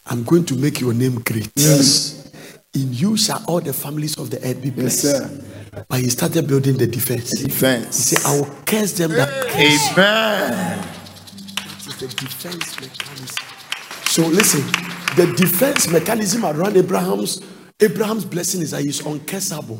I'm 0.07 0.23
going 0.23 0.45
to 0.45 0.55
make 0.55 0.81
your 0.81 0.95
name 0.95 1.21
great. 1.21 1.51
Yes. 1.55 2.31
In 2.73 2.91
you 2.91 3.17
shall 3.17 3.43
all 3.47 3.61
the 3.61 3.71
families 3.71 4.17
of 4.17 4.31
the 4.31 4.37
earth 4.37 4.63
be 4.63 4.71
blessed. 4.71 5.03
Yes, 5.03 5.19
sir. 5.19 5.83
But 5.87 5.99
he 5.99 6.09
started 6.09 6.47
building 6.47 6.75
the 6.77 6.87
defense. 6.87 7.39
He 7.39 7.45
Defense. 7.45 7.95
said, 7.97 8.25
I 8.25 8.39
will 8.39 8.49
curse 8.65 8.93
them 8.93 9.11
that 9.11 9.29
curse. 9.45 9.91
Amen. 9.91 10.87
That 11.55 11.85
is 11.87 11.97
the 11.99 12.07
defense 12.07 12.79
mechanism. 12.81 13.45
So 14.07 14.25
listen, 14.25 14.63
the 15.15 15.33
defense 15.37 15.87
mechanism 15.89 16.45
around 16.45 16.77
Abraham's 16.77 17.41
Abraham's 17.79 18.25
blessing 18.25 18.61
is 18.61 18.71
that 18.71 18.81
he's 18.81 19.01
uncursable. 19.01 19.79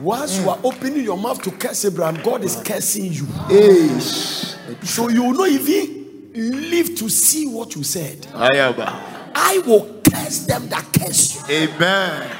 Once 0.00 0.38
you 0.38 0.48
are 0.48 0.58
opening 0.64 1.02
your 1.04 1.16
mouth 1.18 1.42
to 1.42 1.50
curse 1.50 1.84
Abraham, 1.84 2.22
God 2.22 2.42
is 2.44 2.56
cursing 2.56 3.12
you. 3.12 3.26
Ish. 3.50 4.54
So 4.82 5.08
you 5.08 5.24
will 5.24 5.34
not 5.34 5.48
even 5.48 6.30
live 6.70 6.94
to 6.96 7.08
see 7.08 7.46
what 7.46 7.74
you 7.74 7.82
said. 7.82 8.20
Ayaba. 8.32 8.88
I 9.34 9.58
will 9.66 10.00
curse 10.10 10.46
them 10.46 10.68
that 10.68 10.86
curse 10.98 11.48
you. 11.48 11.68
Amen. 11.68 12.30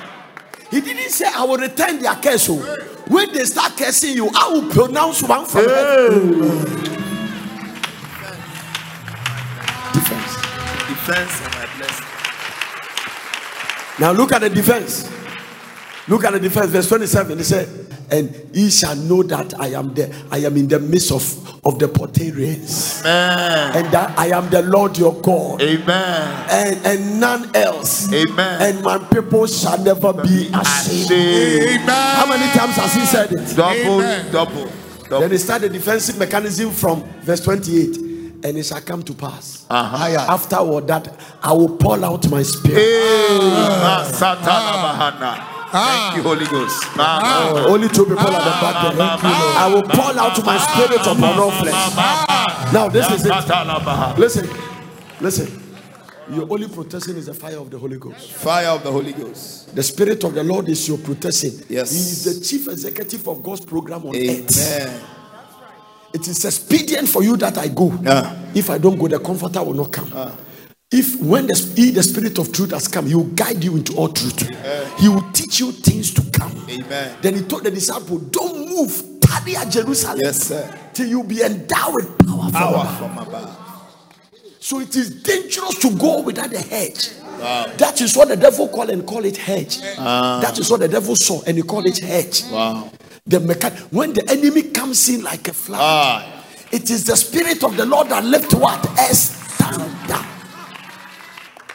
He 0.70 0.80
didn't 0.80 1.10
say 1.10 1.26
I 1.34 1.44
will 1.44 1.58
return 1.58 2.00
their 2.00 2.14
curse. 2.14 2.48
oh. 2.50 2.86
When 3.08 3.32
they 3.32 3.44
start 3.44 3.76
cursing 3.76 4.14
you, 4.14 4.30
I 4.34 4.48
will 4.52 4.70
pronounce 4.70 5.22
one 5.22 5.44
from 5.44 5.64
heaven. 5.64 6.38
Defense. 9.92 10.39
Defense 11.10 11.40
of 11.40 11.52
my 11.54 11.66
blessing. 11.76 12.06
Now 13.98 14.12
look 14.12 14.30
at 14.32 14.42
the 14.42 14.48
defense. 14.48 15.10
Look 16.06 16.24
at 16.24 16.32
the 16.34 16.38
defense, 16.38 16.70
verse 16.70 16.88
27. 16.88 17.36
He 17.38 17.42
said, 17.42 17.68
And 18.12 18.48
ye 18.54 18.70
shall 18.70 18.94
know 18.94 19.24
that 19.24 19.58
I 19.58 19.68
am 19.72 19.92
there, 19.92 20.08
I 20.30 20.38
am 20.38 20.56
in 20.56 20.68
the 20.68 20.78
midst 20.78 21.10
of, 21.10 21.66
of 21.66 21.80
the 21.80 21.88
Portarians, 21.88 23.00
Amen. 23.00 23.76
and 23.76 23.92
that 23.92 24.16
I 24.16 24.26
am 24.28 24.50
the 24.50 24.62
Lord 24.62 24.96
your 24.98 25.20
God, 25.20 25.60
Amen. 25.60 26.46
and, 26.48 26.86
and 26.86 27.18
none 27.18 27.56
else. 27.56 28.12
Amen. 28.12 28.62
And 28.62 28.84
my 28.84 28.98
people 28.98 29.48
shall 29.48 29.82
never 29.82 30.12
be 30.12 30.48
ashamed. 30.54 31.10
Amen. 31.10 31.88
How 31.88 32.26
many 32.26 32.46
times 32.56 32.76
has 32.76 32.94
he 32.94 33.00
said 33.00 33.32
it? 33.32 33.56
Double, 33.56 34.00
double, 34.30 34.70
Then 35.20 35.32
he 35.32 35.38
started 35.38 35.72
the 35.72 35.78
defensive 35.78 36.18
mechanism 36.18 36.70
from 36.70 37.02
verse 37.22 37.40
28. 37.40 38.09
And 38.42 38.56
it 38.56 38.64
shall 38.64 38.80
come 38.80 39.02
to 39.02 39.12
pass. 39.14 39.66
Uh-huh. 39.68 40.26
Afterward, 40.28 40.86
that 40.88 41.14
I 41.42 41.52
will 41.52 41.76
pour 41.76 42.02
out 42.02 42.28
my 42.30 42.42
spirit. 42.42 42.78
Hey, 42.78 43.38
Bahana. 44.18 45.46
Thank 45.70 46.16
you, 46.16 46.22
Holy 46.22 46.46
Ghost. 46.46 46.84
Mama. 46.96 47.66
Only 47.68 47.88
two 47.88 48.04
people 48.04 48.18
at 48.18 48.42
the 48.42 48.96
back 48.96 49.20
there. 49.20 49.30
I 49.30 49.68
will 49.72 49.82
pour 49.82 50.18
out 50.18 50.44
my 50.44 50.58
spirit 50.58 51.00
upon 51.00 51.38
all 51.38 51.50
flesh. 51.52 51.94
Now, 52.72 52.88
this 52.88 53.08
is 53.12 53.24
it. 53.26 54.18
Listen, 54.18 54.48
listen. 55.20 55.60
Your 56.32 56.46
only 56.50 56.68
protection 56.68 57.16
is 57.16 57.26
the 57.26 57.34
fire 57.34 57.58
of 57.58 57.70
the 57.70 57.78
Holy 57.78 57.98
Ghost. 57.98 58.30
Fire 58.32 58.68
of 58.68 58.82
the 58.84 58.90
Holy 58.90 59.12
Ghost. 59.12 59.74
The 59.74 59.82
Spirit 59.82 60.22
of 60.24 60.32
the 60.34 60.44
Lord 60.44 60.68
is 60.68 60.86
your 60.88 60.98
protection. 60.98 61.52
Yes. 61.68 61.90
He 61.90 61.98
is 61.98 62.24
the 62.24 62.40
chief 62.44 62.68
executive 62.68 63.26
of 63.28 63.42
God's 63.42 63.64
program 63.64 64.06
on 64.06 64.14
earth. 64.14 65.16
Amen. 66.12 66.20
It 66.22 66.28
is 66.28 66.44
expedient 66.44 67.08
for 67.08 67.22
you 67.22 67.36
that 67.38 67.58
I 67.58 67.68
go. 67.68 67.92
Ah. 68.06 68.36
If 68.54 68.70
I 68.70 68.78
don't 68.78 68.98
go, 68.98 69.08
the 69.08 69.18
comforter 69.18 69.62
will 69.62 69.74
not 69.74 69.92
come. 69.92 70.12
If 70.92 71.20
when 71.22 71.46
the, 71.46 71.54
he, 71.76 71.92
the 71.92 72.02
spirit 72.02 72.36
of 72.38 72.50
truth 72.52 72.72
has 72.72 72.88
come, 72.88 73.06
he 73.06 73.14
will 73.14 73.24
guide 73.36 73.62
you 73.62 73.76
into 73.76 73.94
all 73.94 74.08
truth. 74.08 74.40
He 74.98 75.08
will 75.08 75.30
teach 75.32 75.60
you 75.60 75.70
things 75.70 76.12
to 76.14 76.22
come. 76.32 76.52
Amen. 76.68 77.16
Then 77.22 77.34
he 77.34 77.42
told 77.42 77.62
the 77.62 77.70
disciple, 77.70 78.18
Don't 78.18 78.68
move, 78.68 79.20
tarry 79.20 79.54
at 79.54 79.70
Jerusalem. 79.70 80.18
Yes, 80.20 80.48
sir. 80.48 80.78
Till 80.92 81.06
you 81.06 81.22
be 81.22 81.42
endowed 81.42 81.94
with 81.94 82.18
power, 82.18 82.42
from 82.42 82.52
Power 82.52 82.74
above." 82.74 82.98
from 82.98 83.18
above. 83.18 83.56
So 84.58 84.80
it 84.80 84.94
is 84.96 85.22
dangerous 85.22 85.78
to 85.78 85.96
go 85.96 86.20
without 86.22 86.52
a 86.52 86.58
hedge. 86.60 87.10
That 87.78 88.00
is 88.00 88.16
what 88.16 88.28
the 88.28 88.36
devil 88.36 88.68
call 88.68 88.90
and 88.90 89.06
call 89.06 89.24
it 89.24 89.36
hedge. 89.36 89.80
That 89.80 90.58
is 90.58 90.70
what 90.70 90.80
the 90.80 90.88
devil 90.88 91.14
saw 91.16 91.40
and 91.46 91.56
he 91.56 91.62
called 91.62 91.86
it 91.86 91.98
hedge. 91.98 92.42
Wow. 92.50 92.90
The 93.26 93.38
mecha- 93.38 93.78
when 93.92 94.12
the 94.12 94.28
enemy 94.30 94.62
comes 94.62 95.08
in 95.08 95.22
like 95.22 95.46
a 95.48 95.52
flood, 95.52 95.80
Ah. 95.82 96.44
it 96.72 96.90
is 96.90 97.04
the 97.04 97.16
spirit 97.16 97.62
of 97.62 97.76
the 97.76 97.84
Lord 97.86 98.08
that 98.08 98.24
left 98.24 98.54
what? 98.54 98.84
A 98.98 99.14
standard. 99.14 100.26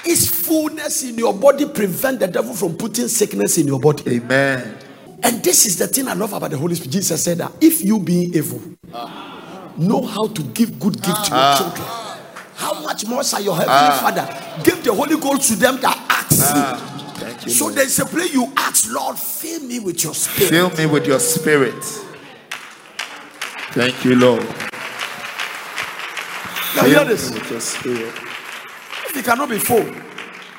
Is 0.05 0.29
fullness 0.29 1.03
in 1.03 1.17
your 1.17 1.33
body 1.33 1.65
prevent 1.65 2.19
the 2.19 2.27
devil 2.27 2.53
from 2.53 2.75
putting 2.77 3.07
sickness 3.07 3.57
in 3.57 3.67
your 3.67 3.79
body? 3.79 4.03
Amen. 4.17 4.77
And 5.23 5.43
this 5.43 5.65
is 5.65 5.77
the 5.77 5.87
thing 5.87 6.07
I 6.07 6.13
love 6.13 6.33
about 6.33 6.51
the 6.51 6.57
Holy 6.57 6.75
Spirit. 6.75 6.91
Jesus 6.91 7.23
said 7.23 7.39
that 7.39 7.51
if 7.61 7.83
you 7.83 7.99
being 7.99 8.33
evil, 8.35 8.61
ah. 8.93 9.71
know 9.77 10.01
how 10.05 10.27
to 10.27 10.43
give 10.43 10.79
good 10.79 11.01
gift 11.01 11.25
to 11.25 11.31
your 11.31 11.39
ah. 11.39 11.57
children. 11.57 11.87
How 12.55 12.81
much 12.81 13.05
more 13.07 13.23
shall 13.23 13.41
your 13.41 13.55
heavenly 13.55 13.73
ah. 13.73 13.99
Father 14.01 14.61
give 14.63 14.83
the 14.83 14.93
Holy 14.93 15.17
Ghost 15.19 15.49
to 15.49 15.55
them 15.55 15.79
that 15.81 15.97
ask? 16.09 17.04
You. 17.45 17.51
so 17.51 17.69
there's 17.69 17.97
a 17.99 18.05
place 18.05 18.33
you 18.33 18.51
ask, 18.57 18.91
Lord, 18.91 19.17
fill 19.17 19.61
me 19.61 19.79
with 19.79 20.03
your 20.03 20.13
spirit. 20.13 20.49
Fill 20.49 20.69
me 20.71 20.85
with 20.85 21.07
your 21.07 21.19
spirit. 21.19 21.81
Thank 23.71 24.03
you, 24.05 24.15
Lord. 24.15 24.41
Now 26.75 26.83
hear 26.83 27.05
this. 27.05 27.31
with 27.31 27.49
your 27.49 27.59
spirit. 27.61 28.13
If 29.07 29.17
it 29.17 29.25
cannot 29.25 29.49
be 29.49 29.59
full, 29.59 29.85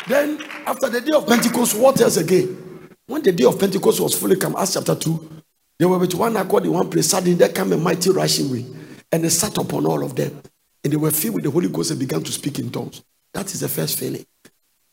then 0.08 0.42
after 0.66 0.88
the 0.88 1.00
day 1.00 1.12
of 1.12 1.26
Pentecost, 1.26 1.78
what 1.78 2.00
else 2.00 2.16
again? 2.16 2.88
When 3.06 3.22
the 3.22 3.32
day 3.32 3.44
of 3.44 3.58
Pentecost 3.58 4.00
was 4.00 4.18
fully 4.18 4.36
come, 4.36 4.56
Acts 4.56 4.74
chapter 4.74 4.94
2, 4.94 5.42
they 5.78 5.84
were 5.84 5.98
with 5.98 6.14
one 6.14 6.36
accord 6.36 6.64
in 6.64 6.72
one 6.72 6.88
place. 6.90 7.08
Suddenly 7.10 7.34
there 7.34 7.50
came 7.50 7.72
a 7.72 7.76
mighty 7.76 8.10
rushing 8.10 8.50
wind, 8.50 8.74
and 9.12 9.24
they 9.24 9.28
sat 9.28 9.56
upon 9.58 9.86
all 9.86 10.02
of 10.02 10.16
them. 10.16 10.42
And 10.82 10.92
they 10.92 10.96
were 10.96 11.10
filled 11.10 11.34
with 11.36 11.44
the 11.44 11.50
Holy 11.50 11.68
Ghost 11.68 11.90
and 11.90 12.00
began 12.00 12.22
to 12.22 12.32
speak 12.32 12.58
in 12.58 12.70
tongues. 12.70 13.02
That 13.34 13.52
is 13.52 13.60
the 13.60 13.68
first 13.68 13.98
feeling. 13.98 14.24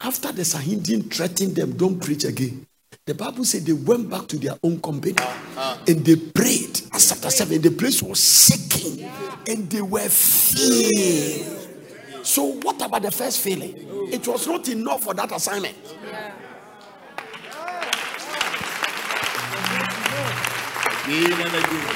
After 0.05 0.33
the 0.33 0.43
Sanhedrin 0.43 1.03
threatened 1.03 1.55
them, 1.55 1.77
don't 1.77 1.97
preach 1.97 2.25
again. 2.25 2.67
The 3.05 3.13
Bible 3.15 3.45
said 3.45 3.65
they 3.65 3.71
went 3.71 4.09
back 4.09 4.27
to 4.27 4.37
their 4.37 4.57
own 4.61 4.81
company 4.81 5.15
uh-huh. 5.17 5.77
and 5.87 6.03
they 6.05 6.17
prayed. 6.17 6.81
Chapter 6.91 7.29
7, 7.29 7.61
the 7.61 7.71
place 7.71 8.03
was 8.03 8.19
shaking 8.19 9.09
and 9.47 9.69
they 9.69 9.81
were 9.81 9.99
filled. 10.09 11.69
So, 12.25 12.43
what 12.61 12.81
about 12.81 13.01
the 13.01 13.11
first 13.11 13.39
feeling? 13.39 13.75
It 14.11 14.27
was 14.27 14.45
not 14.45 14.67
enough 14.67 15.03
for 15.03 15.13
that 15.13 15.31
assignment. 15.31 15.75
Again 21.05 21.31
and 21.31 21.55
again. 21.55 21.95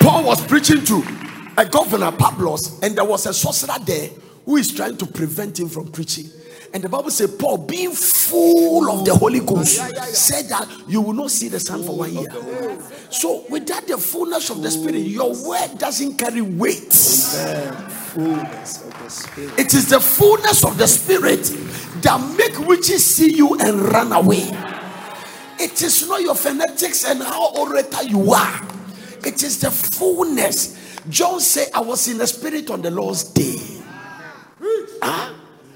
Paul 0.00 0.24
was 0.24 0.46
preaching 0.46 0.84
to 0.84 1.02
a 1.56 1.64
governor, 1.64 2.12
Pablos, 2.12 2.80
and 2.82 2.96
there 2.96 3.04
was 3.04 3.24
a 3.24 3.32
sorcerer 3.32 3.78
there 3.84 4.10
who 4.46 4.56
is 4.56 4.72
trying 4.72 4.96
to 4.96 5.06
prevent 5.06 5.58
him 5.58 5.68
from 5.68 5.88
preaching. 5.88 6.30
And 6.72 6.82
the 6.82 6.88
Bible 6.88 7.10
said, 7.10 7.38
Paul, 7.38 7.58
being 7.58 7.92
full 7.92 8.90
of 8.90 9.04
the 9.04 9.14
Holy 9.14 9.40
Ghost, 9.40 9.76
said 10.14 10.46
that 10.48 10.68
you 10.88 11.00
will 11.00 11.12
not 11.12 11.30
see 11.30 11.48
the 11.48 11.60
sun 11.60 11.82
for 11.82 11.96
one 11.96 12.12
year. 12.12 12.28
So, 13.10 13.44
without 13.48 13.86
the 13.86 13.98
fullness 13.98 14.50
of 14.50 14.62
the 14.62 14.70
Spirit, 14.70 14.98
your 14.98 15.34
word 15.46 15.78
doesn't 15.78 16.16
carry 16.16 16.42
weight. 16.42 16.92
Fullness 16.92 18.84
of 18.84 18.98
the 18.98 19.08
spirit. 19.08 19.58
It 19.58 19.74
is 19.74 19.90
the 19.90 20.00
fullness 20.00 20.64
of 20.64 20.78
the 20.78 20.86
Spirit 20.86 21.44
that 22.02 22.36
make 22.36 22.58
witches 22.66 23.04
see 23.04 23.34
you 23.34 23.58
and 23.58 23.80
run 23.80 24.12
away. 24.12 24.48
It 25.58 25.80
is 25.82 26.08
not 26.08 26.20
your 26.20 26.34
phonetics 26.34 27.04
and 27.04 27.22
how 27.22 27.54
orator 27.54 28.02
you 28.04 28.32
are. 28.32 28.68
It 29.24 29.42
is 29.42 29.60
the 29.60 29.70
fullness. 29.70 30.76
John 31.08 31.40
said, 31.40 31.68
I 31.74 31.80
was 31.80 32.06
in 32.08 32.18
the 32.18 32.26
Spirit 32.26 32.70
on 32.70 32.82
the 32.82 32.90
Lord's 32.90 33.24
day. 33.24 33.75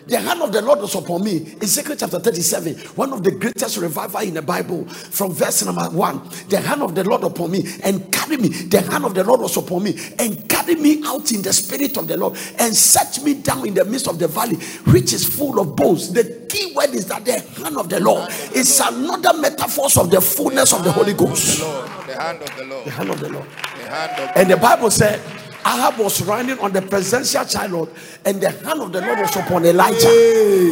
The 0.07 0.19
hand 0.19 0.43
of 0.43 0.53
the 0.53 0.63
Lord 0.63 0.81
was 0.81 0.95
upon 0.95 1.25
me. 1.25 1.55
Ezekiel 1.61 1.97
chapter 1.97 2.19
37, 2.19 2.75
one 2.97 3.13
of 3.13 3.23
the 3.23 3.31
greatest 3.33 3.77
revival 3.77 4.21
in 4.21 4.35
the 4.35 4.43
Bible, 4.43 4.85
from 4.87 5.33
verse 5.33 5.65
number 5.65 5.85
one. 5.91 6.21
The 6.49 6.59
hand 6.61 6.83
of 6.83 6.95
the 6.95 7.05
Lord 7.05 7.23
upon 7.23 7.51
me 7.53 7.65
and 7.83 8.11
carried 8.13 8.41
me. 8.41 8.49
The 8.49 8.81
hand 8.81 9.05
of 9.05 9.15
the 9.15 9.25
Lord 9.25 9.41
was 9.41 9.57
upon 9.57 9.85
me 9.85 9.99
and 10.19 10.49
carried 10.49 10.81
me 10.81 11.03
out 11.05 11.31
in 11.33 11.43
the 11.43 11.53
spirit 11.53 11.97
of 11.97 12.09
the 12.09 12.17
Lord 12.17 12.37
and 12.59 12.75
set 12.75 13.23
me 13.23 13.35
down 13.35 13.67
in 13.67 13.75
the 13.75 13.85
midst 13.85 14.09
of 14.09 14.19
the 14.19 14.29
valley, 14.29 14.57
which 14.93 15.13
is 15.13 15.25
full 15.29 15.61
of 15.61 15.77
bones. 15.77 16.13
The 16.13 16.47
key 16.49 16.73
word 16.75 16.91
is 16.91 17.07
that 17.07 17.25
the 17.25 17.39
hand 17.63 17.77
of 17.77 17.89
the 17.89 18.01
Lord 18.01 18.31
is 18.55 18.81
another 18.81 19.39
metaphor 19.39 19.87
of 19.97 20.11
the 20.11 20.21
fullness 20.21 20.73
of 20.73 20.83
the 20.85 20.93
Holy 20.93 21.15
Ghost. 21.15 21.61
The 21.61 22.21
hand 22.21 22.43
of 22.43 22.57
the 22.57 22.65
Lord. 22.65 22.85
The 22.87 22.91
hand 22.91 23.11
of 23.11 23.21
the 23.21 23.29
Lord. 23.29 23.47
The 23.47 23.89
hand 23.89 24.21
of 24.21 24.37
And 24.37 24.51
the 24.51 24.57
Bible 24.57 24.91
said, 24.91 25.21
Ahab 25.65 25.99
was 25.99 26.23
running 26.23 26.59
on 26.59 26.73
the 26.73 26.83
presidential 26.83 27.45
chariot, 27.45 27.89
and 28.25 28.41
the 28.41 28.51
hand 28.51 28.81
of 28.81 28.93
the 28.93 29.01
Lord 29.01 29.19
was 29.21 29.37
upon 29.37 29.65
Elijah. 29.65 30.09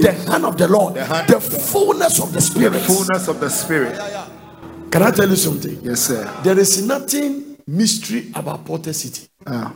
The 0.03 0.13
hand 0.31 0.45
of 0.45 0.57
the 0.57 0.69
Lord, 0.69 0.95
the, 0.95 1.03
the- 1.27 1.41
fullness 1.41 2.21
of 2.23 2.33
the 2.33 2.41
Spirit. 2.41 2.81
fullness 2.83 3.29
of 3.29 3.41
the 3.41 3.49
spirit. 3.51 3.95
Can 4.91 5.03
I 5.03 5.11
tell 5.11 5.29
you 5.29 5.37
something? 5.37 5.79
Yes, 5.83 6.01
sir. 6.01 6.25
There 6.43 6.59
is 6.59 6.83
nothing 6.87 7.57
mystery 7.67 8.31
about 8.35 8.65
Porter 8.65 8.93
City. 8.93 9.29
Ah, 9.47 9.73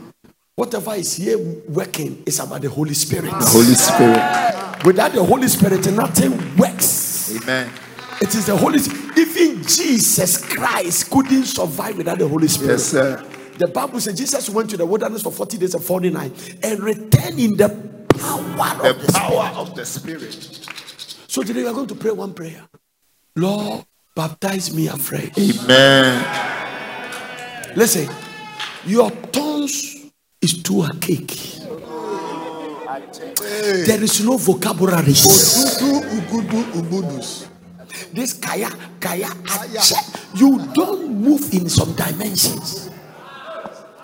Whatever 0.55 0.93
is 0.95 1.15
here 1.15 1.37
working 1.69 2.21
is 2.25 2.39
about 2.39 2.61
the 2.61 2.69
Holy 2.69 2.93
Spirit. 2.93 3.25
the 3.25 3.45
Holy 3.45 3.73
Spirit. 3.75 4.85
Without 4.85 5.11
the 5.13 5.23
Holy 5.23 5.47
Spirit, 5.47 5.85
nothing 5.93 6.55
works. 6.57 7.35
Amen. 7.41 7.71
It 8.21 8.33
is 8.35 8.45
the 8.45 8.55
Holy 8.55 8.79
Even 9.17 9.63
Jesus 9.63 10.37
Christ 10.45 11.09
couldn't 11.09 11.45
survive 11.45 11.97
without 11.97 12.17
the 12.19 12.27
Holy 12.27 12.47
Spirit. 12.47 12.71
Yes, 12.73 12.83
sir. 12.85 13.23
The 13.57 13.67
Bible 13.67 13.99
says 13.99 14.17
Jesus 14.17 14.49
went 14.49 14.69
to 14.71 14.77
the 14.77 14.85
wilderness 14.85 15.21
for 15.21 15.31
40 15.31 15.57
days 15.57 15.73
and 15.75 15.83
40 15.83 16.09
nights 16.09 16.49
and 16.63 16.79
returned 16.81 17.39
in 17.39 17.55
the 17.55 17.69
power 18.17 18.81
The 18.81 18.89
of 18.91 19.05
the 19.05 19.11
power 19.13 19.45
Spirit. 19.45 19.57
of 19.57 19.75
the 19.75 19.85
spirit. 19.85 20.69
So 21.27 21.43
today 21.43 21.61
we 21.61 21.67
are 21.67 21.73
going 21.73 21.87
to 21.87 21.95
pray 21.95 22.11
one 22.11 22.33
prayer. 22.33 22.61
Lord, 23.35 23.85
baptize 24.15 24.73
me 24.73 24.87
afresh. 24.87 25.31
Amen. 25.37 26.25
Listen, 27.75 28.07
your 28.85 29.09
tongues 29.31 30.11
is 30.41 30.61
too 30.61 30.81
archaic. 30.81 31.27
There 33.85 34.03
is 34.03 34.23
no 34.23 34.37
vocabulary. 34.37 35.13
Udu, 35.13 36.01
ugudu, 36.17 36.63
ubudus. 36.77 37.47
This 38.13 38.33
kaya, 38.33 38.69
kaya, 38.99 39.29
ache. 39.45 39.95
You 40.35 40.59
don't 40.73 41.09
move 41.21 41.51
in 41.53 41.69
some 41.69 41.93
dimensions. 41.95 42.89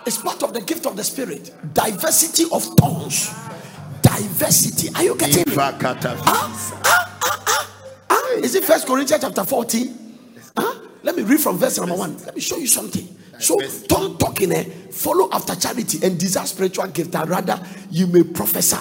It's 0.10 0.18
part 0.18 0.42
of 0.42 0.54
the 0.56 0.62
gift 0.62 0.88
of 0.88 0.96
the 0.96 1.04
spirit. 1.04 1.54
Diversity 1.72 2.46
of 2.52 2.76
tongues. 2.76 3.30
Diversity. 4.02 4.90
Are 4.96 5.04
you 5.04 5.16
getting 5.16 5.44
me? 5.48 5.56
Ah, 5.56 5.78
ah, 5.80 7.44
ah, 7.46 7.72
ah 8.10 8.30
is 8.38 8.56
it 8.56 8.64
First 8.64 8.88
Corinthians 8.88 9.22
chapter 9.22 9.44
14? 9.44 10.18
Huh? 10.58 10.80
Let 11.04 11.16
me 11.16 11.22
read 11.22 11.40
from 11.40 11.60
verse 11.60 11.78
number 11.78 11.96
one. 11.96 12.18
Let 12.26 12.34
me 12.34 12.42
show 12.42 12.58
you 12.58 12.66
something. 12.66 13.08
So, 13.38 13.60
tongue 13.88 14.18
talking, 14.18 14.52
eh, 14.52 14.64
follow 14.90 15.30
after 15.32 15.54
charity 15.54 16.00
and 16.04 16.20
desire 16.20 16.48
spiritual 16.48 16.88
gift, 16.88 17.12
that 17.12 17.28
rather 17.28 17.64
you 17.92 18.08
may 18.08 18.24
prophesy. 18.24 18.78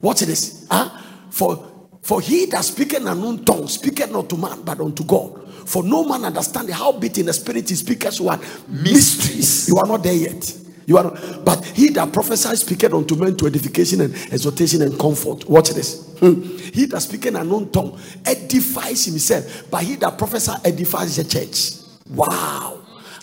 Watch 0.00 0.20
this. 0.20 0.66
Huh? 0.70 0.98
For 1.28 1.90
for 2.00 2.22
he 2.22 2.46
that 2.46 2.64
speaketh 2.64 3.02
an 3.02 3.08
unknown 3.08 3.44
tongue 3.44 3.68
speaketh 3.68 4.10
not 4.10 4.30
to 4.30 4.38
man, 4.38 4.62
but 4.62 4.80
unto 4.80 5.04
God. 5.04 5.46
For 5.68 5.82
no 5.82 6.04
man 6.04 6.24
understanding 6.24 6.74
how 6.74 6.92
in 6.98 7.26
the 7.26 7.34
spirit 7.34 7.68
he 7.68 7.74
speaketh 7.74 8.18
what 8.18 8.40
mysteries. 8.66 9.68
You 9.68 9.76
are 9.76 9.86
not 9.86 10.02
there 10.02 10.14
yet. 10.14 10.56
You 10.86 10.98
are 10.98 11.10
but 11.44 11.64
he 11.64 11.90
that 11.90 12.12
prophesies 12.12 12.60
speaketh 12.60 12.92
unto 12.92 13.16
men 13.16 13.36
to 13.36 13.46
edification 13.46 14.00
and 14.00 14.14
exhortation 14.32 14.82
and 14.82 14.98
comfort. 14.98 15.48
Watch 15.48 15.70
this. 15.70 16.08
Hmm. 16.18 16.42
He 16.42 16.86
that 16.86 17.00
speaketh 17.00 17.34
an 17.34 17.42
unknown 17.42 17.70
tongue 17.70 17.98
edifies 18.24 19.04
himself, 19.04 19.70
but 19.70 19.82
he 19.82 19.96
that 19.96 20.18
prophesies 20.18 20.60
edifies 20.64 21.16
the 21.16 21.24
church. 21.24 21.80
Wow. 22.10 22.78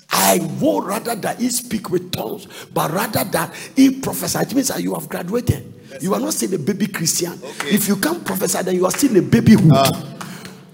I 0.09 0.39
would 0.59 0.85
rather 0.85 1.15
that 1.15 1.39
he 1.39 1.49
speak 1.49 1.89
with 1.89 2.11
tongues, 2.11 2.47
but 2.73 2.91
rather 2.91 3.23
that 3.25 3.53
he 3.75 3.99
prophesy. 3.99 4.39
It 4.39 4.55
means 4.55 4.69
that 4.69 4.81
you 4.81 4.93
have 4.93 5.09
graduated. 5.09 5.73
You 6.01 6.13
are 6.13 6.19
not 6.19 6.33
still 6.33 6.53
a 6.53 6.57
baby 6.57 6.87
Christian. 6.87 7.39
If 7.65 7.87
you 7.87 7.97
can't 7.97 8.23
prophesy, 8.25 8.61
then 8.63 8.75
you 8.75 8.85
are 8.85 8.91
still 8.91 9.15
a 9.17 9.21
babyhood. 9.21 9.73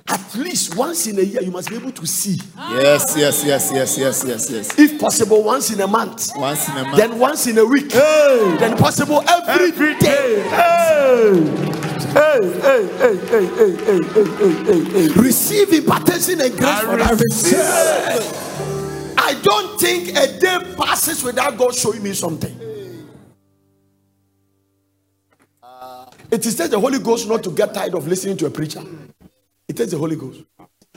At 0.06 0.36
least 0.36 0.76
once 0.76 1.08
in 1.08 1.18
a 1.18 1.22
year, 1.22 1.42
you 1.42 1.52
must 1.52 1.70
be 1.70 1.78
able 1.78 1.92
to 1.94 2.06
see. 2.06 2.38
Yes, 2.58 3.16
yes, 3.18 3.44
yes, 3.46 3.72
yes, 3.74 3.98
yes, 3.98 4.24
yes, 4.28 4.50
yes. 4.52 4.78
If 4.78 5.00
possible, 5.00 5.42
once 5.44 5.72
in 5.72 5.80
a 5.80 5.88
month. 5.88 6.32
Once 6.36 6.68
in 6.68 6.78
a 6.78 6.84
month. 6.84 6.98
Then 6.98 7.18
once 7.20 7.48
in 7.48 7.58
a 7.58 7.66
week. 7.66 7.90
Then 7.90 8.78
possible 8.78 9.24
every 9.28 9.96
day. 10.00 10.44
Hey. 10.50 11.34
Hey, 12.14 12.40
hey, 12.62 12.86
hey, 12.98 13.16
hey, 13.16 13.46
hey, 13.48 13.76
hey, 13.76 14.00
hey, 14.04 14.26
hey, 14.38 14.64
hey, 14.66 14.84
hey. 14.84 15.08
Receive 15.22 15.72
impartation 15.72 16.42
and 16.42 16.52
grace 16.58 16.80
for 16.82 16.98
that. 16.98 17.18
I 19.18 19.34
don't 19.42 19.80
think 19.80 20.10
a 20.10 20.28
day 20.38 20.60
passes 20.76 21.24
without 21.24 21.58
God 21.58 21.74
showing 21.74 22.04
me 22.04 22.14
something. 22.14 22.60
It 26.30 26.46
is 26.46 26.56
just 26.56 26.72
the 26.72 26.80
Holy 26.80 27.00
Ghost 27.00 27.28
not 27.28 27.44
to 27.44 27.52
get 27.52 27.74
tired 27.74 27.94
of 27.96 28.08
listening 28.08 28.38
to 28.38 28.48
a 28.48 28.50
preacher. 28.50 28.84
It 29.68 29.78
takes 29.78 29.92
the 29.92 29.98
Holy 29.98 30.16
Ghost. 30.16 30.42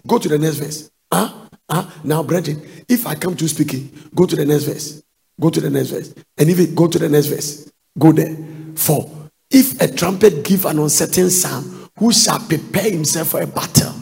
Go 0.06 0.18
to 0.18 0.28
the 0.28 0.38
next 0.38 0.56
verse. 0.56 0.90
Huh? 1.12 1.32
Huh? 1.70 1.90
Now, 2.04 2.22
brethren, 2.22 2.62
if 2.88 3.06
I 3.06 3.14
come 3.14 3.36
to 3.36 3.48
speaking, 3.48 3.90
go 4.14 4.26
to 4.26 4.36
the 4.36 4.44
next 4.44 4.64
verse. 4.64 5.02
Go 5.40 5.50
to 5.50 5.60
the 5.60 5.70
next 5.70 5.90
verse. 5.90 6.14
And 6.38 6.50
if 6.50 6.58
it 6.58 6.74
go 6.74 6.88
to 6.88 6.98
the 6.98 7.08
next 7.08 7.26
verse, 7.26 7.70
go 7.98 8.12
there. 8.12 8.36
For 8.74 9.10
if 9.50 9.80
a 9.80 9.92
trumpet 9.92 10.44
give 10.44 10.64
an 10.64 10.78
uncertain 10.78 11.30
sound, 11.30 11.90
who 11.98 12.12
shall 12.12 12.38
prepare 12.40 12.90
himself 12.90 13.28
for 13.28 13.42
a 13.42 13.46
battle? 13.46 13.94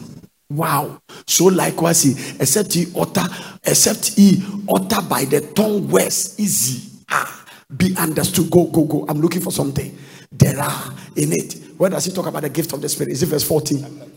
Wow. 0.49 1.01
So 1.27 1.45
likewise, 1.45 2.03
he, 2.03 2.11
except 2.39 2.73
he 2.73 2.85
utter, 2.97 3.23
except 3.63 4.15
he 4.15 4.43
utter 4.73 5.01
by 5.07 5.25
the 5.25 5.41
tongue 5.41 5.87
words 5.89 6.39
easy. 6.39 6.89
Ah, 7.09 7.45
be 7.75 7.95
understood. 7.97 8.49
Go, 8.49 8.65
go, 8.65 8.85
go. 8.85 9.05
I'm 9.07 9.21
looking 9.21 9.41
for 9.41 9.51
something. 9.51 9.97
There 10.31 10.59
are 10.59 10.93
in 11.15 11.31
it. 11.33 11.53
Where 11.77 11.89
does 11.89 12.05
he 12.05 12.11
talk 12.11 12.27
about 12.27 12.43
the 12.43 12.49
gift 12.49 12.73
of 12.73 12.81
the 12.81 12.89
spirit? 12.89 13.11
Is 13.11 13.23
it 13.23 13.27
verse 13.27 13.43
14? 13.43 14.11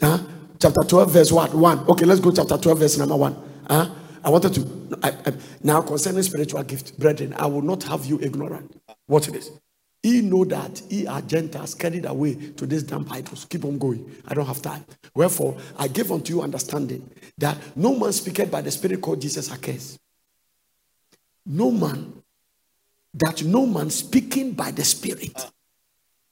Huh? 0.00 0.18
Chapter 0.60 0.82
12, 0.82 1.12
verse 1.12 1.32
what? 1.32 1.54
1. 1.54 1.78
Okay, 1.90 2.04
let's 2.06 2.20
go 2.20 2.32
chapter 2.32 2.58
12, 2.58 2.78
verse 2.78 2.98
number 2.98 3.16
1. 3.16 3.36
Huh? 3.68 3.90
I 4.24 4.30
wanted 4.30 4.54
to 4.54 4.98
I, 5.02 5.10
I- 5.26 5.34
now 5.62 5.82
concerning 5.82 6.22
spiritual 6.22 6.62
gift, 6.64 6.98
brethren, 6.98 7.34
I 7.36 7.46
will 7.46 7.62
not 7.62 7.82
have 7.84 8.06
you 8.06 8.20
ignorant. 8.20 8.80
Watch 9.08 9.28
this. 9.28 9.50
Ye 10.02 10.22
know 10.22 10.44
that 10.46 10.80
ye 10.90 11.06
are 11.08 11.20
Gentiles 11.22 11.74
carried 11.74 12.06
away 12.06 12.34
to 12.52 12.66
these 12.66 12.84
damn 12.84 13.10
idols. 13.12 13.46
Keep 13.46 13.64
on 13.66 13.78
going. 13.78 14.10
I 14.28 14.34
don't 14.34 14.46
have 14.46 14.62
time. 14.62 14.84
Wherefore, 15.14 15.58
I 15.78 15.88
give 15.88 16.12
unto 16.12 16.34
you 16.34 16.42
understanding 16.42 17.10
that 17.38 17.58
no 17.76 17.96
man 17.98 18.12
speaketh 18.12 18.50
by 18.50 18.62
the 18.62 18.70
Spirit 18.70 19.02
called 19.02 19.20
Jesus 19.20 19.52
accursed. 19.52 19.98
No 21.46 21.70
man 21.70 22.14
that 23.14 23.44
no 23.44 23.66
man 23.66 23.90
speaking 23.90 24.52
by 24.52 24.70
the 24.72 24.84
Spirit. 24.84 25.50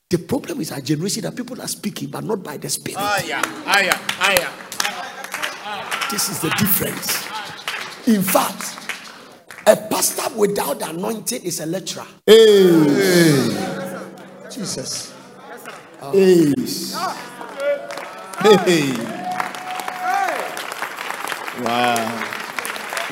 The 0.09 0.19
problem 0.19 0.61
is 0.61 0.71
our 0.71 0.81
generation 0.81 1.23
that 1.23 1.35
people 1.35 1.61
are 1.61 1.67
speaking 1.67 2.09
but 2.09 2.23
not 2.23 2.41
by 2.41 2.57
the 2.59 2.69
Spirit. 2.69 2.97
Aya, 2.97 3.43
aya, 3.67 3.93
aya. 4.21 4.49
This 6.13 6.29
is 6.29 6.39
the 6.39 6.49
difference. 6.51 7.27
In 8.07 8.23
fact, 8.23 8.79
a 9.67 9.75
pastor 9.75 10.33
without 10.37 10.79
the 10.79 10.91
anointing 10.91 11.43
is 11.43 11.59
a 11.59 11.67
lecturer. 11.67 12.07
Hey, 12.25 12.87
Jesus. 14.49 15.13
Hey. 16.13 16.55
Hey. 18.43 18.93
Wow. 21.65 21.97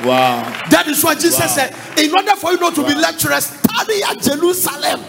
Wow. 0.05 0.63
That 0.69 0.85
is 0.87 1.03
what 1.03 1.19
Jesus 1.19 1.55
said. 1.55 1.75
In 1.99 2.15
order 2.15 2.37
for 2.37 2.53
you 2.53 2.59
not 2.61 2.73
to 2.75 2.87
be 2.87 2.95
lecturers, 2.95 3.47
study 3.47 4.01
at 4.01 4.21
Jerusalem. 4.21 5.01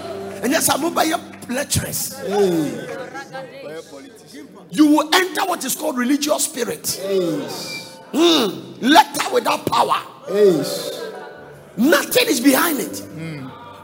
And 0.43 0.51
yes, 0.51 0.69
I'm 0.69 0.85
over 0.85 1.05
here 1.05 1.19
lecturers. 1.49 2.15
You 4.71 4.87
will 4.87 5.15
enter 5.15 5.45
what 5.47 5.65
is 5.65 5.75
called 5.75 5.97
religious 5.97 6.45
spirit. 6.45 6.83
Mm, 8.13 8.83
Letter 8.83 9.35
without 9.35 9.67
power. 9.67 10.01
Nothing 11.77 12.27
is 12.29 12.41
behind 12.41 12.81
it. 12.81 13.03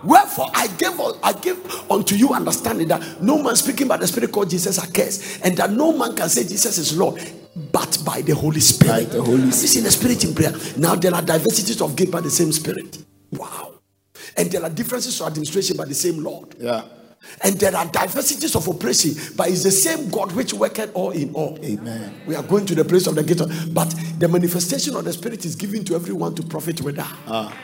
Wherefore 0.04 0.48
I 0.52 0.66
gave 0.66 1.00
I 1.22 1.32
give 1.32 1.90
unto 1.90 2.16
you 2.16 2.32
understanding 2.32 2.88
that 2.88 3.22
no 3.22 3.40
man 3.40 3.54
speaking 3.54 3.86
by 3.86 3.96
the 3.98 4.06
Spirit 4.06 4.32
called 4.32 4.50
Jesus 4.50 4.78
a 4.78 4.90
curse, 4.90 5.40
and 5.42 5.56
that 5.56 5.70
no 5.70 5.96
man 5.96 6.16
can 6.16 6.28
say 6.28 6.42
Jesus 6.42 6.76
is 6.78 6.98
Lord, 6.98 7.22
but 7.70 7.98
by 8.04 8.20
the 8.22 8.34
Holy 8.34 8.60
Spirit. 8.60 9.08
By 9.10 9.16
the 9.16 9.22
Holy 9.22 9.42
This 9.42 9.62
is 9.62 9.76
in 9.76 9.84
the 9.84 9.90
Spirit 9.92 10.24
in 10.24 10.34
prayer. 10.34 10.52
Now 10.76 10.96
there 10.96 11.14
are 11.14 11.22
diversities 11.22 11.80
of 11.80 11.94
gift 11.94 12.10
by 12.10 12.20
the 12.20 12.30
same 12.30 12.50
Spirit. 12.50 12.98
Wow. 13.30 13.74
And 14.36 14.50
there 14.50 14.62
are 14.62 14.70
differences 14.70 15.20
of 15.20 15.28
administration 15.28 15.76
by 15.76 15.84
the 15.84 15.94
same 15.94 16.22
Lord. 16.22 16.56
Yeah. 16.58 16.82
And 17.42 17.54
there 17.58 17.74
are 17.76 17.86
diversities 17.86 18.54
of 18.54 18.68
operation, 18.68 19.14
but 19.36 19.48
it's 19.48 19.62
the 19.62 19.70
same 19.70 20.10
God 20.10 20.32
which 20.32 20.52
worketh 20.52 20.90
all 20.94 21.10
in 21.10 21.32
all. 21.34 21.58
Amen. 21.64 22.20
We 22.26 22.34
are 22.34 22.42
going 22.42 22.66
to 22.66 22.74
the 22.74 22.84
place 22.84 23.06
of 23.06 23.14
the 23.14 23.22
gate, 23.22 23.40
but 23.72 23.94
the 24.18 24.28
manifestation 24.28 24.94
of 24.96 25.04
the 25.04 25.12
Spirit 25.12 25.44
is 25.44 25.54
given 25.56 25.84
to 25.84 25.94
everyone 25.94 26.34
to 26.36 26.42
profit 26.42 26.80
with 26.82 26.96
that. 26.96 27.12
Ah. 27.26 27.56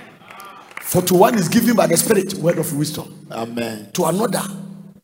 For 0.82 1.02
to 1.02 1.14
one 1.14 1.34
is 1.36 1.48
given 1.48 1.76
by 1.76 1.86
the 1.86 1.96
Spirit 1.96 2.34
word 2.34 2.58
of 2.58 2.72
wisdom, 2.74 3.26
Amen. 3.30 3.90
to 3.92 4.04
another 4.06 4.42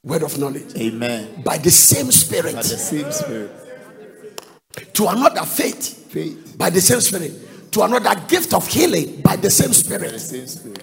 word 0.02 0.22
of 0.22 0.38
knowledge 0.38 0.74
Amen. 0.76 1.42
by 1.44 1.58
the 1.58 1.70
same 1.70 2.10
Spirit, 2.10 2.54
By 2.54 2.62
the 2.62 2.68
same 2.68 3.12
spirit. 3.12 3.50
to 4.94 5.08
another 5.08 5.42
faith 5.44 6.10
Faith. 6.10 6.56
by 6.56 6.70
the 6.70 6.80
same 6.80 7.00
Spirit, 7.00 7.70
to 7.72 7.82
another 7.82 8.14
gift 8.28 8.54
of 8.54 8.66
healing 8.66 9.20
by 9.20 9.36
the 9.36 9.50
same 9.50 9.68
By 9.68 9.98
the 10.08 10.18
same 10.18 10.46
spirit. 10.46 10.82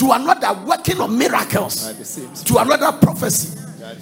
To 0.00 0.12
another 0.12 0.54
working 0.66 0.98
of 1.00 1.10
miracles, 1.12 1.84
By 1.86 1.92
the 1.92 2.04
same 2.04 2.34
spirit. 2.34 2.46
to 2.46 2.56
another 2.58 2.92
prophecy, 2.98 3.58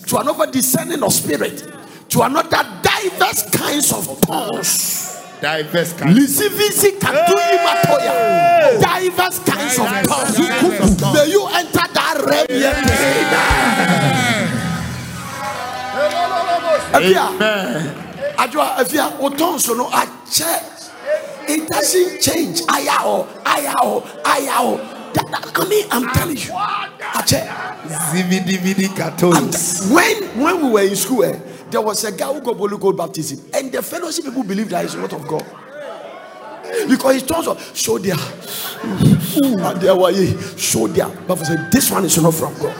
to 0.06 0.16
another 0.18 0.46
discerning 0.50 1.02
of 1.02 1.12
spirit, 1.12 1.64
to 2.08 2.22
another 2.22 2.62
diverse 2.82 3.42
kinds 3.50 3.92
of 3.92 4.06
tongues. 4.20 5.18
Diverse 5.40 5.92
kinds. 5.94 6.14
Lisivisi 6.18 6.92
katui 6.98 7.58
matoya. 7.66 8.78
Diverse 8.80 9.38
kinds 9.40 9.78
of 9.78 9.86
tongues. 10.06 10.38
May 11.14 11.30
you 11.30 11.46
enter 11.52 11.86
that 11.92 12.22
realm 12.26 12.46
yet. 12.48 13.88
Amen. 16.94 17.94
Adwa, 18.38 18.76
Afia, 18.78 19.10
otonso 19.18 19.74
no 19.76 19.88
ache. 19.90 20.46
It 21.50 21.68
doesn't 21.68 22.20
change. 22.20 22.60
Ayao, 22.62 23.26
ayao, 23.44 24.02
ayao. 24.22 24.97
That- 25.14 25.52
I 25.54 25.64
mean, 25.68 25.86
I'm 25.90 26.08
telling 26.14 26.36
you. 26.36 26.52
Ache. 27.18 27.48
Zividi 28.10 28.58
vidi 28.58 28.86
And 29.22 29.54
when 29.92 30.40
when 30.40 30.66
we 30.66 30.70
were 30.70 30.82
in 30.82 30.96
school, 30.96 31.24
eh, 31.24 31.38
there 31.70 31.80
was 31.80 32.04
a 32.04 32.12
guy 32.12 32.32
who 32.32 32.40
got 32.40 32.56
Holy 32.56 32.76
Ghost 32.78 32.96
baptism, 32.96 33.40
and 33.54 33.72
the 33.72 33.82
fellowship 33.82 34.24
people 34.24 34.42
believe 34.42 34.68
that 34.70 34.82
he's 34.84 34.94
not 34.94 35.12
of 35.12 35.26
God. 35.26 35.44
Because 36.88 37.14
he 37.16 37.26
turns 37.26 37.48
up, 37.48 37.58
show 37.74 37.98
their 37.98 38.14
and 38.84 39.80
their 39.80 39.96
way, 39.96 40.36
show 40.56 40.86
their 40.86 41.08
but 41.26 41.38
said, 41.38 41.70
this 41.72 41.90
one 41.90 42.04
is 42.04 42.20
not 42.22 42.34
from 42.34 42.54
God. 42.58 42.74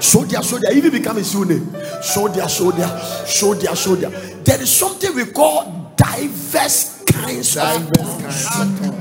Show 0.00 0.24
their 0.24 0.72
even 0.76 0.90
become 0.90 1.16
his 1.16 1.34
new 1.34 1.44
name. 1.44 1.74
Show 2.02 2.28
their 2.28 2.48
show 2.48 2.70
their 2.72 2.88
show 3.26 3.54
their 3.54 3.74
show 3.74 3.94
their. 3.94 4.10
There 4.10 4.60
is 4.60 4.70
something 4.70 5.14
we 5.14 5.24
call 5.26 5.92
diverse 5.96 7.02
kinds 7.04 7.56
of 7.56 7.92
tongues. 7.92 8.91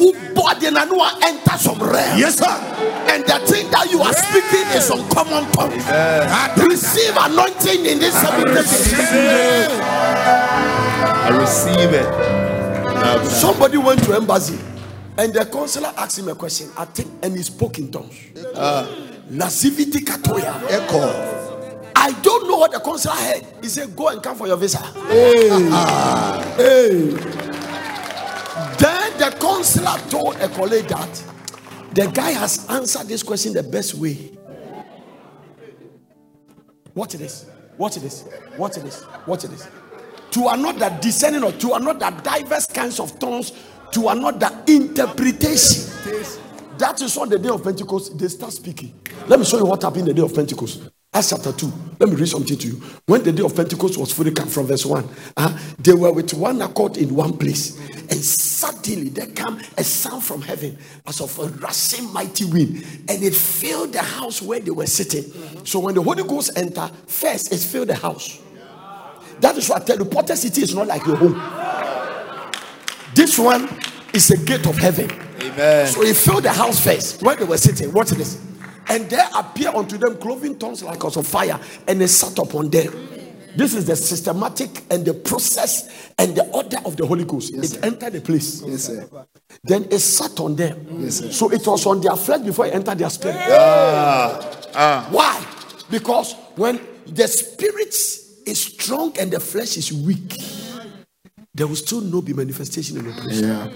Who 0.00 0.12
body 0.34 0.66
and 0.66 0.76
enter 0.78 1.58
some 1.58 1.78
realm. 1.78 2.18
Yes, 2.18 2.38
sir. 2.38 2.48
And 3.12 3.22
the 3.24 3.38
thing 3.46 3.70
that 3.70 3.90
you 3.90 4.00
are 4.00 4.14
speaking 4.14 4.66
is 4.72 4.88
uncommon 4.88 5.44
tongue. 5.52 5.76
Receive 6.66 7.14
anointing 7.16 7.84
in 7.84 7.98
this 7.98 8.14
seven. 8.18 8.48
I 11.20 11.28
receive 11.38 11.92
it. 11.92 13.30
Somebody 13.30 13.76
went 13.76 14.02
to 14.04 14.14
embassy 14.14 14.58
and 15.18 15.34
the 15.34 15.44
consular 15.44 15.92
asked 15.98 16.18
him 16.18 16.28
a 16.28 16.34
question. 16.34 16.70
I 16.78 16.86
think 16.86 17.10
and 17.22 17.36
he 17.36 17.42
spoke 17.42 17.78
in 17.78 17.90
tongues. 17.90 18.16
Uh. 18.54 18.86
Nasiviti 19.30 20.00
katoya. 20.00 20.54
Echo. 20.70 21.36
I 21.94 22.12
don't 22.22 22.48
know 22.48 22.56
what 22.56 22.72
the 22.72 22.80
consular 22.80 23.14
heard. 23.16 23.46
He 23.60 23.68
said, 23.68 23.94
Go 23.94 24.08
and 24.08 24.22
come 24.22 24.36
for 24.36 24.46
your 24.46 24.56
visa. 24.56 24.78
Hey. 24.78 25.48
Then 26.56 27.39
consular 29.40 29.96
told 30.08 30.36
a 30.36 30.48
colleague 30.50 30.86
that 30.88 31.24
the 31.94 32.06
guy 32.06 32.30
has 32.30 32.68
answered 32.70 33.08
this 33.08 33.22
question 33.22 33.52
the 33.52 33.62
best 33.62 33.94
way. 33.94 34.30
Watch 36.94 37.14
this. 37.14 37.46
Watch 37.76 37.96
this. 37.96 38.24
Watch 38.56 38.74
this. 38.76 39.04
Watch 39.26 39.42
this. 39.42 39.68
To 40.32 40.48
another 40.48 40.96
discerning 41.00 41.42
or 41.42 41.52
to 41.52 41.72
another 41.74 42.10
diverse 42.22 42.66
kinds 42.66 43.00
of 43.00 43.18
tongues, 43.18 43.52
to 43.92 44.08
another 44.08 44.50
interpretation. 44.68 45.90
That 46.78 47.00
is 47.02 47.16
on 47.16 47.28
the 47.28 47.38
day 47.38 47.48
of 47.48 47.62
Pentecost, 47.62 48.18
they 48.18 48.28
start 48.28 48.52
speaking. 48.52 48.94
Let 49.26 49.38
me 49.38 49.44
show 49.44 49.58
you 49.58 49.66
what 49.66 49.82
happened 49.82 50.06
the 50.06 50.14
day 50.14 50.22
of 50.22 50.34
Pentecost. 50.34 50.90
Acts 51.12 51.30
chapter 51.30 51.50
2. 51.52 51.72
Let 51.98 52.08
me 52.08 52.14
read 52.14 52.28
something 52.28 52.56
to 52.56 52.68
you. 52.68 52.74
When 53.06 53.24
the 53.24 53.32
day 53.32 53.42
of 53.42 53.56
Pentecost 53.56 53.98
was 53.98 54.12
fully 54.12 54.30
come 54.30 54.46
from 54.46 54.66
verse 54.66 54.86
1, 54.86 55.08
uh, 55.36 55.58
they 55.80 55.92
were 55.92 56.12
with 56.12 56.32
one 56.34 56.62
accord 56.62 56.96
in 56.98 57.12
one 57.16 57.36
place. 57.36 57.76
And 58.10 58.14
suddenly 58.14 59.08
there 59.08 59.26
came 59.26 59.58
a 59.76 59.82
sound 59.82 60.22
from 60.22 60.40
heaven 60.40 60.78
as 61.08 61.20
of 61.20 61.36
a 61.40 61.46
rushing 61.58 62.12
mighty 62.12 62.44
wind. 62.44 62.86
And 63.08 63.24
it 63.24 63.34
filled 63.34 63.92
the 63.92 64.02
house 64.02 64.40
where 64.40 64.60
they 64.60 64.70
were 64.70 64.86
sitting. 64.86 65.24
So 65.64 65.80
when 65.80 65.96
the 65.96 66.02
Holy 66.02 66.22
Ghost 66.22 66.52
entered, 66.56 66.92
first 67.08 67.52
it 67.52 67.58
filled 67.58 67.88
the 67.88 67.96
house. 67.96 68.40
That 69.40 69.56
is 69.56 69.68
why 69.68 69.76
I 69.76 69.80
tell 69.80 69.98
you, 69.98 70.04
Potter 70.04 70.36
City 70.36 70.62
is 70.62 70.76
not 70.76 70.86
like 70.86 71.04
your 71.06 71.16
home. 71.16 71.34
This 73.16 73.36
one 73.36 73.68
is 74.14 74.30
a 74.30 74.36
gate 74.36 74.64
of 74.66 74.76
heaven. 74.76 75.10
Amen. 75.42 75.86
So 75.88 76.02
he 76.02 76.12
filled 76.12 76.44
the 76.44 76.52
house 76.52 76.84
first 76.84 77.20
where 77.20 77.34
they 77.34 77.44
were 77.44 77.58
sitting. 77.58 77.92
Watch 77.92 78.10
this. 78.10 78.49
And 78.90 79.08
there 79.08 79.28
appeared 79.36 79.74
unto 79.74 79.96
them 79.96 80.18
cloven 80.18 80.58
tongues 80.58 80.82
like 80.82 81.04
as 81.04 81.16
of 81.16 81.26
fire, 81.26 81.58
and 81.86 82.00
they 82.00 82.08
sat 82.08 82.36
upon 82.38 82.70
them. 82.70 83.08
This 83.56 83.74
is 83.74 83.86
the 83.86 83.96
systematic 83.96 84.82
and 84.90 85.04
the 85.04 85.14
process 85.14 86.12
and 86.18 86.34
the 86.36 86.44
order 86.50 86.78
of 86.84 86.96
the 86.96 87.06
Holy 87.06 87.24
Ghost. 87.24 87.54
it 87.54 87.84
entered 87.84 88.12
the 88.12 88.20
place. 88.20 88.62
Yes, 88.64 88.84
sir. 88.84 89.08
Then 89.64 89.84
it 89.90 89.98
sat 89.98 90.38
on 90.40 90.56
them. 90.56 90.86
Yes. 91.00 91.36
So 91.36 91.50
it 91.50 91.66
was 91.66 91.86
on 91.86 92.00
their 92.00 92.16
flesh 92.16 92.40
before 92.40 92.66
it 92.66 92.74
entered 92.74 92.98
their 92.98 93.10
spirit. 93.10 93.36
Ah. 93.38 94.68
Ah. 94.74 95.08
Why? 95.10 95.44
Because 95.90 96.34
when 96.56 96.80
the 97.06 97.26
spirit 97.26 97.94
is 98.46 98.60
strong 98.60 99.16
and 99.18 99.30
the 99.30 99.40
flesh 99.40 99.76
is 99.76 99.92
weak, 99.92 100.36
there 101.52 101.66
will 101.66 101.76
still 101.76 102.00
no 102.00 102.22
be 102.22 102.32
manifestation 102.32 102.98
in 102.98 103.04
the 103.06 103.12
place. 103.12 103.40
Yeah. 103.40 103.68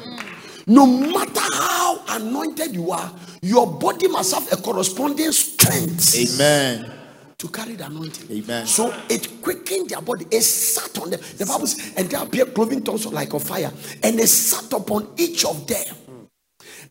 No 0.66 0.86
matter 0.86 1.40
how 1.52 2.02
anointed 2.08 2.74
you 2.74 2.90
are, 2.90 3.12
your 3.42 3.66
body 3.66 4.08
must 4.08 4.34
have 4.34 4.50
a 4.52 4.56
corresponding 4.62 5.30
strength 5.32 6.14
Amen. 6.16 6.90
to 7.36 7.48
carry 7.48 7.74
the 7.74 7.84
anointing. 7.86 8.30
Amen. 8.30 8.66
So 8.66 8.94
it 9.10 9.42
quickened 9.42 9.90
their 9.90 10.00
body. 10.00 10.26
It 10.30 10.42
sat 10.42 10.98
on 11.02 11.10
them. 11.10 11.20
The 11.36 11.44
Bible 11.44 11.66
says, 11.66 11.94
and 11.96 12.08
there 12.08 12.22
appeared 12.22 12.54
cloven 12.54 12.82
tongues 12.82 13.06
like 13.06 13.34
a 13.34 13.40
fire, 13.40 13.72
and 14.02 14.18
it 14.18 14.28
sat 14.28 14.72
upon 14.72 15.08
each 15.18 15.44
of 15.44 15.66
them. 15.66 15.94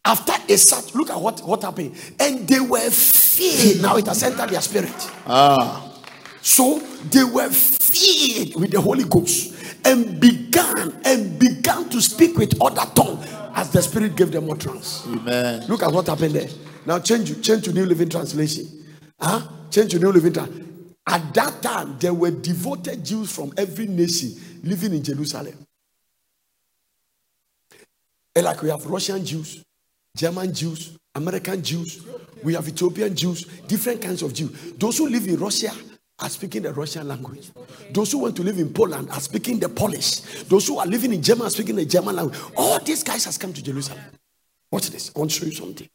After 0.05 0.34
it 0.47 0.57
sat, 0.57 0.93
look 0.93 1.09
at 1.09 1.19
what, 1.19 1.41
what 1.41 1.63
happened. 1.63 1.95
And 2.19 2.47
they 2.47 2.59
were 2.59 2.89
filled. 2.91 3.82
Now 3.82 3.95
it 3.97 4.05
has 4.05 4.21
entered 4.21 4.49
their 4.49 4.61
spirit. 4.61 4.93
Ah. 5.26 5.89
So 6.41 6.80
they 7.09 7.24
were 7.24 7.49
filled 7.49 8.59
with 8.59 8.71
the 8.71 8.82
Holy 8.82 9.05
Ghost 9.05 9.55
and 9.86 10.19
began 10.19 10.93
and 11.05 11.39
began 11.39 11.89
to 11.89 12.01
speak 12.01 12.38
with 12.38 12.61
other 12.61 12.86
tongue 12.93 13.24
as 13.54 13.70
the 13.72 13.82
Spirit 13.82 14.16
gave 14.16 14.32
them 14.32 14.49
utterance. 14.49 15.06
Amen. 15.08 15.66
Look 15.68 15.84
at 15.84 15.91
what 15.91 16.08
happened 16.08 16.36
there. 16.36 16.49
Now 16.86 16.99
change 16.99 17.41
change 17.45 17.64
to 17.66 17.74
New 17.74 17.86
Living 17.86 18.10
Translation. 18.10 18.68
Huh? 19.20 19.47
Change 19.70 19.91
to 19.91 19.99
New 19.99 20.12
Living 20.12 20.34
Translation. 20.34 20.95
At 21.06 21.34
that 21.34 21.62
time, 21.62 21.97
there 21.99 22.14
were 22.14 22.32
devoted 22.32 23.04
Jews 23.04 23.32
from 23.32 23.54
every 23.58 23.88
nation 23.88 24.36
living 24.64 24.93
in 24.93 25.04
Jerusalem. 25.04 25.56
And 28.36 28.45
like 28.45 28.62
we 28.62 28.70
have 28.70 28.86
Russian 28.86 29.24
Jews, 29.24 29.64
German 30.16 30.54
Jews, 30.54 30.97
American 31.14 31.62
Jews, 31.62 32.04
we 32.41 32.54
have 32.56 32.68
Ethiopian 32.68 33.16
Jews, 33.16 33.43
different 33.68 34.01
kinds 34.01 34.22
of 34.22 34.34
Jews. 34.34 34.74
Those 34.78 34.97
who 34.97 35.10
live 35.10 35.28
in 35.28 35.38
Russia 35.38 35.72
are 36.24 36.30
speaking 36.30 36.61
the 36.63 36.74
Russian 36.74 37.07
language. 37.07 37.51
Those 37.91 38.13
who 38.13 38.19
want 38.19 38.36
to 38.38 38.43
live 38.43 38.57
in 38.57 38.74
Poland 38.74 39.09
are 39.11 39.19
speaking 39.19 39.59
the 39.59 39.67
Polish. 39.67 40.21
Those 40.45 40.67
who 40.67 40.80
are 40.80 40.86
living 40.86 41.13
in 41.13 41.21
Germany 41.21 41.47
are 41.47 41.51
speaking 41.51 41.76
the 41.76 41.86
German 41.86 42.15
language. 42.15 42.39
All 42.55 42.80
these 42.80 43.03
guys 43.03 43.26
has 43.26 43.38
come 43.38 43.51
to 43.51 43.61
Jerusalem. 43.61 44.01
Watch 44.71 44.89
this. 44.89 45.11
I 45.13 45.19
want 45.19 45.32
to 45.32 45.39
show 45.39 45.45
you 45.45 45.51
something. 45.51 45.89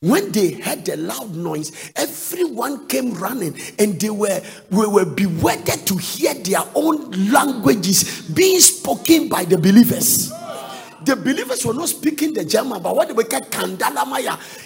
When 0.00 0.30
they 0.30 0.52
heard 0.52 0.84
the 0.84 0.96
loud 0.96 1.34
noise, 1.34 1.92
everyone 1.96 2.86
came 2.86 3.14
running 3.14 3.58
and 3.78 4.00
they 4.00 4.10
were, 4.10 4.40
we 4.70 4.86
were 4.86 5.04
bewildered 5.04 5.86
to 5.86 5.96
hear 5.96 6.34
their 6.34 6.62
own 6.74 7.10
languages 7.32 8.22
being 8.22 8.60
spoken 8.60 9.28
by 9.28 9.44
the 9.44 9.58
believers. 9.58 10.30
The 11.04 11.16
believers 11.16 11.66
were 11.66 11.74
not 11.74 11.88
speaking 11.88 12.32
the 12.32 12.44
German, 12.44 12.80
but 12.80 12.94
what 12.94 13.08
they 13.08 13.14
were 13.14 13.24
called 13.24 13.52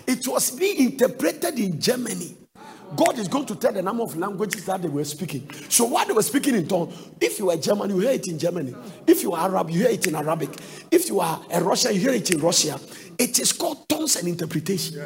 it 0.06 0.28
was 0.28 0.50
being 0.52 0.92
interpreted 0.92 1.59
in 1.59 1.80
Germany. 1.80 2.36
God 2.97 3.18
is 3.18 3.28
going 3.28 3.47
to 3.47 3.57
tell 3.57 3.72
the 3.72 3.82
number 3.82 4.03
of 4.03 4.16
languages 4.16 4.64
that 4.66 4.82
they 4.82 4.89
were 4.89 5.05
speaking. 5.05 5.49
So 5.68 5.84
what 5.84 6.07
they 6.09 6.14
were 6.14 6.22
speaking 6.22 6.55
in 6.55 6.66
tongues, 6.66 6.95
if 7.20 7.39
you 7.39 7.51
are 7.51 7.57
German, 7.57 7.91
you 7.91 7.99
hear 8.01 8.11
it 8.12 8.26
in 8.28 8.39
Germany. 8.39 8.74
If 9.07 9.22
you 9.22 9.32
are 9.32 9.49
Arab, 9.49 9.70
you 9.70 9.80
hear 9.80 9.91
it 9.91 10.07
in 10.07 10.14
Arabic. 10.14 10.51
If 10.91 11.09
you 11.09 11.20
are 11.20 11.41
a 11.53 11.62
Russian, 11.62 11.95
you 11.95 12.01
hear 12.01 12.12
it 12.12 12.30
in 12.30 12.41
Russia. 12.41 12.78
It 13.18 13.39
is 13.39 13.53
called 13.53 13.89
tongues 13.89 14.16
and 14.16 14.28
interpretation. 14.28 15.03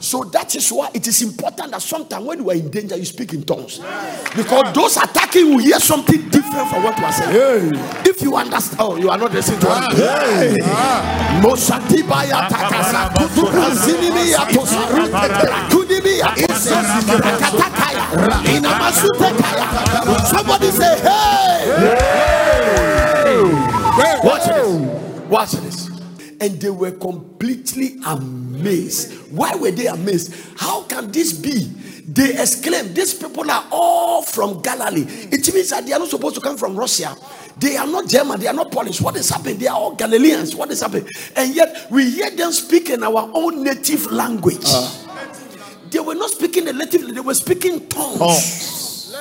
So 0.00 0.22
that 0.24 0.54
is 0.54 0.70
why 0.70 0.90
it 0.92 1.06
is 1.06 1.22
important 1.22 1.70
that 1.70 1.80
sometimes 1.80 2.24
when 2.26 2.38
you 2.40 2.50
are 2.50 2.54
in 2.54 2.70
danger, 2.70 2.94
you 2.96 3.06
speak 3.06 3.32
in 3.32 3.42
tongues. 3.42 3.78
Because 4.36 4.72
those 4.74 4.96
attacking 4.98 5.48
will 5.48 5.58
hear 5.58 5.80
something 5.80 6.28
different 6.28 6.68
from 6.68 6.82
what 6.82 6.98
you 6.98 7.04
are 7.04 7.12
saying. 7.12 7.72
If 8.04 8.20
you 8.20 8.36
understand, 8.36 8.80
oh, 8.80 8.96
you 8.96 9.08
are 9.08 9.16
not 9.16 9.32
listening 9.32 9.60
to 9.60 9.68
us. 9.70 9.96
hey. 9.96 10.58
Ah. 10.62 11.40
Mosatibaya 11.42 12.48
takasa, 16.20 16.34
kutubrazinimiya 16.34 16.34
tosaru, 16.36 16.36
kudimiya 16.36 16.36
ise, 16.36 16.74
akatakaya, 17.16 18.04
inamasutekaya. 18.56 19.66
Somebody 20.30 20.70
say, 20.70 20.98
hey! 21.00 22.14
Watch 24.24 24.44
this. 24.46 24.68
Watch 25.28 25.52
this. 25.52 25.88
And 26.40 26.60
they 26.60 26.70
were 26.70 26.92
completely 26.92 27.96
amazed. 28.06 29.12
Why 29.30 29.54
were 29.54 29.70
they 29.70 29.86
amazed? 29.86 30.34
How 30.56 30.82
can 30.82 31.10
this 31.10 31.32
be? 31.32 31.70
They 32.06 32.38
exclaimed, 32.40 32.94
These 32.94 33.14
people 33.14 33.50
are 33.50 33.64
all 33.70 34.22
from 34.22 34.60
Galilee. 34.60 35.06
It 35.32 35.52
means 35.54 35.70
that 35.70 35.86
they 35.86 35.92
are 35.92 35.98
not 35.98 36.08
supposed 36.08 36.34
to 36.34 36.40
come 36.40 36.56
from 36.56 36.76
Russia. 36.76 37.16
They 37.56 37.76
are 37.76 37.86
not 37.86 38.08
German, 38.08 38.40
they 38.40 38.46
are 38.46 38.52
not 38.54 38.70
Polish. 38.72 39.00
What 39.00 39.16
is 39.16 39.30
happening? 39.30 39.58
They 39.58 39.68
are 39.68 39.76
all 39.76 39.94
Galileans. 39.94 40.54
What 40.54 40.70
is 40.70 40.80
happening? 40.80 41.08
And 41.36 41.54
yet 41.54 41.86
we 41.90 42.10
hear 42.10 42.30
them 42.30 42.52
speak 42.52 42.90
in 42.90 43.02
our 43.02 43.30
own 43.32 43.62
native 43.64 44.10
language. 44.12 44.64
They 45.94 46.00
were 46.00 46.14
not 46.16 46.30
speaking 46.30 46.64
the 46.64 46.72
native, 46.72 47.14
they 47.14 47.20
were 47.20 47.34
speaking 47.34 47.88
tongues. 47.88 49.14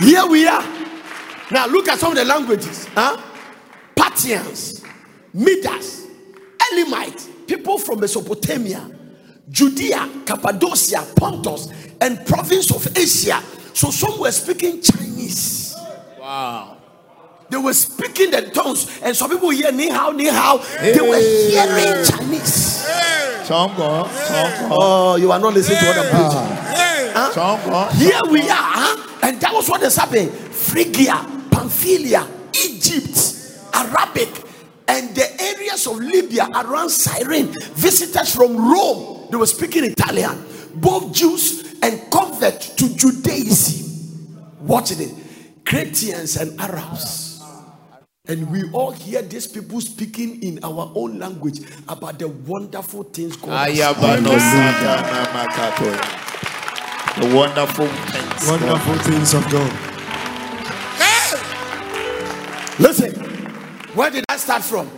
Here 0.00 0.26
we 0.26 0.46
are. 0.46 0.64
Now 1.52 1.66
look 1.68 1.88
at 1.88 1.98
some 2.00 2.12
of 2.12 2.18
the 2.18 2.24
languages. 2.24 2.86
Huh? 2.86 3.22
Parthians, 3.94 4.82
Midas, 5.32 6.06
Elamites, 6.72 7.28
people 7.46 7.78
from 7.78 8.00
Mesopotamia, 8.00 8.90
Judea, 9.48 10.10
Cappadocia, 10.26 11.06
Pontus, 11.14 11.68
and 12.00 12.26
province 12.26 12.74
of 12.74 12.98
Asia. 12.98 13.40
So 13.72 13.90
some 13.90 14.18
were 14.18 14.32
speaking 14.32 14.82
Chinese. 14.82 15.76
Wow. 16.18 16.75
They 17.48 17.56
were 17.58 17.74
speaking 17.74 18.30
the 18.30 18.50
tongues, 18.50 19.00
and 19.02 19.14
some 19.16 19.30
people 19.30 19.50
hear 19.50 19.70
ni 19.72 19.88
hao, 19.88 20.10
ni 20.10 20.26
hao. 20.26 20.58
They 20.80 21.00
were 21.00 21.18
hearing 21.18 22.04
Chinese. 22.04 22.84
Chongo. 23.46 24.04
Chongo. 24.08 24.68
Oh, 24.70 25.16
you 25.16 25.30
are 25.30 25.38
not 25.38 25.54
listening 25.54 25.78
to 25.78 25.86
what 25.86 25.98
I'm 25.98 26.10
preaching. 26.10 27.12
Huh? 27.14 27.30
Chongo. 27.32 27.92
Here 27.92 28.20
we 28.32 28.40
are, 28.42 28.46
huh? 28.50 29.18
and 29.22 29.40
that 29.40 29.54
was 29.54 29.68
what 29.68 29.82
is 29.82 29.96
happening. 29.96 30.30
Phrygia, 30.30 31.14
Pamphylia, 31.50 32.26
Egypt, 32.64 33.70
Arabic, 33.72 34.28
and 34.88 35.14
the 35.14 35.40
areas 35.40 35.86
of 35.86 35.96
Libya 35.98 36.48
around 36.54 36.90
Cyrene. 36.90 37.52
Visitors 37.74 38.34
from 38.34 38.56
Rome, 38.56 39.28
they 39.30 39.36
were 39.36 39.46
speaking 39.46 39.84
Italian. 39.84 40.44
Both 40.74 41.12
Jews 41.14 41.76
and 41.82 42.10
convert 42.10 42.60
to 42.60 42.94
Judaism. 42.96 43.84
Watching 44.60 45.00
it, 45.00 45.14
Cretans 45.64 46.36
and 46.36 46.60
Arabs. 46.60 47.25
And 48.28 48.50
we 48.50 48.62
hmm. 48.62 48.74
all 48.74 48.90
hear 48.90 49.22
these 49.22 49.46
people 49.46 49.80
speaking 49.80 50.42
in 50.42 50.58
our 50.64 50.90
own 50.96 51.18
language 51.18 51.60
about 51.88 52.18
the 52.18 52.26
wonderful 52.28 53.04
things 53.04 53.36
God 53.36 53.70
has 53.70 53.78
Ayabano 53.78 54.36
satana. 54.36 56.26
The 57.20 57.34
wonderful 57.34 57.86
things. 57.86 58.48
Wonderful 58.50 58.94
things 58.98 59.32
of 59.32 59.48
God. 59.50 59.70
Hey! 60.98 62.82
Listen, 62.82 63.14
where 63.94 64.10
did 64.10 64.24
I 64.28 64.36
start 64.38 64.62
from? 64.64 64.90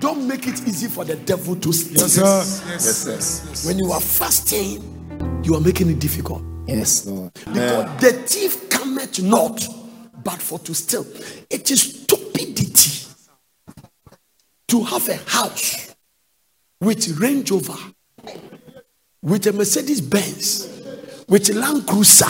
Don't 0.00 0.26
make 0.26 0.48
it 0.48 0.60
easy 0.66 0.88
for 0.88 1.04
the 1.04 1.14
devil 1.14 1.54
to 1.56 1.72
steal. 1.72 2.00
Yes, 2.00 2.12
sir. 2.14 2.42
Yes, 2.68 3.04
yes. 3.08 3.64
When 3.64 3.78
you 3.78 3.92
are 3.92 4.00
fasting, 4.00 5.40
you 5.44 5.54
are 5.54 5.60
making 5.60 5.88
it 5.88 6.00
difficult. 6.00 6.42
Yes, 6.66 7.06
Lord. 7.06 7.32
Because 7.34 8.00
the 8.00 8.12
thief 8.26 8.68
cometh 8.68 9.22
not, 9.22 9.64
but 10.24 10.42
for 10.42 10.58
to 10.58 10.74
steal. 10.74 11.06
It 11.48 11.70
is 11.70 12.02
stupidity 12.42 13.06
to 14.68 14.82
have 14.84 15.08
a 15.08 15.16
house 15.30 15.94
with 16.80 17.18
Range 17.20 17.50
Rover, 17.50 17.78
with 19.22 19.46
a 19.46 19.52
Mercedes 19.52 20.00
Benz, 20.00 20.66
with 21.28 21.48
a 21.50 21.54
Land 21.54 21.86
Cruiser, 21.86 22.26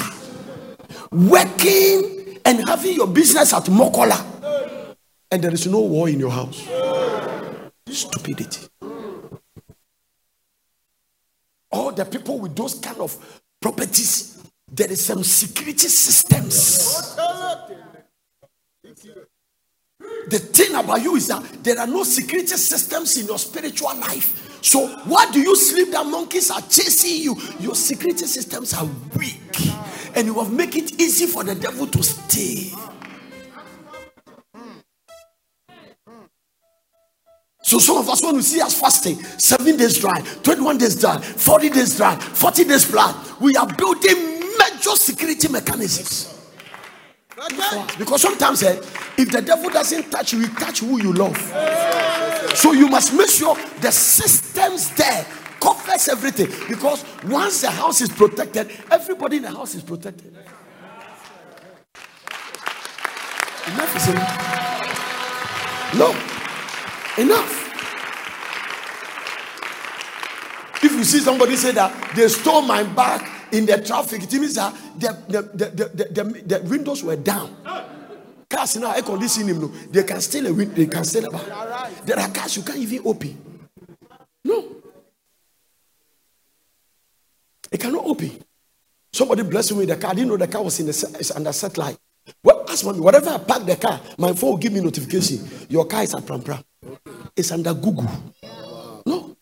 working 1.10 2.38
and 2.44 2.68
having 2.68 2.96
your 2.96 3.06
business 3.06 3.52
at 3.52 3.64
Makola, 3.64 4.96
and 5.30 5.42
there 5.42 5.52
is 5.52 5.66
no 5.66 5.80
war 5.80 6.08
in 6.08 6.18
your 6.18 6.30
house. 6.30 6.68
Stupidity. 7.88 8.68
All 11.70 11.92
the 11.92 12.04
people 12.04 12.38
with 12.38 12.54
those 12.54 12.74
kind 12.74 12.98
of 12.98 13.42
properties, 13.60 14.42
there 14.70 14.90
is 14.90 15.04
some 15.04 15.24
security 15.24 15.88
systems. 15.88 17.16
The 20.28 20.38
thing 20.38 20.74
about 20.74 21.02
you 21.02 21.16
is 21.16 21.28
that 21.28 21.42
there 21.62 21.78
are 21.78 21.86
no 21.86 22.04
security 22.04 22.56
systems 22.56 23.16
in 23.18 23.26
your 23.26 23.38
spiritual 23.38 23.94
life. 23.96 24.62
So, 24.62 24.86
why 25.04 25.30
do 25.30 25.40
you 25.40 25.56
sleep 25.56 25.90
that 25.90 26.06
monkeys 26.06 26.50
are 26.50 26.60
chasing 26.60 27.22
you? 27.22 27.36
Your 27.58 27.74
security 27.74 28.26
systems 28.26 28.72
are 28.74 28.88
weak, 29.16 29.56
and 30.14 30.26
you 30.26 30.34
have 30.34 30.52
make 30.52 30.76
it 30.76 31.00
easy 31.00 31.26
for 31.26 31.42
the 31.42 31.54
devil 31.54 31.86
to 31.88 32.02
stay. 32.02 32.72
So 37.72 37.78
some 37.78 37.96
of 37.96 38.08
us 38.10 38.22
when 38.22 38.36
we 38.36 38.42
see 38.42 38.60
us 38.60 38.78
fasting, 38.78 39.22
seven 39.38 39.78
days 39.78 39.98
dry, 39.98 40.20
21 40.42 40.76
days 40.76 41.00
dry, 41.00 41.18
40 41.18 41.70
days 41.70 41.96
dry, 41.96 42.16
40 42.16 42.64
days 42.64 42.90
blood, 42.90 43.16
we 43.40 43.56
are 43.56 43.66
building 43.66 44.40
major 44.58 44.94
security 44.94 45.48
mechanisms. 45.48 46.41
Because 47.98 48.22
sometimes 48.22 48.62
eh, 48.62 48.80
if 49.18 49.30
the 49.30 49.42
devil 49.42 49.70
doesn't 49.70 50.10
touch 50.10 50.32
you, 50.32 50.40
he 50.40 50.48
touch 50.48 50.80
who 50.80 51.02
you 51.02 51.12
love. 51.12 51.36
So 52.54 52.72
you 52.72 52.88
must 52.88 53.14
make 53.14 53.28
sure 53.30 53.56
the 53.80 53.90
systems 53.90 54.94
there 54.94 55.26
covers 55.60 56.08
everything. 56.08 56.48
Because 56.68 57.04
once 57.24 57.62
the 57.62 57.70
house 57.70 58.00
is 58.00 58.10
protected, 58.10 58.70
everybody 58.90 59.38
in 59.38 59.42
the 59.42 59.50
house 59.50 59.74
is 59.74 59.82
protected. 59.82 60.36
Enough 63.66 63.96
is 63.96 64.08
enough. 64.08 65.94
No. 65.94 66.10
Enough. 67.22 67.58
If 70.84 70.92
you 70.92 71.04
see 71.04 71.20
somebody 71.20 71.56
say 71.56 71.72
that 71.72 72.12
they 72.16 72.26
stole 72.28 72.62
my 72.62 72.82
bag 72.82 73.31
in 73.52 73.66
the 73.66 73.82
traffic, 73.82 74.22
it 74.22 74.32
means 74.32 74.54
that 74.54 74.74
the, 74.98 75.12
the, 75.28 75.42
the, 75.42 75.88
the, 76.10 76.42
the, 76.58 76.68
windows 76.68 77.04
were 77.04 77.16
down. 77.16 77.54
Cars 78.48 78.76
now, 78.76 78.92
air 78.92 79.02
conditioning, 79.02 79.60
no, 79.60 79.68
they 79.68 80.02
can 80.02 80.20
still 80.20 80.46
a 80.46 80.52
window, 80.52 80.74
they 80.74 80.86
can 80.86 81.04
still 81.04 81.26
a 81.26 81.30
bag. 81.30 81.92
There 82.04 82.18
are 82.18 82.28
cars 82.30 82.56
you 82.56 82.62
can't 82.62 82.78
even 82.78 83.06
open. 83.06 83.68
No. 84.44 84.76
It 87.70 87.80
cannot 87.80 88.04
open. 88.04 88.42
Somebody 89.12 89.42
blessed 89.42 89.72
me 89.72 89.78
with 89.78 89.88
the 89.88 89.96
car. 89.96 90.10
I 90.10 90.14
didn't 90.14 90.28
know 90.28 90.36
the 90.36 90.48
car 90.48 90.62
was 90.62 90.80
in 90.80 90.86
the 90.86 91.16
is 91.20 91.30
under 91.30 91.52
satellite. 91.52 91.98
Well, 92.42 92.64
ask 92.68 92.84
mommy, 92.84 93.00
whatever 93.00 93.30
I 93.30 93.38
park 93.38 93.66
the 93.66 93.76
car, 93.76 94.00
my 94.16 94.32
phone 94.32 94.50
will 94.50 94.56
give 94.58 94.72
me 94.72 94.80
notification. 94.80 95.46
Your 95.68 95.86
car 95.86 96.02
is 96.02 96.14
at 96.14 96.22
Prampram. 96.22 96.62
It's 97.36 97.50
under 97.52 97.74
Google. 97.74 98.08
No. 99.06 99.36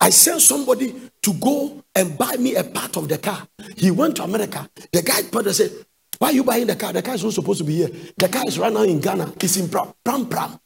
I 0.00 0.10
sent 0.10 0.40
somebody 0.40 0.94
to 1.28 1.34
go 1.34 1.84
and 1.94 2.16
buy 2.16 2.36
me 2.36 2.54
a 2.54 2.64
part 2.64 2.96
of 2.96 3.06
the 3.08 3.18
car. 3.18 3.46
He 3.76 3.90
went 3.90 4.16
to 4.16 4.22
America. 4.22 4.66
The 4.92 5.02
guy 5.02 5.20
said, 5.52 5.70
Why 6.18 6.28
are 6.28 6.32
you 6.32 6.42
buying 6.42 6.66
the 6.66 6.76
car? 6.76 6.92
The 6.92 7.02
car 7.02 7.14
is 7.16 7.24
not 7.24 7.34
supposed 7.34 7.58
to 7.58 7.64
be 7.64 7.76
here. 7.76 7.90
The 8.16 8.28
car 8.28 8.46
is 8.46 8.58
right 8.58 8.72
now 8.72 8.82
in 8.82 8.98
Ghana. 8.98 9.34
It's 9.40 9.58
in 9.58 9.68
Pram 9.68 9.92
Pram. 10.04 10.58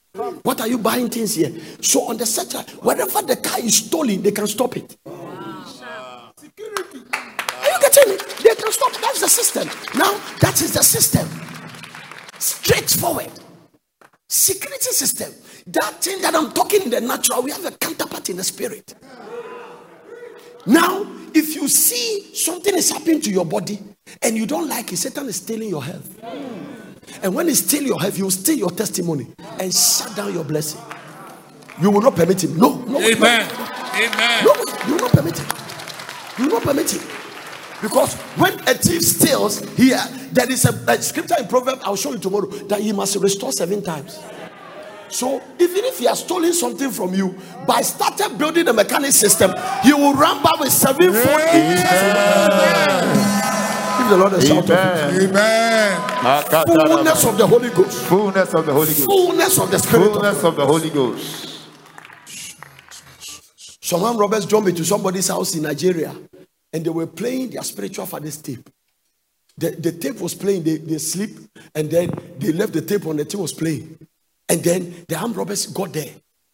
What 0.43 0.61
are 0.61 0.69
you 0.69 0.79
buying 0.79 1.09
things 1.09 1.35
here? 1.35 1.53
So 1.81 2.03
on 2.09 2.17
the 2.17 2.27
search, 2.27 2.55
wherever 2.81 3.23
the 3.23 3.37
car 3.37 3.59
is 3.59 3.79
stolen, 3.79 4.23
they 4.23 4.31
can 4.31 4.47
stop 4.47 4.77
it. 4.77 4.97
Are 5.07 6.33
you 6.39 6.51
getting 7.81 8.13
it? 8.15 8.37
They 8.45 8.55
can 8.55 8.71
stop. 8.71 8.93
That's 9.01 9.21
the 9.21 9.29
system. 9.29 9.69
Now 9.99 10.13
that 10.41 10.61
is 10.63 10.75
the 10.75 10.83
system. 10.85 11.29
Straightforward. 12.39 13.31
Security 14.29 14.93
system. 14.93 15.33
That 15.67 15.95
thing 16.03 16.21
that 16.23 16.37
I'm 16.37 16.53
talking 16.53 16.83
in 16.83 16.91
the 16.91 17.01
natural, 17.01 17.43
we 17.43 17.51
have 17.51 17.65
a 17.65 17.73
counterpart 17.73 18.31
in 18.31 18.37
the 18.37 18.45
spirit. 18.45 18.95
Now, 20.67 21.07
if 21.35 21.55
you 21.55 21.69
see 21.69 22.35
something 22.35 22.75
is 22.75 22.91
happening 22.91 23.21
to 23.23 23.31
your 23.31 23.45
body 23.45 23.79
and 24.21 24.37
you 24.37 24.47
don't 24.47 24.69
like 24.69 24.93
it, 24.93 24.97
Satan 24.99 25.27
is 25.29 25.37
stealing 25.37 25.69
your 25.69 25.83
health. 25.83 26.19
And 27.23 27.35
when 27.35 27.49
he 27.49 27.55
steals 27.55 27.85
your 27.85 28.01
health, 28.01 28.17
he 28.17 28.23
will 28.23 28.31
steal 28.31 28.57
your 28.57 28.71
testimony 28.71 29.29
and 29.59 29.73
shut 29.73 30.15
down 30.17 30.33
your 30.33 30.45
blessing. 30.45 30.81
You 31.81 31.91
will 31.91 32.03
not 32.03 32.15
permit 32.15 32.45
him. 32.45 32.57
No, 32.57 32.77
no, 32.85 33.01
Amen. 33.01 33.49
no. 33.49 33.69
Amen. 33.95 34.45
No, 34.45 34.55
you 34.87 34.95
will 34.95 35.01
not 35.01 35.13
permit 35.13 35.39
him. 35.39 35.47
You 36.39 36.45
will 36.45 36.53
not 36.55 36.63
permit 36.63 36.93
him. 36.93 37.03
Because 37.81 38.15
when 38.37 38.55
a 38.61 38.75
thief 38.75 39.03
steals, 39.03 39.61
here 39.75 40.01
there 40.31 40.51
is 40.51 40.65
a, 40.65 40.73
a 40.89 41.03
scripture 41.03 41.35
in 41.39 41.49
Proverbs, 41.49 41.83
I'll 41.85 41.97
show 41.97 42.13
you 42.13 42.19
tomorrow, 42.19 42.47
that 42.47 42.81
he 42.81 42.93
must 42.93 43.17
restore 43.17 43.53
seven 43.53 43.83
times. 43.83 44.19
So 45.13 45.43
even 45.61 45.85
if 45.85 45.99
he 45.99 46.07
has 46.07 46.21
stolen 46.21 46.55
something 46.55 46.91
from 46.91 47.13
you, 47.13 47.37
by 47.67 47.83
started 47.83 48.39
building 48.39 48.65
the 48.65 48.73
mechanic 48.73 49.13
system, 49.13 49.53
he 49.83 49.93
will 49.93 50.15
run 50.15 50.43
back 50.43 50.59
with 50.59 50.73
seven 50.73 51.13
fold 51.13 51.23
Give 53.99 54.09
the 54.09 54.17
Lord 54.17 54.33
a 54.33 54.41
shout 54.41 54.65
of 54.65 54.71
it. 54.71 55.29
Amen. 55.29 56.01
Fullness 56.87 57.25
of 57.27 57.37
the 57.37 57.47
Holy 57.47 57.69
Ghost. 57.71 58.05
Fullness 58.05 58.55
of 58.55 58.65
the 58.67 58.73
Holy 58.73 58.87
Ghost. 58.87 59.05
Fullness 59.05 59.59
of 59.59 59.71
the 59.71 59.79
Spirit. 59.79 60.07
of 60.07 60.13
Fullness 60.15 60.45
of 60.45 60.57
the 60.57 60.67
Holy 60.67 60.91
Ghost. 60.91 61.49
Some 63.83 64.03
armed 64.05 64.19
robbers 64.19 64.47
jumped 64.47 64.71
into 64.71 64.85
somebody's 64.85 65.29
house 65.29 65.55
in 65.55 65.63
Nigeria 65.63 66.17
and 66.73 66.85
they 66.85 66.91
were 66.91 67.07
playing 67.07 67.51
their 67.51 67.63
spiritual 67.63 68.07
father's 68.07 68.39
tape. 68.39 68.67
The, 69.59 69.73
the 69.73 69.93
tape 69.93 70.19
was 70.21 70.35
playing, 70.35 70.63
they, 70.63 70.79
they 70.79 70.97
sleep, 70.97 71.37
and 71.75 71.91
then 71.91 72.11
they 72.39 72.53
left 72.53 72.73
the 72.73 72.81
tape 72.81 73.07
on 73.07 73.17
the 73.17 73.27
tape 73.27 73.41
was 73.41 73.53
playing. 73.53 73.99
And 74.53 74.63
then 74.63 74.95
the 75.09 75.17
armed 75.17 75.35
robbers 75.35 75.65
got 75.65 75.95
there 75.95 76.11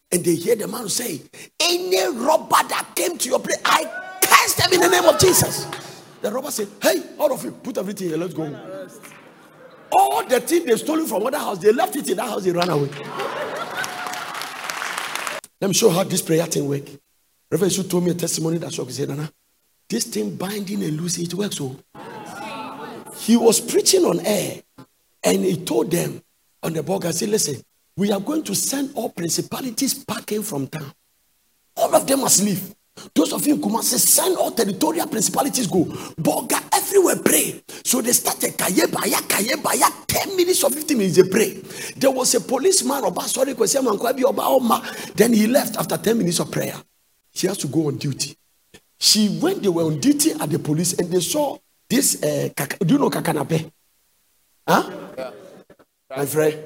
and 0.09 0.23
they 0.23 0.35
hear 0.35 0.55
the 0.55 0.69
man 0.69 0.87
say, 0.87 1.19
Any 1.59 2.17
robber 2.17 2.63
that 2.69 2.93
came 2.95 3.17
to 3.17 3.29
your 3.29 3.39
place, 3.39 3.59
I 3.65 3.83
cast 4.21 4.57
them 4.57 4.71
in 4.71 4.79
the 4.79 4.87
name 4.87 5.03
of 5.03 5.19
Jesus. 5.19 5.67
The 6.21 6.31
robber 6.31 6.49
said, 6.49 6.69
Hey, 6.81 7.03
all 7.19 7.33
of 7.33 7.43
you, 7.43 7.51
put 7.51 7.77
everything 7.77 8.07
here, 8.07 8.17
let's 8.17 8.33
go. 8.33 8.45
All 9.91 10.25
the 10.25 10.39
thing 10.39 10.65
they 10.65 10.77
stole 10.77 11.05
from 11.05 11.27
other 11.27 11.39
house, 11.39 11.57
they 11.57 11.73
left 11.73 11.93
it 11.97 12.09
in 12.09 12.15
that 12.15 12.29
house, 12.29 12.45
they 12.45 12.53
ran 12.53 12.69
away. 12.69 12.89
Let 15.59 15.67
me 15.67 15.73
show 15.73 15.89
how 15.89 16.05
this 16.05 16.21
prayer 16.21 16.45
thing 16.45 16.69
work. 16.69 16.85
Reverend 17.51 17.73
Yeshua 17.73 17.89
told 17.89 18.05
me 18.05 18.11
a 18.11 18.13
testimony 18.13 18.59
that 18.59 18.71
shocked. 18.71 18.91
He 18.91 18.95
said, 18.95 19.09
Nana, 19.09 19.29
this 19.89 20.05
thing 20.05 20.37
binding 20.37 20.81
and 20.85 20.95
loosing, 20.95 21.25
it 21.25 21.33
works. 21.33 21.57
So 21.57 21.75
he 23.17 23.35
was 23.35 23.59
preaching 23.59 24.05
on 24.05 24.21
air 24.25 24.61
and 25.21 25.43
he 25.43 25.57
told 25.57 25.91
them 25.91 26.21
on 26.63 26.71
the 26.71 26.81
board, 26.81 27.05
I 27.05 27.11
said, 27.11 27.27
listen, 27.27 27.61
we 27.99 28.13
are 28.13 28.21
going 28.21 28.41
to 28.43 28.55
send 28.55 28.91
all 28.95 29.09
principalities 29.09 29.93
packing 30.05 30.41
from 30.41 30.67
town. 30.67 30.89
All 31.75 31.93
of 31.93 32.07
them 32.07 32.21
must 32.21 32.41
leave. 32.41 32.73
Those 33.13 33.33
of 33.33 33.45
you 33.45 33.55
in 33.55 33.61
Kumasi, 33.61 33.97
send 33.99 34.37
all 34.37 34.51
territorial 34.51 35.07
principalities 35.07 35.67
go. 35.67 35.83
Boga 36.15 36.63
everywhere 36.73 37.17
pray. 37.17 37.61
So 37.83 38.01
they 38.01 38.13
started 38.13 38.57
kayebaya, 38.57 39.19
kayebaya, 39.27 40.07
10 40.07 40.37
minutes 40.37 40.63
or 40.63 40.69
15 40.69 40.97
minutes 40.97 41.17
they 41.17 41.29
pray. 41.29 41.61
There 41.97 42.11
was 42.11 42.33
a 42.35 42.41
policeman, 42.41 43.03
sorry. 43.27 43.53
Then 43.53 45.33
he 45.33 45.47
left 45.47 45.75
after 45.77 45.97
10 45.97 46.17
minutes 46.17 46.39
of 46.39 46.51
prayer. 46.51 46.75
She 47.33 47.47
has 47.47 47.57
to 47.59 47.67
go 47.67 47.87
on 47.87 47.97
duty. 47.97 48.37
She 48.97 49.39
when 49.39 49.61
they 49.61 49.69
were 49.69 49.83
on 49.83 49.99
duty 49.99 50.31
at 50.31 50.49
the 50.49 50.59
police 50.59 50.93
and 50.93 51.09
they 51.09 51.19
saw 51.21 51.57
this. 51.89 52.21
Uh, 52.23 52.49
do 52.79 52.93
you 52.93 52.99
know 52.99 53.09
kakanape? 53.09 53.71
Huh? 54.67 55.31
My 56.09 56.25
friend. 56.25 56.57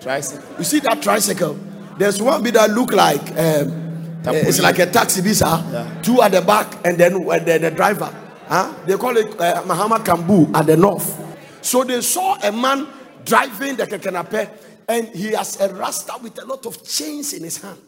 Tricycle. 0.00 0.58
You 0.58 0.64
see 0.64 0.78
that 0.80 1.02
tricycle? 1.02 1.58
There's 1.98 2.22
one 2.22 2.42
bit 2.42 2.54
that 2.54 2.70
look 2.70 2.92
like 2.92 3.20
um, 3.32 4.18
uh, 4.24 4.32
it's 4.32 4.60
like 4.60 4.78
a 4.78 4.86
taxi 4.86 5.20
visa. 5.20 6.00
Two 6.02 6.22
at 6.22 6.30
the 6.30 6.40
back 6.40 6.84
and 6.84 6.96
then 6.98 7.28
uh, 7.28 7.38
the, 7.38 7.58
the 7.58 7.70
driver. 7.72 8.12
Huh? 8.48 8.72
They 8.86 8.96
call 8.96 9.16
it 9.16 9.26
uh, 9.40 9.62
Mahama 9.62 9.98
Kambu 10.04 10.54
at 10.54 10.66
the 10.66 10.76
north. 10.76 11.18
So 11.62 11.82
they 11.82 12.00
saw 12.00 12.36
a 12.42 12.52
man 12.52 12.86
driving 13.24 13.76
the 13.76 13.86
kakanape 13.86 14.48
and 14.88 15.08
he 15.08 15.32
has 15.32 15.60
a 15.60 15.72
rasta 15.74 16.14
with 16.22 16.40
a 16.40 16.44
lot 16.44 16.64
of 16.66 16.86
chains 16.86 17.32
in 17.32 17.42
his 17.42 17.60
hand. 17.60 17.78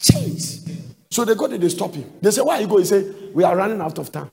Chains. 0.00 0.68
So 1.10 1.24
they 1.24 1.34
go 1.36 1.46
it, 1.46 1.60
they 1.60 1.68
stop 1.68 1.94
him. 1.94 2.12
They 2.20 2.30
say, 2.32 2.40
Why 2.40 2.58
are 2.58 2.60
you 2.62 2.66
going? 2.68 2.82
He 2.82 2.86
say, 2.88 3.10
We 3.32 3.44
are 3.44 3.56
running 3.56 3.80
out 3.80 3.98
of 3.98 4.10
time. 4.10 4.30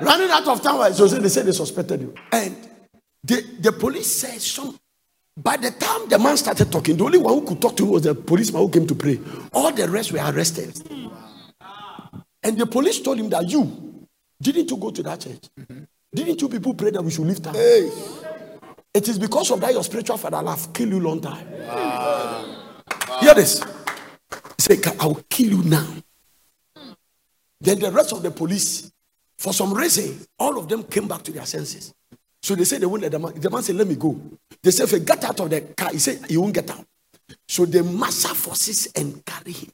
Running 0.00 0.30
out 0.30 0.46
of 0.48 0.60
time. 0.62 0.92
So 0.92 1.06
they 1.06 1.28
say 1.28 1.42
they 1.42 1.52
suspected 1.52 2.02
you. 2.02 2.14
And 2.32 2.56
the, 3.26 3.44
the 3.60 3.72
police 3.72 4.20
said 4.20 4.40
some 4.40 4.78
by 5.36 5.56
the 5.58 5.70
time 5.70 6.08
the 6.08 6.18
man 6.18 6.36
started 6.36 6.72
talking, 6.72 6.96
the 6.96 7.04
only 7.04 7.18
one 7.18 7.34
who 7.34 7.46
could 7.46 7.60
talk 7.60 7.76
to 7.76 7.84
him 7.84 7.90
was 7.90 8.02
the 8.02 8.14
policeman 8.14 8.62
who 8.62 8.70
came 8.70 8.86
to 8.86 8.94
pray. 8.94 9.20
All 9.52 9.70
the 9.70 9.86
rest 9.86 10.12
were 10.12 10.20
arrested. 10.20 10.80
And 12.42 12.56
the 12.56 12.66
police 12.66 13.00
told 13.00 13.18
him 13.18 13.28
that 13.30 13.46
you 13.48 14.06
didn't 14.40 14.70
you 14.70 14.76
go 14.76 14.90
to 14.90 15.02
that 15.02 15.20
church? 15.20 15.44
Didn't 16.14 16.40
you 16.40 16.48
people 16.48 16.74
pray 16.74 16.90
that 16.90 17.02
we 17.02 17.10
should 17.10 17.26
leave 17.26 17.42
town? 17.42 17.54
It 17.56 19.08
is 19.08 19.18
because 19.18 19.50
of 19.50 19.60
that 19.60 19.72
your 19.72 19.84
spiritual 19.84 20.16
father 20.16 20.48
have 20.48 20.72
killed 20.72 20.90
you 20.90 21.00
long 21.00 21.20
time. 21.20 21.46
Hear 23.20 23.34
this. 23.34 23.62
He 23.62 24.62
said, 24.62 24.86
I 24.98 25.06
will 25.06 25.22
kill 25.28 25.48
you 25.48 25.62
now. 25.64 25.86
Then 27.60 27.78
the 27.78 27.90
rest 27.90 28.12
of 28.12 28.22
the 28.22 28.30
police, 28.30 28.90
for 29.36 29.52
some 29.52 29.74
reason, 29.74 30.18
all 30.38 30.58
of 30.58 30.68
them 30.68 30.84
came 30.84 31.08
back 31.08 31.22
to 31.24 31.32
their 31.32 31.46
senses. 31.46 31.92
So 32.42 32.54
they 32.54 32.64
said 32.64 32.80
they 32.80 32.86
won't 32.86 33.02
let 33.02 33.12
the 33.12 33.18
man. 33.18 33.32
The 33.34 33.50
man 33.50 33.62
said, 33.62 33.76
Let 33.76 33.86
me 33.86 33.96
go. 33.96 34.20
They 34.62 34.70
said, 34.70 34.84
If 34.84 34.90
he 34.92 35.00
get 35.00 35.24
out 35.24 35.40
of 35.40 35.50
the 35.50 35.60
car, 35.60 35.90
he 35.90 35.98
said, 35.98 36.24
He 36.28 36.36
won't 36.36 36.54
get 36.54 36.70
out. 36.70 36.84
So 37.48 37.66
they 37.66 37.82
master 37.82 38.34
forces 38.34 38.88
and 38.94 39.24
carry 39.24 39.52
him. 39.52 39.70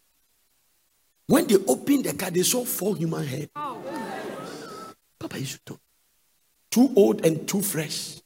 When 1.26 1.46
they 1.46 1.56
opened 1.56 2.04
the 2.04 2.14
car, 2.14 2.30
they 2.30 2.42
saw 2.42 2.64
four 2.64 2.96
human 2.96 3.24
heads. 3.24 3.50
Papa 3.54 5.38
used 5.38 5.64
to 5.66 5.72
talk. 5.72 5.80
Too 6.70 6.92
old 6.96 7.24
and 7.24 7.46
too 7.46 7.62
fresh. 7.62 8.18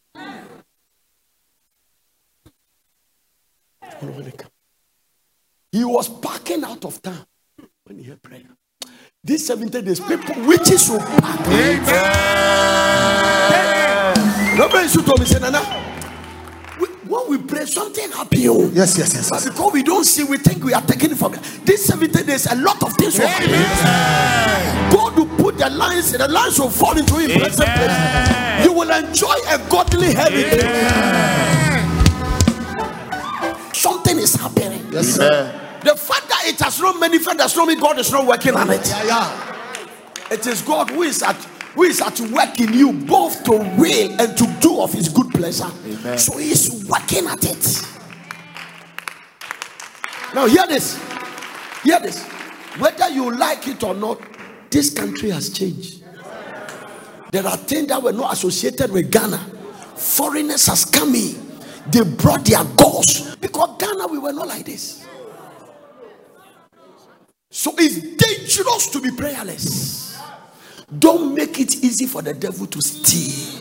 He 5.73 5.85
was 5.85 6.09
parking 6.09 6.65
out 6.65 6.85
of 6.85 7.03
town 7.03 7.27
when 7.85 7.99
he 7.99 8.05
heard 8.05 8.23
prayer. 8.23 8.43
These 9.23 9.47
70 9.47 9.83
days, 9.83 10.01
people, 10.01 10.47
witches 10.47 10.89
will 10.89 11.01
park. 11.01 11.41
Reverend 14.57 14.89
Yeshua 14.91 15.05
told 15.05 15.21
me, 15.21 15.27
say, 15.27 15.39
Nana, 15.39 15.61
we- 16.81 16.87
when 17.09 17.29
we 17.31 17.39
pray, 17.39 17.67
something 17.67 18.11
happens. 18.11 18.47
oh. 18.49 18.71
Yes, 18.73 18.97
yes, 18.99 19.15
yes. 19.15 19.29
But 19.31 19.45
because 19.45 19.73
we 19.73 19.83
don't 19.83 20.05
see, 20.05 20.25
we 20.25 20.39
think 20.39 20.65
we 20.65 20.73
are 20.75 20.83
taking 20.83 21.11
it 21.13 21.17
for 21.19 21.29
granted. 21.31 21.67
These 21.67 21.85
70 21.85 22.23
days, 22.25 22.47
a 22.51 22.57
lot 22.57 22.83
of 22.83 22.93
things 22.95 23.19
will 23.19 23.27
happen. 23.27 24.91
God 24.91 25.17
will 25.19 25.27
put 25.37 25.59
the 25.59 25.69
lines, 25.71 26.13
the 26.13 26.27
lines 26.29 26.59
will 26.59 26.71
fall 26.71 26.97
into 26.97 27.17
him. 27.17 27.39
pleasant. 27.39 27.69
You 28.65 28.73
will 28.73 28.91
enjoy 28.91 29.35
a 29.49 29.59
godly 29.69 30.15
heritage. 30.15 30.63
Something 33.75 34.19
is 34.19 34.35
happening. 34.35 34.87
Yes, 34.91 35.09
sir. 35.17 35.53
The 35.85 35.95
fact 35.95 36.29
that 36.31 36.43
it 36.47 36.59
has 36.61 36.81
not 36.81 36.99
manifested 36.99 37.39
does 37.39 37.55
not 37.57 37.69
mean 37.69 37.79
God 37.79 37.99
is 37.99 38.11
not 38.11 38.27
working 38.27 38.55
on 38.57 38.71
it. 38.71 38.89
Yeah, 38.89 39.05
yeah. 39.05 39.53
It 40.31 40.45
is 40.47 40.63
God 40.63 40.91
who 40.91 41.03
is 41.03 41.23
at 41.23 41.37
who 41.77 41.83
is 41.83 42.01
at 42.01 42.19
work 42.33 42.59
in 42.59 42.73
you 42.73 42.93
both 42.93 43.45
to 43.45 43.53
will 43.53 44.21
and 44.21 44.37
to 44.37 44.57
do 44.61 44.81
of 44.81 44.93
his 44.93 45.11
good 45.11 45.31
pleasure. 45.31 45.69
So 46.17 46.39
he 46.39 46.51
is 46.51 46.87
working 46.89 47.27
at 47.27 47.45
it. 47.45 47.83
Now 50.35 50.47
hear 50.47 50.67
this. 50.67 50.97
Hear 51.83 52.01
this. 52.01 52.27
Whether 52.79 53.11
you 53.11 53.31
like 53.31 53.69
it 53.69 53.83
or 53.85 53.95
not, 53.95 54.21
this 54.71 54.93
country 54.93 55.31
has 55.31 55.51
changed. 55.51 56.03
There 57.31 57.47
are 57.47 57.57
things 57.59 57.89
that 57.89 58.03
were 58.03 58.13
not 58.13 58.33
associated 58.33 58.91
with 58.91 59.13
Ghana. 59.13 59.39
Foreigners 59.97 60.67
has 60.67 60.87
come 60.87 61.15
in. 61.15 61.37
They 61.91 62.03
brought 62.03 62.47
their 62.47 62.65
gods 62.65 63.37
because 63.37 63.77
Ghana 63.79 64.07
we 64.07 64.19
were 64.19 64.33
not 64.33 64.49
like 64.49 64.65
this. 64.65 65.07
So 67.51 67.75
it's 67.77 67.99
dangerous 68.17 68.89
to 68.89 69.01
be 69.01 69.11
prayerless. 69.11 70.06
Don't 70.87 71.35
make 71.35 71.59
it 71.59 71.83
easy 71.83 72.07
for 72.07 72.23
the 72.23 72.33
devil 72.33 72.65
to 72.67 72.81
steal. 72.81 73.61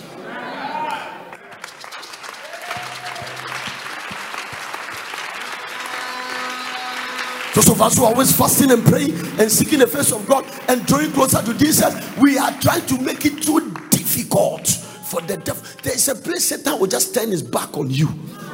Those 7.56 7.70
of 7.70 7.82
us 7.82 7.98
who 7.98 8.04
are 8.04 8.12
always 8.12 8.36
fasting 8.38 8.70
and 8.70 8.84
praying 8.84 9.14
and 9.40 9.52
seeking 9.52 9.80
the 9.80 9.88
face 9.88 10.12
of 10.12 10.28
God 10.28 10.46
and 10.68 10.86
drawing 10.86 11.12
closer 11.14 11.42
to 11.42 11.54
Jesus, 11.56 11.96
we 12.18 12.38
are 12.38 12.52
trying 12.60 12.86
to 12.86 13.00
make 13.00 13.26
it 13.26 13.42
too 13.42 13.74
difficult 13.90 14.68
for 14.68 15.22
the 15.22 15.38
devil. 15.38 15.64
There 15.82 15.94
is 15.94 16.08
a 16.10 16.16
place 16.16 16.46
Satan 16.50 16.78
will 16.80 16.88
just 16.88 17.16
turn 17.16 17.32
his 17.32 17.42
back 17.42 17.76
on 17.76 17.90
you. 17.90 18.10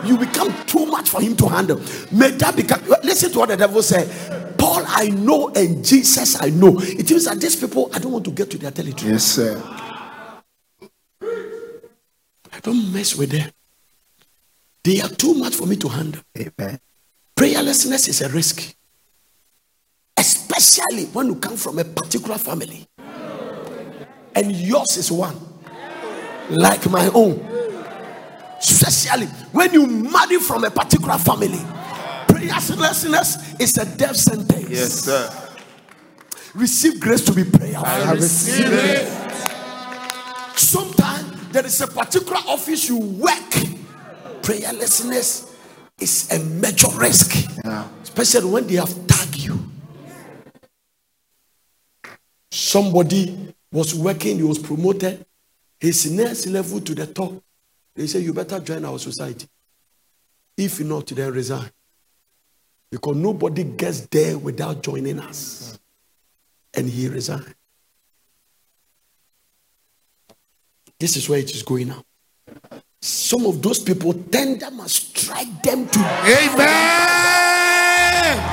you 0.06 0.18
become 0.18 0.54
too 0.66 0.86
much 0.86 1.10
for 1.10 1.22
him 1.22 1.36
to 1.38 1.48
handle. 1.48 1.82
May 2.12 2.32
that 2.32 2.56
become 2.56 2.82
listen 3.04 3.32
to 3.32 3.40
what 3.40 3.50
the 3.50 3.58
devil 3.58 3.84
said. 3.84 4.08
Paul, 4.82 4.94
I 4.96 5.10
know, 5.10 5.50
and 5.50 5.84
Jesus, 5.84 6.42
I 6.42 6.50
know. 6.50 6.80
It 6.80 7.10
means 7.10 7.26
that 7.26 7.40
these 7.40 7.56
people, 7.56 7.90
I 7.94 8.00
don't 8.00 8.12
want 8.12 8.26
to 8.26 8.32
get 8.32 8.50
to 8.52 8.58
their 8.58 8.72
territory. 8.72 9.12
Yes, 9.12 9.24
sir. 9.24 9.62
I 12.54 12.60
don't 12.62 12.94
mess 12.94 13.16
with 13.16 13.32
them. 13.32 13.50
They 14.84 15.00
are 15.02 15.10
too 15.10 15.34
much 15.36 15.56
for 15.56 15.66
me 15.68 15.76
to 15.78 15.88
handle. 15.88 16.22
Amen. 16.38 16.80
Prayerlessness 17.36 18.08
is 18.10 18.22
a 18.22 18.30
risk, 18.30 18.76
especially 20.18 21.06
when 21.06 21.28
you 21.28 21.36
come 21.36 21.56
from 21.56 21.80
a 21.80 21.84
particular 21.84 22.38
family, 22.38 22.88
and 24.36 24.52
yours 24.52 24.98
is 24.98 25.12
one, 25.12 25.36
like 26.50 26.90
my 26.90 27.08
own. 27.14 27.48
Especially 28.60 29.26
when 29.54 29.74
you 29.74 29.88
marry 29.88 30.38
from 30.38 30.64
a 30.64 30.70
particular 30.70 31.18
family, 31.18 31.60
prayerlessness 32.50 33.60
is 33.60 33.78
a 33.78 33.86
death 33.98 34.16
sentence. 34.16 34.70
Yes, 34.70 34.92
sir. 35.06 35.30
Receive 36.56 37.00
grace 37.00 37.24
to 37.26 37.34
be 37.34 37.44
prayerful. 37.46 37.86
I 37.86 38.14
receive 38.14 38.66
it. 38.68 39.08
Sometimes 40.58 41.52
there 41.52 41.66
is 41.66 41.80
a 41.82 41.88
particular 41.88 42.38
office 42.48 42.88
you 42.90 42.98
work. 43.00 43.52
Prayerlessness 44.42 45.54
is 46.00 46.32
a 46.32 46.40
major 46.40 46.88
risk, 46.98 47.48
Yeah. 47.64 47.88
especially 48.04 48.50
when 48.50 48.68
they 48.68 48.76
have 48.76 49.08
tagged 49.08 49.38
you. 49.38 49.60
Somebody 52.52 53.54
was 53.72 53.96
working, 53.96 54.38
he 54.38 54.44
was 54.44 54.60
promoted, 54.60 55.26
his 55.80 56.12
next 56.12 56.48
level 56.48 56.82
to 56.82 56.94
the 56.94 57.08
top. 57.08 57.34
They 57.96 58.08
say, 58.08 58.20
You 58.20 58.34
better 58.34 58.60
join 58.60 58.84
our 58.84 59.00
society. 59.00 59.48
If 60.58 60.80
not, 60.82 61.08
then 61.08 61.32
resign. 61.32 61.70
Because 62.92 63.16
nobody 63.16 63.64
gets 63.64 64.02
there 64.08 64.38
without 64.38 64.84
joining 64.84 65.20
us. 65.20 65.80
And 66.74 66.90
he 66.90 67.08
resigned. 67.08 67.56
This 71.00 71.16
is 71.18 71.28
where 71.30 71.40
it 71.40 71.50
is 71.56 71.64
going 71.64 71.88
now. 71.88 72.04
Some 73.02 73.46
of 73.48 73.62
those 73.62 73.80
people, 73.80 74.14
tender 74.14 74.70
must 74.72 75.18
strike 75.18 75.64
them 75.64 75.88
to 75.88 76.00
Amen. 76.00 76.58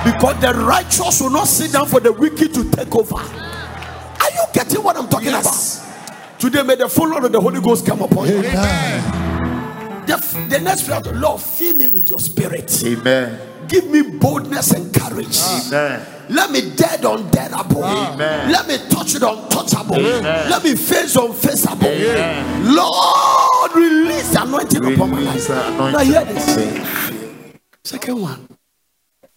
because 0.05 0.41
the 0.41 0.55
righteous 0.65 1.21
will 1.21 1.31
not 1.31 1.47
sit 1.47 1.73
down 1.73 1.87
for 1.87 2.01
the 2.01 2.13
wicked 2.13 2.55
to 2.55 2.65
take 2.71 2.95
over. 2.95 3.17
Are 3.17 4.31
you 4.33 4.45
getting 4.55 4.83
what 4.83 4.97
I'm 4.97 5.09
talking 5.09 5.27
Yes. 5.29 5.83
about? 5.85 6.41
Today, 6.41 6.63
may 6.63 6.77
the 6.77 6.89
full 6.89 7.09
Lord 7.09 7.25
of 7.25 7.33
the 7.33 7.41
Holy 7.41 7.61
Ghost 7.61 7.85
come 7.85 8.01
upon 8.01 8.29
you. 8.29 8.39
Amen. 8.39 10.07
The, 10.07 10.17
the 10.49 10.61
next 10.61 10.85
prayer 10.85 10.99
of 10.99 11.05
the 11.05 11.13
Lord, 11.13 11.41
fill 11.43 11.75
me 11.75 11.89
with 11.89 12.09
your 12.09 12.21
spirit. 12.21 12.83
Amen. 12.85 13.39
Give 13.69 13.91
me 13.91 14.03
boldness 14.19 14.73
and 14.73 14.93
courage. 14.95 15.39
Amen. 15.41 16.07
Let 16.31 16.51
me 16.51 16.61
dead 16.75 17.01
undeadable. 17.01 17.83
Amen. 17.85 18.51
Let 18.53 18.67
me 18.69 18.79
touch 18.89 19.15
it 19.15 19.23
untouchable. 19.23 19.97
Amen. 19.97 20.51
Let 20.51 20.65
me 20.65 20.75
face 20.75 21.17
unfaceable. 21.17 21.85
Amen. 21.87 22.75
Lord, 22.75 23.75
release 23.75 24.31
the 24.33 24.43
anointing 24.43 24.95
upon 24.95 25.11
my 25.11 25.19
Release 25.19 25.49
life. 25.49 25.93
Now 25.93 25.99
hear 25.99 26.25
this. 26.25 27.47
Second 27.85 28.21
one. 28.21 28.49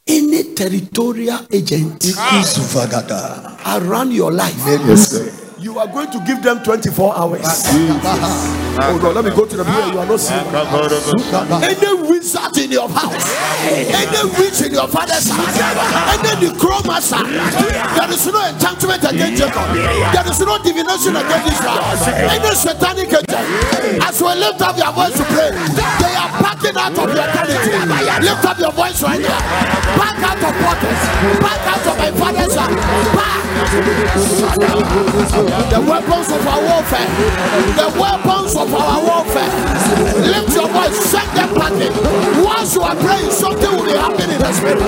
Any 0.08 0.56
territorial 0.56 1.40
agent 1.52 2.00
Ikuzuvagada. 2.02 3.56
around 3.78 4.12
your 4.12 4.32
life, 4.32 4.56
Yes, 4.66 5.12
sir. 5.12 5.41
You 5.62 5.78
are 5.78 5.86
going 5.88 6.10
to 6.10 6.20
give 6.26 6.42
them 6.42 6.64
24 6.64 7.16
hours. 7.16 7.42
Oh, 7.46 8.82
Hold 8.82 9.06
on, 9.06 9.14
let 9.16 9.26
me 9.26 9.30
go 9.32 9.46
to 9.46 9.58
the 9.58 9.64
mirror. 9.64 9.94
You 9.94 10.00
are 10.00 10.06
not 10.10 10.20
seeing. 10.20 10.42
Any 11.62 11.94
wizard 12.10 12.58
in 12.58 12.72
your 12.72 12.90
house, 12.90 13.30
any 13.62 14.22
witch 14.42 14.58
in 14.66 14.74
your 14.74 14.88
father's 14.90 15.30
house, 15.30 15.54
any 16.18 16.50
necromancer, 16.50 17.22
there 17.30 18.10
is 18.10 18.26
no 18.26 18.42
enchantment 18.42 19.04
against 19.06 19.38
Jacob. 19.38 19.70
There 19.78 20.26
is 20.34 20.40
no 20.42 20.58
divination 20.66 21.14
against 21.14 21.54
Israel. 21.54 21.78
Any 22.10 22.56
satanic 22.58 23.14
agent, 23.14 24.02
as 24.02 24.18
we 24.18 24.34
lift 24.42 24.62
up 24.66 24.78
your 24.82 24.92
voice 24.98 25.14
to 25.14 25.24
pray, 25.30 25.52
they 25.54 26.16
are 26.18 26.32
backing 26.42 26.74
out 26.80 26.98
of 26.98 27.06
your 27.14 27.22
eternity. 27.22 27.70
Lift 28.26 28.46
up 28.50 28.58
your 28.58 28.72
voice 28.74 28.98
right 29.04 29.22
now. 29.22 29.40
Back 29.94 30.18
out 30.26 30.42
of 30.42 30.56
waters. 30.58 31.02
Back 31.38 31.62
out 31.70 31.86
of 31.86 31.96
my 32.02 32.10
father's 32.18 32.56
house. 32.58 32.74
Back. 33.14 33.42
The 35.52 35.82
weapons 35.82 36.32
of 36.32 36.48
our 36.48 36.62
warfare. 36.62 37.08
The 37.76 38.00
weapons 38.00 38.56
of 38.56 38.74
our 38.74 39.04
warfare. 39.04 39.52
Lift 40.32 40.56
your 40.56 40.70
voice, 40.70 40.98
send 41.12 41.30
them 41.36 41.54
packing. 41.56 41.92
Once 42.42 42.74
you 42.76 42.82
are 42.82 42.96
praying, 42.96 43.32
something 43.32 43.70
will 43.70 43.84
be 43.84 43.92
happening 43.92 44.32
in 44.32 44.40
the 44.40 44.54
spirit. 44.54 44.80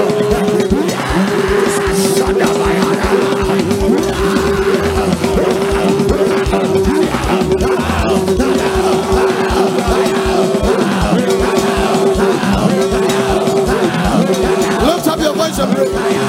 Lift 14.85 15.07
up 15.07 15.19
your 15.19 15.33
voice 15.33 15.59
and 15.59 15.75
pray. 15.75 16.22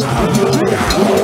Yeah. 0.00 1.17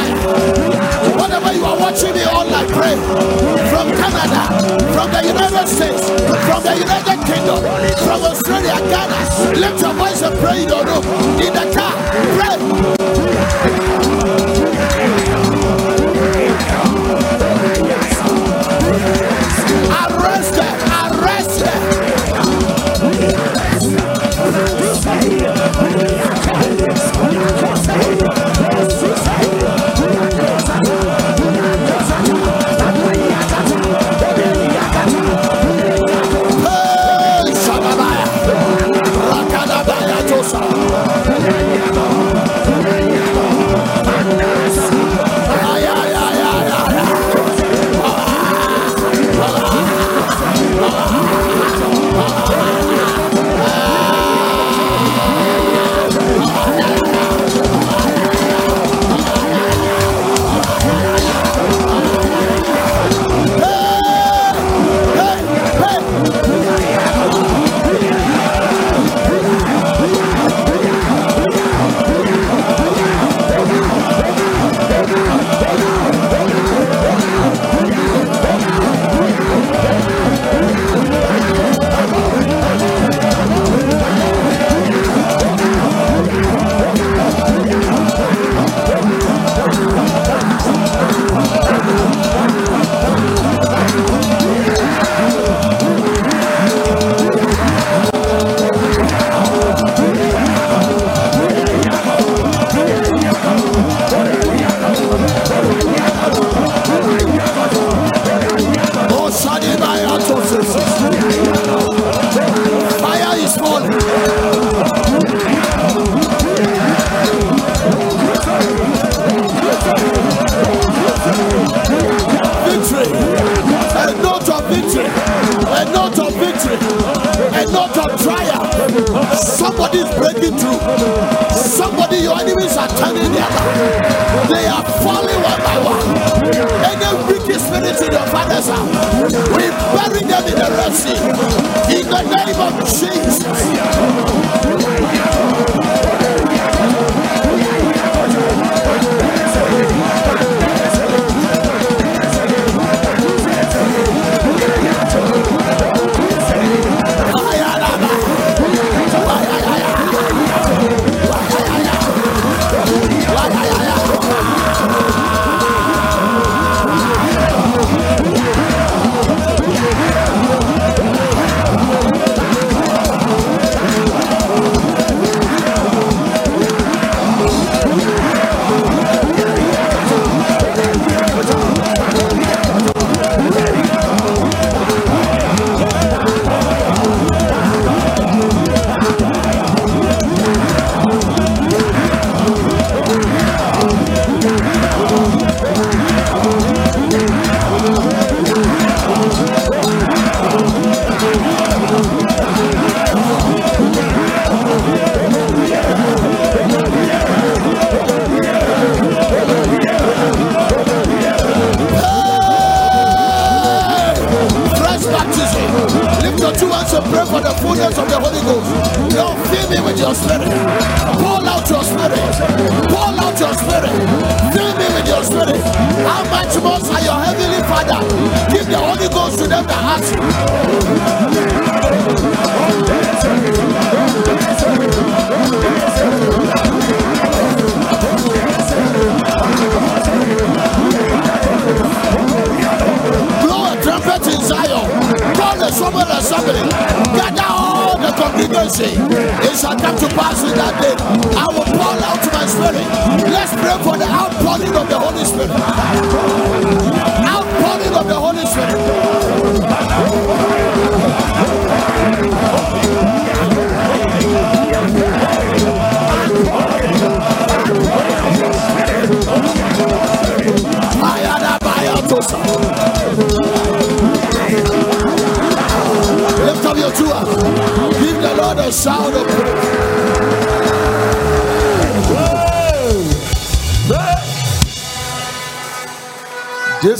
online, 0.00 1.18
whatever 1.18 1.52
you 1.52 1.64
are 1.64 1.78
watching 1.78 2.14
me 2.14 2.24
online, 2.24 2.66
pray 2.68 2.96
from 3.70 3.88
Canada, 3.92 4.42
from 4.92 5.10
the 5.10 5.22
United 5.26 5.68
States, 5.68 6.08
from 6.46 6.62
the 6.62 6.76
United 6.78 7.18
Kingdom, 7.26 7.60
from 8.04 8.22
Australia, 8.22 8.76
Ghana. 8.88 9.58
Lift 9.58 9.80
your 9.80 9.94
voice 9.94 10.22
and 10.22 10.38
pray 10.38 10.62
in 10.62 10.68
your 10.68 10.84
room, 10.84 11.04
in 11.40 11.52
the 11.52 11.72
car. 11.74 11.92
Pray. 12.36 12.99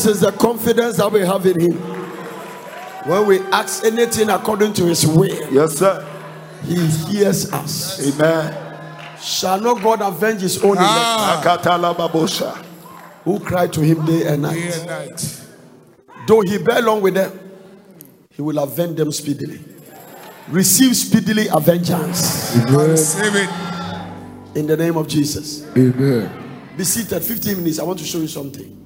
This 0.02 0.14
is 0.14 0.20
the 0.20 0.32
confidence 0.32 0.96
that 0.96 1.12
we 1.12 1.20
have 1.20 1.44
in 1.44 1.60
Him. 1.60 1.76
When 3.06 3.26
we 3.26 3.40
ask 3.52 3.84
anything 3.84 4.30
according 4.30 4.72
to 4.74 4.86
His 4.86 5.06
will, 5.06 5.52
Yes, 5.52 5.76
sir. 5.76 6.06
He 6.64 6.86
hears 7.12 7.52
us. 7.52 8.00
Amen. 8.08 8.78
Shall 9.20 9.60
not 9.60 9.82
God 9.82 10.00
avenge 10.00 10.40
His 10.40 10.56
own 10.64 10.78
elect 10.78 10.80
Ah. 10.88 11.42
Akatalababosha. 11.44 12.64
who 13.24 13.40
cry 13.40 13.66
to 13.66 13.80
Him 13.82 14.06
day 14.06 14.26
and 14.26 14.42
Day 14.42 14.48
night? 14.48 14.74
and 14.78 14.86
night. 14.86 15.40
Though 16.26 16.40
He 16.40 16.56
bear 16.56 16.80
long 16.80 17.02
with 17.02 17.12
them, 17.12 17.38
He 18.30 18.40
will 18.40 18.58
avenge 18.58 18.96
them 18.96 19.12
speedily. 19.12 19.60
Receive 20.48 20.96
speedily 20.96 21.48
avengance 21.48 22.56
Receive 22.70 23.34
it. 23.36 23.50
in 24.54 24.66
the 24.66 24.78
name 24.78 24.96
of 24.96 25.08
Jesus. 25.08 25.62
Amen. 25.76 26.30
Be 26.74 26.84
seated. 26.84 27.22
15 27.22 27.58
minutes. 27.58 27.78
I 27.78 27.82
want 27.82 27.98
to 27.98 28.04
show 28.06 28.16
you 28.18 28.28
something. 28.28 28.78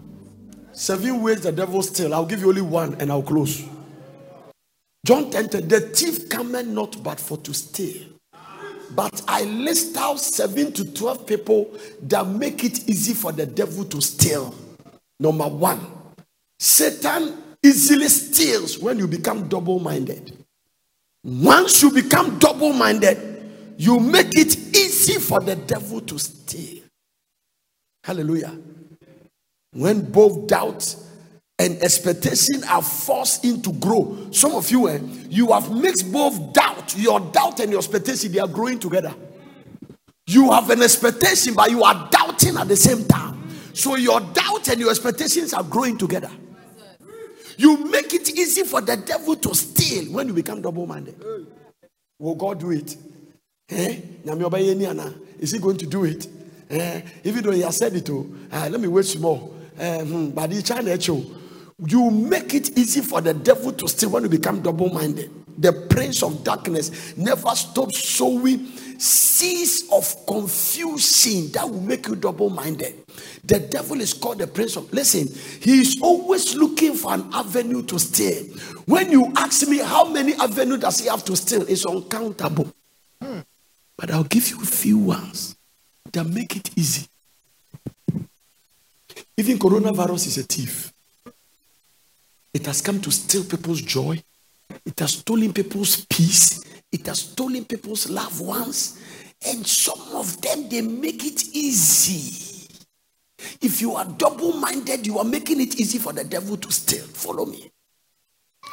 Seven 0.75 1.23
ways 1.23 1.41
the 1.41 1.53
devil 1.53 1.83
steal. 1.83 2.13
I'll 2.13 2.27
give 2.27 2.41
you 2.41 2.49
only 2.49 2.63
one 2.63 2.97
and 3.01 3.11
I'll 3.11 3.23
close. 3.23 3.65
John 5.07 5.31
10 5.31 5.49
10, 5.49 5.69
The 5.69 5.81
thief 5.81 6.29
cometh 6.29 6.67
not 6.67 7.03
but 7.03 7.21
for 7.21 7.37
to 7.39 7.55
steal. 7.55 8.09
But 8.95 9.23
I 9.27 9.43
list 9.45 9.97
out 9.97 10.21
seven 10.21 10.73
to 10.73 10.85
12 10.93 11.27
people 11.27 11.71
that 12.03 12.27
make 12.27 12.65
it 12.65 12.89
easy 12.89 13.15
for 13.15 13.33
the 13.33 13.47
devil 13.47 13.85
to 13.87 14.01
steal. 14.01 14.55
Number 15.19 15.49
one, 15.49 15.81
Satan 16.59 17.37
easily 17.63 18.09
steals 18.09 18.79
when 18.79 18.99
you 18.99 19.07
become 19.09 19.49
double 19.49 19.81
minded. 19.81 20.37
Once 21.25 21.83
you 21.83 21.91
become 21.91 22.39
double 22.39 22.73
minded, 22.73 23.19
you 23.79 23.99
make 23.99 24.37
it 24.37 24.57
easy 24.77 25.19
for 25.19 25.41
the 25.41 25.57
devil 25.57 26.01
to 26.03 26.19
steal. 26.19 26.83
Hallelujah. 28.05 28.57
When 29.75 30.11
both 30.11 30.47
doubt 30.47 30.97
and 31.59 31.81
expectation 31.83 32.65
are 32.65 32.83
forced 32.83 33.45
in 33.45 33.63
to 33.63 33.73
grow. 33.73 34.29
Some 34.33 34.53
of 34.55 34.71
you, 34.71 34.89
eh, 34.89 34.99
you 35.29 35.53
have 35.53 35.71
mixed 35.71 36.11
both 36.13 36.53
doubt, 36.53 36.97
your 36.97 37.21
doubt 37.21 37.61
and 37.61 37.71
your 37.71 37.79
expectation, 37.79 38.33
they 38.33 38.41
are 38.41 38.49
growing 38.49 38.79
together. 38.79 39.15
You 40.27 40.51
have 40.51 40.71
an 40.71 40.83
expectation, 40.83 41.55
but 41.55 41.71
you 41.71 41.83
are 41.85 42.09
doubting 42.11 42.57
at 42.57 42.67
the 42.67 42.77
same 42.77 43.05
time. 43.05 43.49
So 43.73 43.97
your 43.97 44.21
doubt 44.21 44.69
and 44.69 44.81
your 44.81 44.91
expectations 44.91 45.53
are 45.53 45.63
growing 45.63 45.99
together. 45.99 46.31
You 47.57 47.85
make 47.85 48.13
it 48.15 48.31
easy 48.31 48.65
for 48.65 48.81
the 48.81 48.97
devil 48.97 49.37
to 49.37 49.55
steal 49.55 50.13
when 50.13 50.27
you 50.27 50.33
become 50.33 50.61
double 50.61 50.87
minded. 50.87 51.23
Will 52.19 52.35
God 52.35 52.61
do 52.61 52.71
it? 52.71 52.97
Eh? 53.69 54.01
Is 55.39 55.53
he 55.53 55.59
going 55.59 55.77
to 55.77 55.87
do 55.87 56.05
it? 56.05 56.27
Eh? 56.71 57.03
Even 57.25 57.45
though 57.45 57.51
he 57.53 57.61
has 57.61 57.77
said 57.77 57.95
it, 57.95 58.09
oh, 58.11 58.27
ah, 58.53 58.67
let 58.71 58.81
me 58.81 58.89
wait 58.89 59.05
some 59.05 59.23
more. 59.23 59.51
Hmm, 59.77 60.31
but 60.31 60.53
he 60.53 60.63
trying 60.63 60.99
to 60.99 61.41
You 61.87 62.11
make 62.11 62.55
it 62.55 62.79
easy 62.79 63.01
for 63.01 63.21
the 63.21 63.35
devil 63.35 63.73
to 63.73 63.89
steal 63.89 64.11
when 64.11 64.23
you 64.23 64.29
become 64.29 64.63
double 64.63 64.91
minded. 64.91 65.31
The 65.59 65.73
prince 65.73 66.23
of 66.23 66.43
darkness 66.45 67.17
never 67.17 67.55
stops 67.55 68.09
sowing 68.09 68.67
seeds 68.99 69.85
of 69.93 70.27
confusion 70.27 71.51
that 71.53 71.69
will 71.69 71.81
make 71.81 72.07
you 72.07 72.17
double 72.17 72.51
minded. 72.51 72.95
The 73.45 73.61
devil 73.61 74.01
is 74.01 74.15
called 74.15 74.39
the 74.39 74.47
prince 74.47 74.77
of. 74.77 74.93
Listen, 74.93 75.29
he 75.61 75.81
is 75.81 75.99
always 76.03 76.55
looking 76.55 76.95
for 76.95 77.15
an 77.15 77.29
avenue 77.33 77.83
to 77.83 77.99
steal. 77.99 78.45
When 78.87 79.11
you 79.11 79.33
ask 79.37 79.67
me 79.69 79.79
how 79.79 80.09
many 80.09 80.35
avenues 80.35 80.81
does 80.81 81.01
he 81.01 81.09
have 81.09 81.25
to 81.25 81.37
steal, 81.37 81.63
it's 81.69 81.85
uncountable. 81.85 82.73
But 83.97 84.11
I'll 84.11 84.25
give 84.25 84.49
you 84.49 84.61
a 84.61 84.67
few 84.67 84.99
ones 84.99 85.57
that 86.13 86.25
make 86.25 86.57
it 86.57 86.71
easy. 86.77 87.07
Even 89.37 89.59
coronavirus 89.59 90.27
is 90.29 90.39
a 90.39 90.43
thief. 90.43 90.93
It 92.53 92.67
has 92.67 92.81
come 92.81 93.01
to 93.01 93.11
steal 93.11 93.45
people's 93.45 93.83
joy. 93.83 94.23
It 94.87 94.99
has 95.01 95.13
stolen 95.15 95.53
people's 95.53 96.05
peace. 96.05 96.63
It 96.93 97.07
has 97.07 97.21
stolen 97.21 97.65
people's 97.65 98.09
loved 98.09 98.41
ones. 98.41 99.01
And 99.47 99.67
some 99.67 100.15
of 100.15 100.41
them, 100.41 100.69
they 100.69 100.81
make 100.81 101.25
it 101.25 101.45
easy. 101.53 102.69
If 103.61 103.81
you 103.81 103.95
are 103.97 104.05
double 104.05 104.53
minded, 104.53 105.07
you 105.07 105.19
are 105.19 105.25
making 105.25 105.61
it 105.61 105.81
easy 105.81 105.99
for 105.99 106.13
the 106.13 106.25
devil 106.25 106.57
to 106.57 106.71
steal. 106.71 107.05
Follow 107.05 107.45
me. 107.45 107.71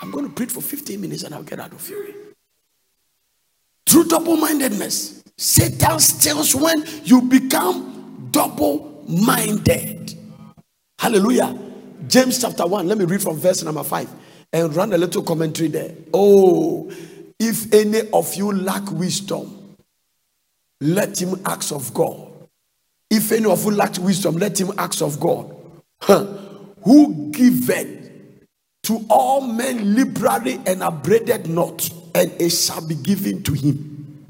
I'm 0.02 0.12
going 0.12 0.28
to 0.28 0.34
preach 0.34 0.52
for 0.52 0.62
15 0.62 1.02
minutes 1.02 1.24
and 1.24 1.34
I'll 1.34 1.44
get 1.44 1.60
out 1.60 1.74
of 1.74 1.86
here. 1.88 2.14
Through 3.86 4.06
double 4.06 4.38
mindedness, 4.38 5.24
Satan 5.38 6.00
steals 6.00 6.56
when 6.56 6.86
you 7.04 7.24
become 7.24 8.30
double 8.32 9.04
minded. 9.08 10.21
Hallelujah. 11.02 11.58
James 12.08 12.40
chapter 12.40 12.68
1. 12.68 12.88
Let 12.88 12.96
me 12.96 13.06
read 13.06 13.24
from 13.24 13.36
verse 13.36 13.64
number 13.64 13.82
5 13.82 14.08
and 14.54 14.76
run 14.76 14.94
a 14.94 15.00
little 15.00 15.24
commentary 15.24 15.68
there. 15.68 15.96
Oh, 16.14 16.92
if 17.40 17.74
any 17.74 18.08
of 18.14 18.36
you 18.36 18.52
lack 18.52 18.92
wisdom, 18.92 19.78
let 20.80 21.20
him 21.20 21.42
ask 21.44 21.72
of 21.74 21.92
God. 21.92 22.32
If 23.10 23.32
any 23.32 23.50
of 23.50 23.66
you 23.66 23.72
lack 23.72 23.98
wisdom, 23.98 24.38
let 24.38 24.62
him 24.62 24.74
ask 24.78 25.02
of 25.02 25.20
God. 25.20 25.56
Huh. 26.04 26.38
Who 26.84 27.32
giveth 27.32 28.12
to 28.84 29.04
all 29.10 29.42
men 29.42 29.96
liberally 29.96 30.62
and 30.68 30.84
upbraided 30.84 31.50
not, 31.50 31.90
and 32.14 32.32
it 32.40 32.52
shall 32.52 32.88
be 32.88 32.94
given 32.94 33.42
to 33.42 33.54
him. 33.54 34.28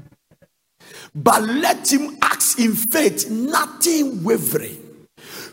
But 1.14 1.42
let 1.42 1.92
him 1.92 2.16
ask 2.22 2.58
in 2.58 2.72
faith, 2.72 3.30
nothing 3.30 4.24
wavering. 4.24 4.91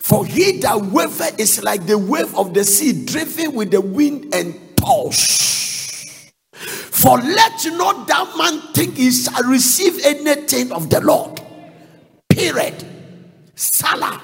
For 0.09 0.25
he 0.25 0.57
that 0.61 0.75
wavereth 0.75 1.39
is 1.39 1.61
like 1.61 1.85
the 1.85 1.95
wave 1.95 2.33
of 2.35 2.55
the 2.55 2.63
sea, 2.63 3.05
driven 3.05 3.53
with 3.53 3.69
the 3.69 3.79
wind 3.79 4.33
and 4.33 4.55
tossed. 4.75 6.33
For 6.51 7.15
let 7.19 7.63
not 7.77 8.07
that 8.07 8.35
man 8.35 8.73
think 8.73 8.97
he 8.97 9.11
shall 9.11 9.43
receive 9.43 10.03
anything 10.03 10.71
of 10.71 10.89
the 10.89 10.99
Lord. 10.99 11.39
Period. 12.27 12.83
Selah. 13.53 14.19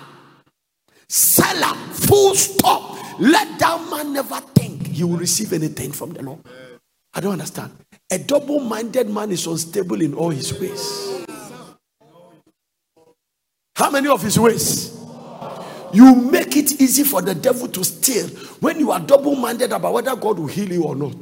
Selah. 1.07 1.76
Full 1.94 2.34
stop. 2.34 2.98
Let 3.20 3.60
that 3.60 3.88
man 3.91 4.12
never 4.14 4.40
think 4.56 4.88
he 4.88 5.03
will 5.03 5.18
receive 5.18 5.53
anything 5.53 5.91
from 5.91 6.14
the 6.14 6.24
Lord. 6.24 6.40
I 7.14 7.20
don't 7.20 7.34
understand. 7.34 7.74
A 8.12 8.18
double 8.18 8.60
minded 8.60 9.07
man 9.07 9.32
is 9.32 9.45
unstable 9.45 10.02
in 10.02 10.16
all 10.16 10.32
his 10.32 10.52
ways. 10.60 11.24
How 13.76 13.91
many 13.91 14.07
of 14.07 14.24
his 14.24 14.40
ways? 14.40 15.05
You 15.96 16.14
make 16.14 16.58
it 16.58 16.82
easy 16.82 17.06
for 17.06 17.22
the 17.22 17.34
devil 17.34 17.70
to 17.70 17.82
steal 17.86 18.28
when 18.60 18.80
you 18.80 18.92
are 18.92 19.00
double 19.00 19.34
minded 19.34 19.72
about 19.72 19.94
whether 19.94 20.14
God 20.14 20.38
will 20.40 20.48
heal 20.48 20.70
you 20.70 20.84
or 20.84 20.94
not. 20.94 21.16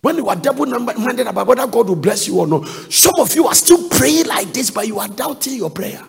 When 0.00 0.16
you 0.16 0.30
are 0.30 0.36
double 0.36 0.64
minded 0.64 1.26
about 1.26 1.46
whether 1.46 1.66
God 1.66 1.88
will 1.90 1.96
bless 1.96 2.26
you 2.26 2.40
or 2.40 2.46
not. 2.46 2.66
Some 2.90 3.16
of 3.18 3.34
you 3.34 3.46
are 3.48 3.54
still 3.54 3.90
praying 3.90 4.28
like 4.28 4.50
this, 4.54 4.70
but 4.70 4.86
you 4.86 4.98
are 4.98 5.08
doubting 5.08 5.56
your 5.56 5.68
prayer. 5.68 6.02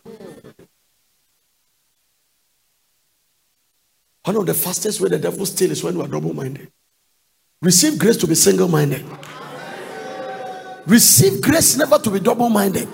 One 4.24 4.38
of 4.38 4.46
the 4.46 4.54
fastest 4.54 5.02
way 5.02 5.10
the 5.10 5.20
devil 5.20 5.46
steals 5.46 5.72
is 5.72 5.84
when 5.84 5.96
you 5.96 6.04
are 6.04 6.08
double 6.08 6.34
minded. 6.34 6.72
Receive 7.62 8.00
grace 8.00 8.16
to 8.16 8.28
be 8.28 8.36
single 8.36 8.70
minded. 8.70 9.06
Receive 10.88 11.42
grace 11.42 11.76
never 11.76 12.00
to 12.00 12.10
be 12.10 12.22
double 12.22 12.48
minded. 12.48 12.88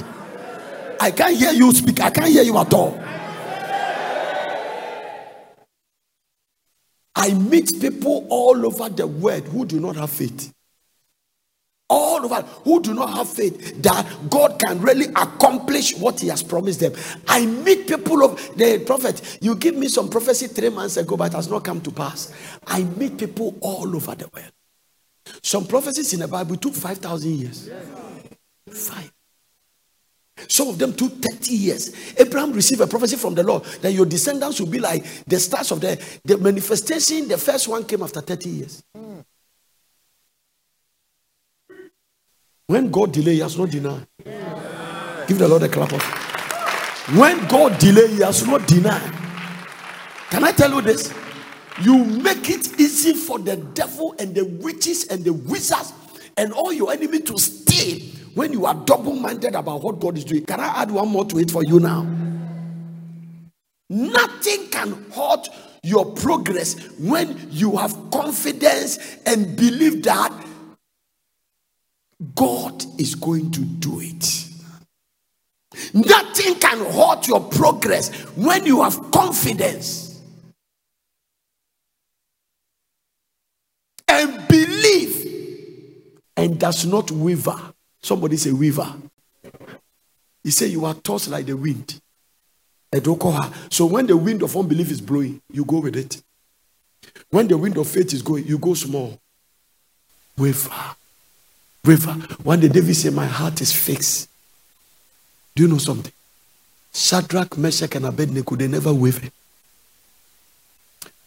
I 0.99 1.11
can't 1.11 1.37
hear 1.37 1.51
you 1.51 1.71
speak, 1.73 2.01
I 2.01 2.09
can't 2.09 2.29
hear 2.29 2.41
you 2.41 2.57
at 2.57 2.73
all. 2.73 2.99
I 7.19 7.33
meet 7.33 7.81
people 7.81 8.25
all 8.29 8.65
over 8.65 8.87
the 8.87 9.05
world 9.05 9.45
who 9.49 9.65
do 9.65 9.77
not 9.81 9.97
have 9.97 10.09
faith. 10.09 10.53
All 11.89 12.23
over 12.23 12.41
who 12.63 12.81
do 12.81 12.93
not 12.93 13.09
have 13.13 13.27
faith 13.27 13.81
that 13.81 14.07
God 14.29 14.57
can 14.57 14.79
really 14.79 15.07
accomplish 15.07 15.97
what 15.97 16.21
He 16.21 16.29
has 16.29 16.41
promised 16.41 16.79
them. 16.79 16.93
I 17.27 17.45
meet 17.45 17.87
people 17.87 18.23
of 18.23 18.55
the 18.55 18.79
prophet. 18.85 19.37
You 19.41 19.55
give 19.55 19.75
me 19.75 19.89
some 19.89 20.07
prophecy 20.07 20.47
three 20.47 20.69
months 20.69 20.95
ago, 20.95 21.17
but 21.17 21.33
it 21.33 21.35
has 21.35 21.49
not 21.49 21.65
come 21.65 21.81
to 21.81 21.91
pass. 21.91 22.33
I 22.65 22.83
meet 22.83 23.17
people 23.17 23.57
all 23.59 23.93
over 23.93 24.15
the 24.15 24.29
world. 24.33 24.51
Some 25.43 25.67
prophecies 25.67 26.13
in 26.13 26.21
the 26.21 26.27
Bible 26.29 26.55
took 26.55 26.73
5,000 26.73 27.31
years. 27.31 27.69
Five. 28.71 29.11
Some 30.47 30.69
of 30.69 30.77
them 30.77 30.93
took 30.93 31.11
30 31.21 31.53
years. 31.53 32.15
Abraham 32.17 32.53
received 32.53 32.81
a 32.81 32.87
prophecy 32.87 33.15
from 33.15 33.35
the 33.35 33.43
Lord 33.43 33.63
that 33.81 33.91
your 33.91 34.05
descendants 34.05 34.59
will 34.59 34.67
be 34.67 34.79
like 34.79 35.03
the 35.25 35.39
stars 35.39 35.71
of 35.71 35.81
the, 35.81 36.01
the 36.23 36.37
manifestation. 36.37 37.27
The 37.27 37.37
first 37.37 37.67
one 37.67 37.85
came 37.85 38.03
after 38.03 38.21
30 38.21 38.49
years. 38.49 38.83
When 42.67 42.91
God 42.91 43.11
delay, 43.11 43.33
he 43.33 43.39
has 43.39 43.57
not 43.57 43.71
denied. 43.71 44.05
Give 45.27 45.37
the 45.37 45.47
Lord 45.47 45.63
a 45.63 45.69
clap 45.69 45.91
of. 45.91 46.01
When 47.17 47.47
God 47.47 47.79
delay, 47.79 48.07
he 48.07 48.19
has 48.21 48.45
not 48.45 48.67
denied. 48.67 49.13
Can 50.29 50.43
I 50.43 50.51
tell 50.51 50.71
you 50.71 50.81
this? 50.81 51.11
you 51.81 52.03
make 52.03 52.49
it 52.49 52.79
easy 52.79 53.13
for 53.13 53.39
the 53.39 53.55
devil 53.55 54.15
and 54.19 54.35
the 54.35 54.45
witches 54.45 55.05
and 55.07 55.23
the 55.23 55.33
wizards 55.33 55.93
and 56.37 56.51
all 56.53 56.73
your 56.73 56.91
enemy 56.91 57.19
to 57.21 57.37
steal 57.37 58.18
when 58.35 58.53
you 58.53 58.65
are 58.65 58.75
double 58.85 59.15
minded 59.15 59.55
about 59.55 59.81
what 59.81 59.99
God 59.99 60.17
is 60.17 60.25
doing. 60.25 60.45
Can 60.45 60.59
I 60.59 60.81
add 60.81 60.91
one 60.91 61.09
more 61.09 61.25
to 61.25 61.39
it 61.39 61.51
for 61.51 61.63
you 61.63 61.79
now? 61.79 62.07
Nothing 63.89 64.67
can 64.69 65.11
halt 65.11 65.49
your 65.83 66.05
progress 66.05 66.75
when 66.99 67.47
you 67.49 67.77
have 67.77 67.95
confidence 68.11 68.99
and 69.25 69.55
believe 69.55 70.03
that 70.03 70.31
God 72.35 72.83
is 72.99 73.15
going 73.15 73.51
to 73.51 73.61
do 73.61 73.99
it. 74.01 74.45
Nothing 75.93 76.55
can 76.55 76.85
halt 76.91 77.27
your 77.27 77.39
progress 77.39 78.09
when 78.35 78.65
you 78.65 78.83
have 78.83 79.11
confidence 79.11 80.21
and 84.07 84.47
believe 84.47 85.25
and 86.35 86.59
does 86.59 86.85
not 86.85 87.09
waver. 87.11 87.57
Somebody 88.01 88.37
say 88.37 88.51
waver. 88.51 88.93
He 90.43 90.51
said 90.51 90.71
you 90.71 90.85
are 90.85 90.93
tossed 90.93 91.29
like 91.29 91.45
the 91.45 91.55
wind. 91.55 91.99
So 93.69 93.85
when 93.85 94.07
the 94.07 94.17
wind 94.17 94.41
of 94.41 94.55
unbelief 94.55 94.89
is 94.91 95.01
blowing, 95.01 95.41
you 95.51 95.63
go 95.63 95.79
with 95.79 95.95
it. 95.95 96.21
When 97.29 97.47
the 97.47 97.57
wind 97.57 97.77
of 97.77 97.87
faith 97.87 98.13
is 98.13 98.21
going, 98.21 98.47
you 98.47 98.57
go 98.57 98.73
small. 98.73 99.19
Waver. 100.37 100.71
Waver. 101.85 102.13
One 102.43 102.59
day 102.59 102.67
David 102.69 102.95
said, 102.95 103.13
My 103.13 103.27
heart 103.27 103.61
is 103.61 103.71
fixed. 103.71 104.29
Do 105.55 105.63
you 105.63 105.69
know 105.69 105.77
something? 105.77 106.11
Shadrach, 106.93 107.57
Meshach, 107.57 107.95
and 107.95 108.05
Abednego, 108.05 108.55
they 108.55 108.67
never 108.67 108.93
waver. 108.93 109.29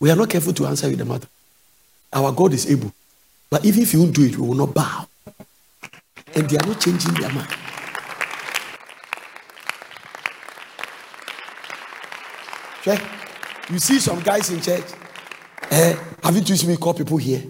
We 0.01 0.11
are 0.11 0.17
not 0.17 0.31
careful 0.31 0.53
to 0.55 0.67
answer 0.67 0.89
you 0.91 0.97
the 0.97 1.05
matter. 1.05 1.29
Our 2.13 2.33
God 2.33 2.53
is 2.55 2.69
able. 2.71 2.93
But 3.49 3.65
even 3.65 3.83
if 3.83 3.93
you 3.93 4.01
won't 4.01 4.15
do 4.15 4.25
it, 4.25 4.37
we 4.37 4.49
will 4.49 4.57
not 4.57 4.75
bow. 4.75 5.07
And 6.35 6.49
they 6.49 6.57
are 6.57 6.67
not 6.67 6.81
changing 6.81 7.15
their 7.15 7.31
mind. 7.33 7.49
Okay? 12.81 12.99
You 13.71 13.79
see 13.79 13.99
some 14.01 14.21
guys 14.21 14.51
in 14.51 14.61
church. 14.61 14.85
Eh, 15.71 15.97
haven't 16.23 16.49
you 16.49 16.57
seen 16.57 16.71
me 16.71 16.77
call 16.77 16.95
people 16.95 17.17
here? 17.17 17.43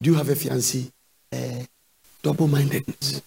Do 0.00 0.10
you 0.10 0.14
have 0.14 0.28
a 0.28 0.34
fiancé? 0.34 0.90
Eh, 1.32 1.64
double 2.22 2.48
mindedness. 2.48 3.22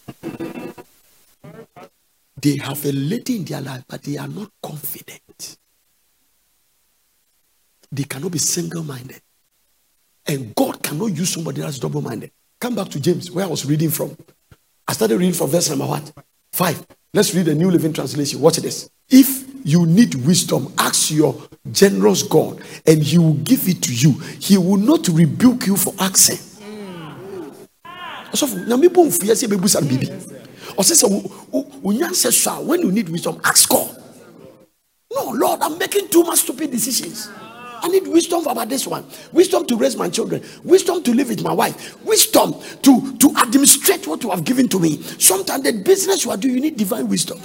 They 2.42 2.58
have 2.58 2.84
a 2.86 2.92
lady 2.92 3.36
in 3.36 3.46
their 3.46 3.62
life, 3.62 3.84
but 3.88 4.02
they 4.02 4.18
are 4.18 4.28
not 4.28 4.50
confident. 4.64 5.58
They 7.92 8.04
cannot 8.04 8.32
be 8.32 8.40
single 8.40 8.84
minded. 8.84 9.22
And 10.26 10.56
God 10.56 10.82
cannot 10.82 11.08
use 11.08 11.34
somebody 11.34 11.62
that's 11.62 11.78
double 11.78 12.02
minded. 12.02 12.32
Come 12.60 12.76
back 12.76 12.90
to 12.90 13.00
James, 13.00 13.30
where 13.30 13.46
I 13.46 13.48
was 13.48 13.66
reading 13.66 13.90
from. 13.90 14.16
I 14.88 14.94
started 14.94 15.18
reading 15.18 15.34
from 15.34 15.50
verse 15.50 15.70
number 15.70 15.86
what? 15.86 16.12
Five. 16.52 16.86
Let's 17.14 17.34
read 17.36 17.46
the 17.46 17.56
New 17.56 17.70
Living 17.70 17.94
Translation. 17.94 18.40
Watch 18.40 18.58
this. 18.58 18.90
If 19.10 19.46
you 19.66 19.86
need 19.86 20.16
wisdom, 20.16 20.74
ask 20.78 21.12
your 21.12 21.36
generous 21.72 22.24
God, 22.24 22.62
and 22.86 23.04
He 23.04 23.18
will 23.18 23.34
give 23.34 23.68
it 23.68 23.82
to 23.84 23.94
you. 23.94 24.12
He 24.40 24.58
will 24.58 24.78
not 24.78 25.08
rebuke 25.10 25.68
you 25.68 25.78
for 25.78 25.94
asking. 26.00 26.38
So, 28.34 28.48
when 28.48 28.80
you 32.82 32.92
need 32.92 33.10
wisdom, 33.10 33.42
ask 33.44 33.70
God. 33.70 33.98
No, 35.14 35.32
Lord, 35.32 35.62
I'm 35.62 35.78
making 35.78 36.08
too 36.08 36.24
much 36.24 36.40
stupid 36.40 36.72
decisions. 36.72 37.30
I 37.82 37.88
need 37.88 38.08
wisdom 38.08 38.46
about 38.46 38.70
this 38.70 38.86
one. 38.88 39.06
Wisdom 39.32 39.66
to 39.68 39.76
raise 39.76 39.96
my 39.96 40.10
children. 40.10 40.44
Wisdom 40.64 41.04
to 41.04 41.14
live 41.14 41.30
with 41.30 41.44
my 41.44 41.54
wife. 41.54 42.04
Wisdom 42.06 42.56
to, 42.84 43.18
to 43.18 43.36
administrate 43.38 44.08
what 44.08 44.24
you 44.24 44.30
have 44.30 44.44
given 44.44 44.68
to 44.70 44.80
me. 44.80 45.02
Sometimes 45.02 45.64
the 45.64 45.74
business 45.74 46.24
you 46.26 46.32
are 46.32 46.38
doing, 46.38 46.56
you 46.56 46.62
need 46.62 46.78
divine 46.78 47.08
wisdom. 47.08 47.40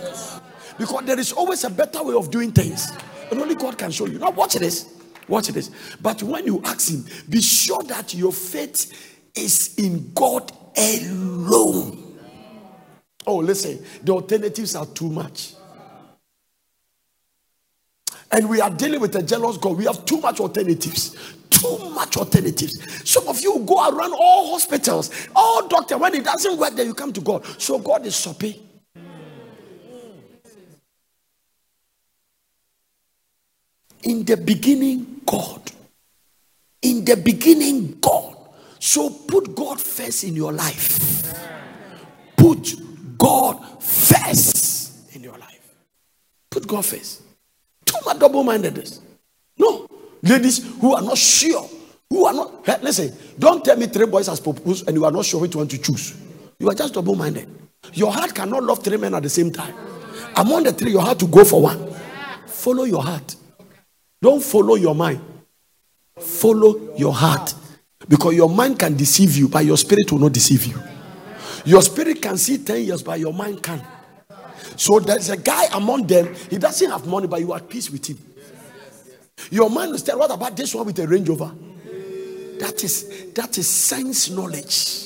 Because 0.78 1.04
there 1.06 1.18
is 1.18 1.32
always 1.32 1.64
a 1.64 1.70
better 1.70 2.02
way 2.04 2.14
of 2.14 2.30
doing 2.30 2.52
things. 2.52 2.92
And 3.30 3.40
only 3.40 3.54
God 3.54 3.78
can 3.78 3.90
show 3.90 4.06
you. 4.06 4.18
Now, 4.18 4.30
watch 4.30 4.54
this. 4.54 4.94
Watch 5.26 5.48
this. 5.48 5.70
But 6.00 6.22
when 6.22 6.46
you 6.46 6.60
ask 6.64 6.90
Him, 6.90 7.04
be 7.28 7.40
sure 7.40 7.82
that 7.84 8.14
your 8.14 8.32
faith 8.32 8.92
is 9.34 9.74
in 9.78 10.12
God 10.14 10.52
alone. 10.76 12.18
Oh, 13.26 13.38
listen, 13.38 13.84
the 14.04 14.12
alternatives 14.12 14.76
are 14.76 14.86
too 14.86 15.10
much. 15.10 15.55
And 18.32 18.48
we 18.48 18.60
are 18.60 18.70
dealing 18.70 19.00
with 19.00 19.14
a 19.16 19.22
jealous 19.22 19.56
God. 19.56 19.76
We 19.76 19.84
have 19.84 20.04
too 20.04 20.20
much 20.20 20.40
alternatives. 20.40 21.16
Too 21.50 21.90
much 21.90 22.16
alternatives. 22.16 23.08
Some 23.08 23.28
of 23.28 23.40
you 23.40 23.60
go 23.60 23.88
around 23.88 24.14
all 24.14 24.52
hospitals, 24.52 25.10
all 25.34 25.66
doctor. 25.68 25.96
When 25.96 26.14
it 26.14 26.24
doesn't 26.24 26.58
work, 26.58 26.74
then 26.74 26.86
you 26.86 26.94
come 26.94 27.12
to 27.12 27.20
God. 27.20 27.44
So 27.60 27.78
God 27.78 28.04
is 28.04 28.16
soppy. 28.16 28.62
In 34.02 34.24
the 34.24 34.36
beginning, 34.36 35.22
God. 35.24 35.72
In 36.82 37.04
the 37.04 37.16
beginning, 37.16 37.98
God. 38.00 38.36
So 38.78 39.10
put 39.10 39.54
God 39.54 39.80
first 39.80 40.24
in 40.24 40.36
your 40.36 40.52
life. 40.52 41.32
Put 42.36 42.74
God 43.16 43.82
first 43.82 45.14
in 45.14 45.22
your 45.22 45.38
life. 45.38 45.74
Put 46.50 46.66
God 46.66 46.84
first. 46.84 47.22
Much 48.06 48.18
double 48.20 48.44
mindedness. 48.44 49.00
No. 49.58 49.88
Ladies 50.22 50.64
who 50.80 50.94
are 50.94 51.02
not 51.02 51.18
sure, 51.18 51.68
who 52.08 52.24
are 52.24 52.32
not, 52.32 52.64
hey, 52.64 52.76
listen, 52.80 53.12
don't 53.36 53.64
tell 53.64 53.76
me 53.76 53.86
three 53.86 54.06
boys 54.06 54.28
has 54.28 54.38
proposed 54.38 54.86
and 54.86 54.96
you 54.96 55.04
are 55.04 55.10
not 55.10 55.24
sure 55.24 55.40
which 55.40 55.56
one 55.56 55.66
to 55.66 55.76
choose. 55.76 56.14
You 56.60 56.70
are 56.70 56.74
just 56.74 56.94
double 56.94 57.16
minded. 57.16 57.48
Your 57.92 58.12
heart 58.12 58.32
cannot 58.32 58.62
love 58.62 58.82
three 58.82 58.96
men 58.96 59.12
at 59.14 59.24
the 59.24 59.28
same 59.28 59.50
time. 59.50 59.74
Among 60.36 60.62
the 60.62 60.72
three, 60.72 60.92
you 60.92 61.00
have 61.00 61.18
to 61.18 61.26
go 61.26 61.44
for 61.44 61.62
one. 61.62 61.92
Follow 62.46 62.84
your 62.84 63.02
heart. 63.02 63.34
Don't 64.22 64.42
follow 64.42 64.76
your 64.76 64.94
mind. 64.94 65.20
Follow 66.18 66.94
your 66.96 67.12
heart. 67.12 67.54
Because 68.08 68.34
your 68.34 68.48
mind 68.48 68.78
can 68.78 68.96
deceive 68.96 69.36
you, 69.36 69.48
but 69.48 69.64
your 69.64 69.76
spirit 69.76 70.10
will 70.12 70.20
not 70.20 70.32
deceive 70.32 70.64
you. 70.64 70.80
Your 71.64 71.82
spirit 71.82 72.22
can 72.22 72.36
see 72.38 72.58
10 72.58 72.84
years, 72.84 73.02
but 73.02 73.18
your 73.18 73.32
mind 73.32 73.62
can. 73.62 73.82
So 74.76 75.00
there's 75.00 75.30
a 75.30 75.36
guy 75.36 75.66
among 75.72 76.06
them, 76.06 76.34
he 76.50 76.58
doesn't 76.58 76.90
have 76.90 77.06
money, 77.06 77.26
but 77.26 77.40
you 77.40 77.52
are 77.52 77.58
at 77.58 77.68
peace 77.68 77.90
with 77.90 78.06
him. 78.06 78.18
Your 79.50 79.70
mind 79.70 79.92
will 79.92 79.98
tell, 79.98 80.18
What 80.18 80.30
about 80.30 80.56
this 80.56 80.74
one 80.74 80.86
with 80.86 80.98
a 80.98 81.06
Range 81.06 81.28
Rover? 81.28 81.52
That 82.58 82.82
is 82.82 83.32
that 83.34 83.58
is 83.58 83.68
science 83.68 84.30
knowledge. 84.30 85.02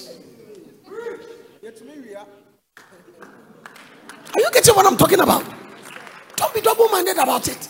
Are 4.32 4.40
you 4.40 4.50
getting 4.52 4.74
what 4.74 4.86
I'm 4.86 4.96
talking 4.96 5.20
about? 5.20 5.44
Don't 6.36 6.54
be 6.54 6.60
double-minded 6.60 7.18
about 7.18 7.48
it. 7.48 7.68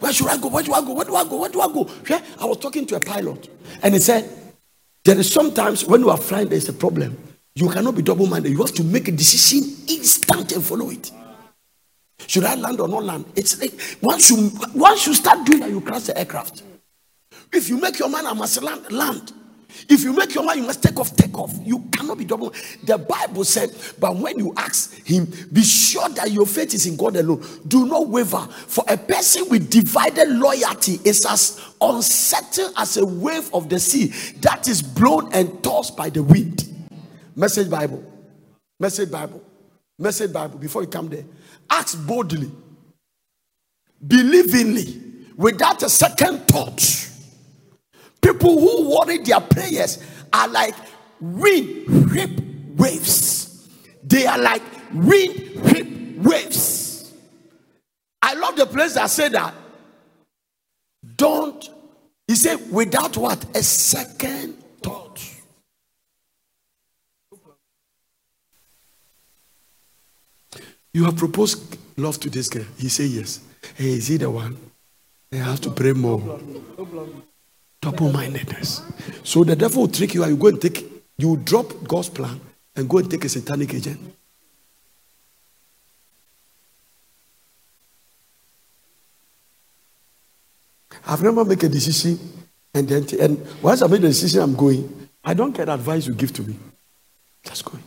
Where 0.00 0.12
should 0.12 0.26
I 0.26 0.36
go? 0.36 0.48
Where 0.48 0.62
do 0.62 0.72
I 0.72 0.80
go? 0.80 0.92
Where 0.92 1.04
do 1.04 1.14
I 1.14 1.24
go? 1.24 1.36
Where 1.40 1.48
do 1.48 1.60
I 1.60 1.68
go? 1.68 1.88
Yeah, 2.08 2.20
I 2.40 2.44
was 2.44 2.58
talking 2.58 2.84
to 2.86 2.96
a 2.96 3.00
pilot, 3.00 3.48
and 3.82 3.94
he 3.94 4.00
said, 4.00 4.28
There 5.04 5.16
is 5.18 5.32
sometimes 5.32 5.84
when 5.84 6.00
you 6.00 6.10
are 6.10 6.16
flying, 6.16 6.48
there's 6.48 6.68
a 6.68 6.72
problem. 6.72 7.16
You 7.56 7.68
cannot 7.70 7.94
be 7.94 8.02
double-minded. 8.02 8.50
You 8.50 8.58
have 8.58 8.74
to 8.74 8.84
make 8.84 9.06
a 9.06 9.12
decision 9.12 9.70
instant 9.88 10.50
and 10.52 10.64
follow 10.64 10.90
it. 10.90 11.12
Should 12.26 12.44
I 12.44 12.56
land 12.56 12.80
or 12.80 12.88
not 12.88 13.04
land? 13.04 13.26
It's 13.36 13.60
like 13.60 13.72
once 14.02 14.30
you 14.30 14.50
once 14.74 15.06
you 15.06 15.14
start 15.14 15.46
doing 15.46 15.60
that, 15.60 15.70
you 15.70 15.80
crash 15.80 16.04
the 16.04 16.18
aircraft. 16.18 16.62
If 17.52 17.68
you 17.68 17.80
make 17.80 17.98
your 17.98 18.08
mind, 18.08 18.26
I 18.26 18.32
must 18.32 18.60
land, 18.62 18.90
land. 18.90 19.32
If 19.88 20.02
you 20.02 20.12
make 20.12 20.34
your 20.34 20.44
mind, 20.44 20.60
you 20.60 20.66
must 20.66 20.82
take 20.82 20.98
off, 20.98 21.14
take 21.14 21.36
off. 21.38 21.52
You 21.62 21.80
cannot 21.92 22.18
be 22.18 22.24
double. 22.24 22.52
The 22.84 22.98
Bible 22.98 23.44
said, 23.44 23.70
but 24.00 24.16
when 24.16 24.38
you 24.38 24.52
ask 24.56 24.94
him, 25.06 25.26
be 25.52 25.62
sure 25.62 26.08
that 26.10 26.30
your 26.30 26.46
faith 26.46 26.74
is 26.74 26.86
in 26.86 26.96
God 26.96 27.16
alone. 27.16 27.44
Do 27.66 27.86
not 27.86 28.08
waver. 28.08 28.46
For 28.66 28.84
a 28.88 28.96
person 28.96 29.48
with 29.48 29.70
divided 29.70 30.28
loyalty 30.28 31.00
is 31.04 31.26
as 31.26 31.60
uncertain 31.80 32.72
as 32.76 32.96
a 32.96 33.04
wave 33.04 33.52
of 33.52 33.68
the 33.68 33.78
sea 33.78 34.06
that 34.40 34.68
is 34.68 34.80
blown 34.80 35.32
and 35.32 35.62
tossed 35.62 35.96
by 35.96 36.08
the 36.08 36.22
wind. 36.22 36.73
Message 37.36 37.70
Bible. 37.70 38.04
Message 38.78 39.10
Bible. 39.10 39.42
Message 39.98 40.32
Bible. 40.32 40.58
Before 40.58 40.82
you 40.82 40.88
come 40.88 41.08
there, 41.08 41.24
ask 41.70 41.98
boldly, 42.06 42.50
believingly, 44.06 45.34
without 45.36 45.82
a 45.82 45.88
second 45.88 46.46
thought. 46.46 47.10
People 48.20 48.58
who 48.58 48.96
worry 48.98 49.18
their 49.18 49.40
prayers 49.40 50.02
are 50.32 50.48
like 50.48 50.74
wind 51.20 52.10
whip 52.10 52.30
waves. 52.76 53.68
They 54.02 54.26
are 54.26 54.38
like 54.38 54.62
wind 54.92 55.60
whip 55.62 55.88
waves. 56.24 57.12
I 58.22 58.34
love 58.34 58.56
the 58.56 58.66
place 58.66 58.94
that 58.94 59.10
said 59.10 59.32
that. 59.32 59.54
Don't, 61.16 61.68
he 62.26 62.34
said, 62.34 62.70
without 62.72 63.16
what? 63.16 63.44
A 63.56 63.62
second 63.62 64.54
thought. 64.82 65.20
You 70.94 71.04
have 71.04 71.16
proposed 71.16 71.76
love 71.96 72.18
to 72.20 72.30
this 72.30 72.48
girl. 72.48 72.64
He 72.78 72.88
said 72.88 73.10
yes. 73.10 73.40
Hey, 73.74 73.94
is 73.94 74.06
he 74.06 74.16
the 74.16 74.30
one? 74.30 74.56
I 75.32 75.36
have 75.36 75.60
to 75.62 75.70
pray 75.70 75.92
more. 75.92 76.40
Double 77.82 78.12
mindedness. 78.12 78.80
So 79.24 79.42
the 79.42 79.56
devil 79.56 79.82
will 79.82 79.88
trick 79.88 80.14
you 80.14 80.22
and 80.22 80.32
you 80.32 80.38
go 80.38 80.46
and 80.46 80.62
take, 80.62 80.86
you 81.18 81.36
drop 81.36 81.66
God's 81.86 82.08
plan 82.08 82.40
and 82.76 82.88
go 82.88 82.98
and 82.98 83.10
take 83.10 83.24
a 83.24 83.28
satanic 83.28 83.74
agent. 83.74 84.00
I've 91.06 91.22
never 91.22 91.44
make 91.44 91.62
a 91.64 91.68
decision 91.68 92.18
and 92.72 92.88
then 92.88 93.06
and 93.20 93.46
once 93.62 93.82
I 93.82 93.88
made 93.88 94.02
the 94.02 94.08
decision, 94.08 94.42
I'm 94.42 94.54
going. 94.54 95.08
I 95.24 95.34
don't 95.34 95.54
get 95.54 95.68
advice 95.68 96.06
you 96.06 96.14
give 96.14 96.32
to 96.34 96.42
me. 96.42 96.56
Just 97.44 97.64
going. 97.64 97.82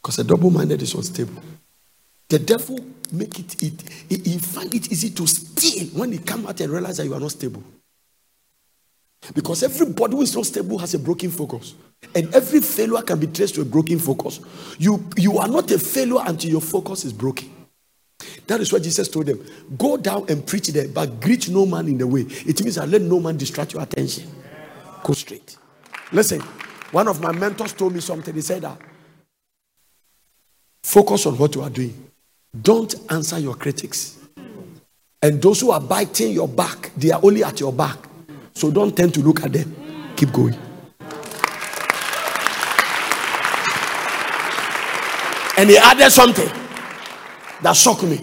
Because 0.00 0.18
a 0.18 0.24
double-minded 0.24 0.80
is 0.82 0.94
unstable. 0.94 1.42
The 2.30 2.38
devil 2.38 2.78
make 3.12 3.40
it, 3.40 3.60
it, 3.60 3.84
it 4.08 4.26
he 4.26 4.38
find 4.38 4.72
it 4.72 4.90
easy 4.90 5.10
to 5.10 5.26
steal 5.26 5.88
when 5.88 6.12
he 6.12 6.18
come 6.18 6.46
out 6.46 6.60
and 6.60 6.72
realize 6.72 6.96
that 6.98 7.04
you 7.04 7.12
are 7.12 7.20
not 7.20 7.32
stable. 7.32 7.62
Because 9.34 9.64
everybody 9.64 10.14
who 10.14 10.22
is 10.22 10.34
not 10.34 10.46
stable 10.46 10.78
has 10.78 10.94
a 10.94 10.98
broken 10.98 11.30
focus. 11.30 11.74
And 12.14 12.32
every 12.34 12.60
failure 12.60 13.02
can 13.02 13.18
be 13.18 13.26
traced 13.26 13.56
to 13.56 13.62
a 13.62 13.64
broken 13.64 13.98
focus. 13.98 14.40
You, 14.78 15.04
you 15.16 15.38
are 15.38 15.48
not 15.48 15.70
a 15.72 15.78
failure 15.78 16.22
until 16.24 16.50
your 16.50 16.60
focus 16.60 17.04
is 17.04 17.12
broken. 17.12 17.50
That 18.46 18.60
is 18.60 18.72
what 18.72 18.84
Jesus 18.84 19.08
told 19.08 19.26
them. 19.26 19.44
Go 19.76 19.96
down 19.96 20.26
and 20.28 20.46
preach 20.46 20.68
there, 20.68 20.86
but 20.88 21.20
greet 21.20 21.48
no 21.48 21.66
man 21.66 21.88
in 21.88 21.98
the 21.98 22.06
way. 22.06 22.22
It 22.22 22.62
means 22.62 22.76
that 22.76 22.88
let 22.88 23.02
no 23.02 23.18
man 23.18 23.36
distract 23.36 23.72
your 23.72 23.82
attention. 23.82 24.30
Go 25.02 25.14
straight. 25.14 25.56
Listen, 26.12 26.40
one 26.92 27.08
of 27.08 27.20
my 27.20 27.32
mentors 27.32 27.72
told 27.72 27.92
me 27.92 28.00
something. 28.00 28.34
He 28.34 28.40
said 28.40 28.62
that 28.62 28.78
focus 30.82 31.26
on 31.26 31.36
what 31.36 31.54
you 31.54 31.62
are 31.62 31.70
doing. 31.70 32.09
Don't 32.58 32.94
answer 33.10 33.38
your 33.38 33.54
critics. 33.54 34.18
And 35.22 35.40
those 35.40 35.60
who 35.60 35.70
are 35.70 35.80
biting 35.80 36.32
your 36.32 36.48
back, 36.48 36.90
they 36.96 37.10
are 37.10 37.20
only 37.22 37.44
at 37.44 37.60
your 37.60 37.72
back. 37.72 37.98
So 38.54 38.70
don't 38.70 38.96
tend 38.96 39.14
to 39.14 39.20
look 39.20 39.42
at 39.42 39.52
them. 39.52 39.74
Keep 40.16 40.32
going. 40.32 40.54
And 45.56 45.68
he 45.68 45.76
added 45.76 46.10
something 46.10 46.48
that 47.62 47.76
shocked 47.76 48.02
me. 48.04 48.20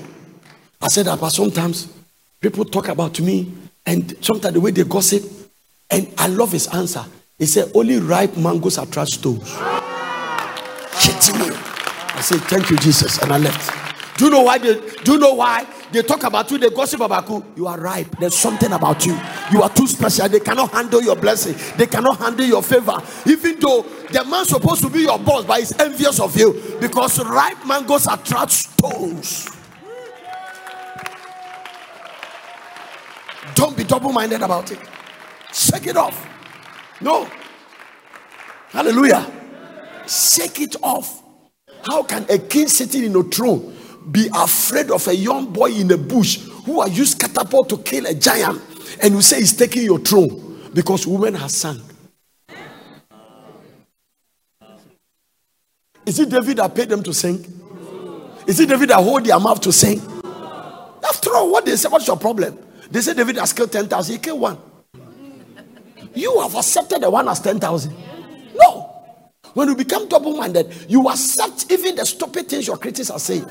I 0.81 0.87
said 0.87 1.05
that, 1.05 1.19
but 1.19 1.29
sometimes 1.29 1.87
people 2.41 2.65
talk 2.65 2.87
about 2.87 3.19
me, 3.19 3.51
and 3.85 4.15
sometimes 4.21 4.55
the 4.55 4.59
way 4.59 4.71
they 4.71 4.83
gossip, 4.83 5.23
and 5.89 6.11
I 6.17 6.27
love 6.27 6.51
his 6.51 6.67
answer. 6.67 7.05
He 7.37 7.45
said, 7.45 7.71
Only 7.75 7.99
ripe 7.99 8.35
mangoes 8.37 8.77
attract 8.77 9.11
stones. 9.11 9.47
Shit 10.99 11.35
me. 11.37 11.55
I 11.55 12.21
said, 12.21 12.41
Thank 12.41 12.71
you, 12.71 12.77
Jesus. 12.77 13.21
And 13.21 13.31
I 13.31 13.37
left. 13.37 13.86
Do 14.17 14.25
you 14.25 14.31
know 14.31 14.41
why 14.41 14.57
they 14.57 14.73
do 15.03 15.13
you 15.13 15.19
know 15.19 15.35
why 15.35 15.67
they 15.91 16.01
talk 16.01 16.23
about 16.23 16.49
you, 16.49 16.57
they 16.57 16.71
gossip 16.71 17.01
about 17.01 17.29
you? 17.29 17.45
You 17.55 17.67
are 17.67 17.79
ripe. 17.79 18.17
There's 18.19 18.35
something 18.35 18.71
about 18.71 19.05
you. 19.05 19.17
You 19.51 19.61
are 19.61 19.69
too 19.69 19.85
special. 19.85 20.27
They 20.27 20.39
cannot 20.39 20.71
handle 20.71 21.03
your 21.03 21.15
blessing, 21.15 21.55
they 21.77 21.85
cannot 21.85 22.17
handle 22.17 22.45
your 22.45 22.63
favor. 22.63 22.99
Even 23.27 23.59
though 23.59 23.83
the 24.11 24.25
man's 24.25 24.49
supposed 24.49 24.81
to 24.81 24.89
be 24.89 25.01
your 25.01 25.19
boss, 25.19 25.45
but 25.45 25.59
he's 25.59 25.79
envious 25.79 26.19
of 26.19 26.35
you 26.35 26.77
because 26.81 27.23
ripe 27.23 27.63
mangoes 27.67 28.07
attract 28.07 28.51
stones. 28.51 29.49
Don't 33.53 33.77
be 33.77 33.83
double 33.83 34.11
minded 34.11 34.41
about 34.41 34.71
it. 34.71 34.79
Shake 35.53 35.87
it 35.87 35.95
off. 35.95 36.27
No. 37.01 37.29
Hallelujah. 38.69 39.31
Shake 40.07 40.59
it 40.61 40.75
off. 40.81 41.21
How 41.83 42.01
can 42.01 42.25
a 42.29 42.39
king 42.39 42.67
sitting 42.67 43.03
in 43.03 43.15
a 43.15 43.23
throne 43.23 43.76
be 44.11 44.29
afraid 44.33 44.91
of 44.91 45.07
a 45.07 45.15
young 45.15 45.51
boy 45.51 45.71
in 45.71 45.91
a 45.91 45.97
bush 45.97 46.39
who 46.65 46.79
are 46.79 46.89
used 46.89 47.19
catapult 47.19 47.69
to 47.69 47.77
kill 47.77 48.05
a 48.05 48.13
giant 48.13 48.61
and 49.01 49.13
you 49.13 49.21
say 49.21 49.37
he's 49.37 49.55
taking 49.55 49.83
your 49.83 49.99
throne 49.99 50.69
because 50.73 51.05
women 51.05 51.33
has 51.35 51.55
sung? 51.55 51.81
Is 56.05 56.19
it 56.19 56.29
David 56.29 56.57
that 56.57 56.73
paid 56.73 56.87
them 56.87 57.03
to 57.03 57.13
sing? 57.13 57.45
Is 58.47 58.59
it 58.61 58.69
David 58.69 58.89
that 58.89 59.03
hold 59.03 59.25
their 59.25 59.39
mouth 59.39 59.59
to 59.61 59.73
sing? 59.73 59.99
After 61.03 61.35
all, 61.35 61.51
what 61.51 61.65
they 61.65 61.75
say, 61.75 61.89
what's 61.89 62.07
your 62.07 62.17
problem? 62.17 62.57
They 62.89 63.01
say 63.01 63.13
David 63.13 63.37
has 63.37 63.51
killed 63.51 63.71
10,000, 63.71 64.13
he 64.13 64.19
killed 64.19 64.39
one. 64.39 64.57
You 66.13 66.39
have 66.39 66.55
accepted 66.55 67.01
the 67.01 67.09
one 67.09 67.27
as 67.27 67.41
10,000. 67.41 67.93
No. 68.55 68.86
When 69.57 69.69
you 69.69 69.75
become 69.75 70.07
double 70.07 70.37
minded, 70.37 70.71
you 70.87 71.09
accept 71.09 71.71
even 71.71 71.95
the 71.95 72.05
stupid 72.05 72.47
things 72.47 72.67
your 72.67 72.77
critics 72.77 73.09
are 73.09 73.17
saying. 73.17 73.43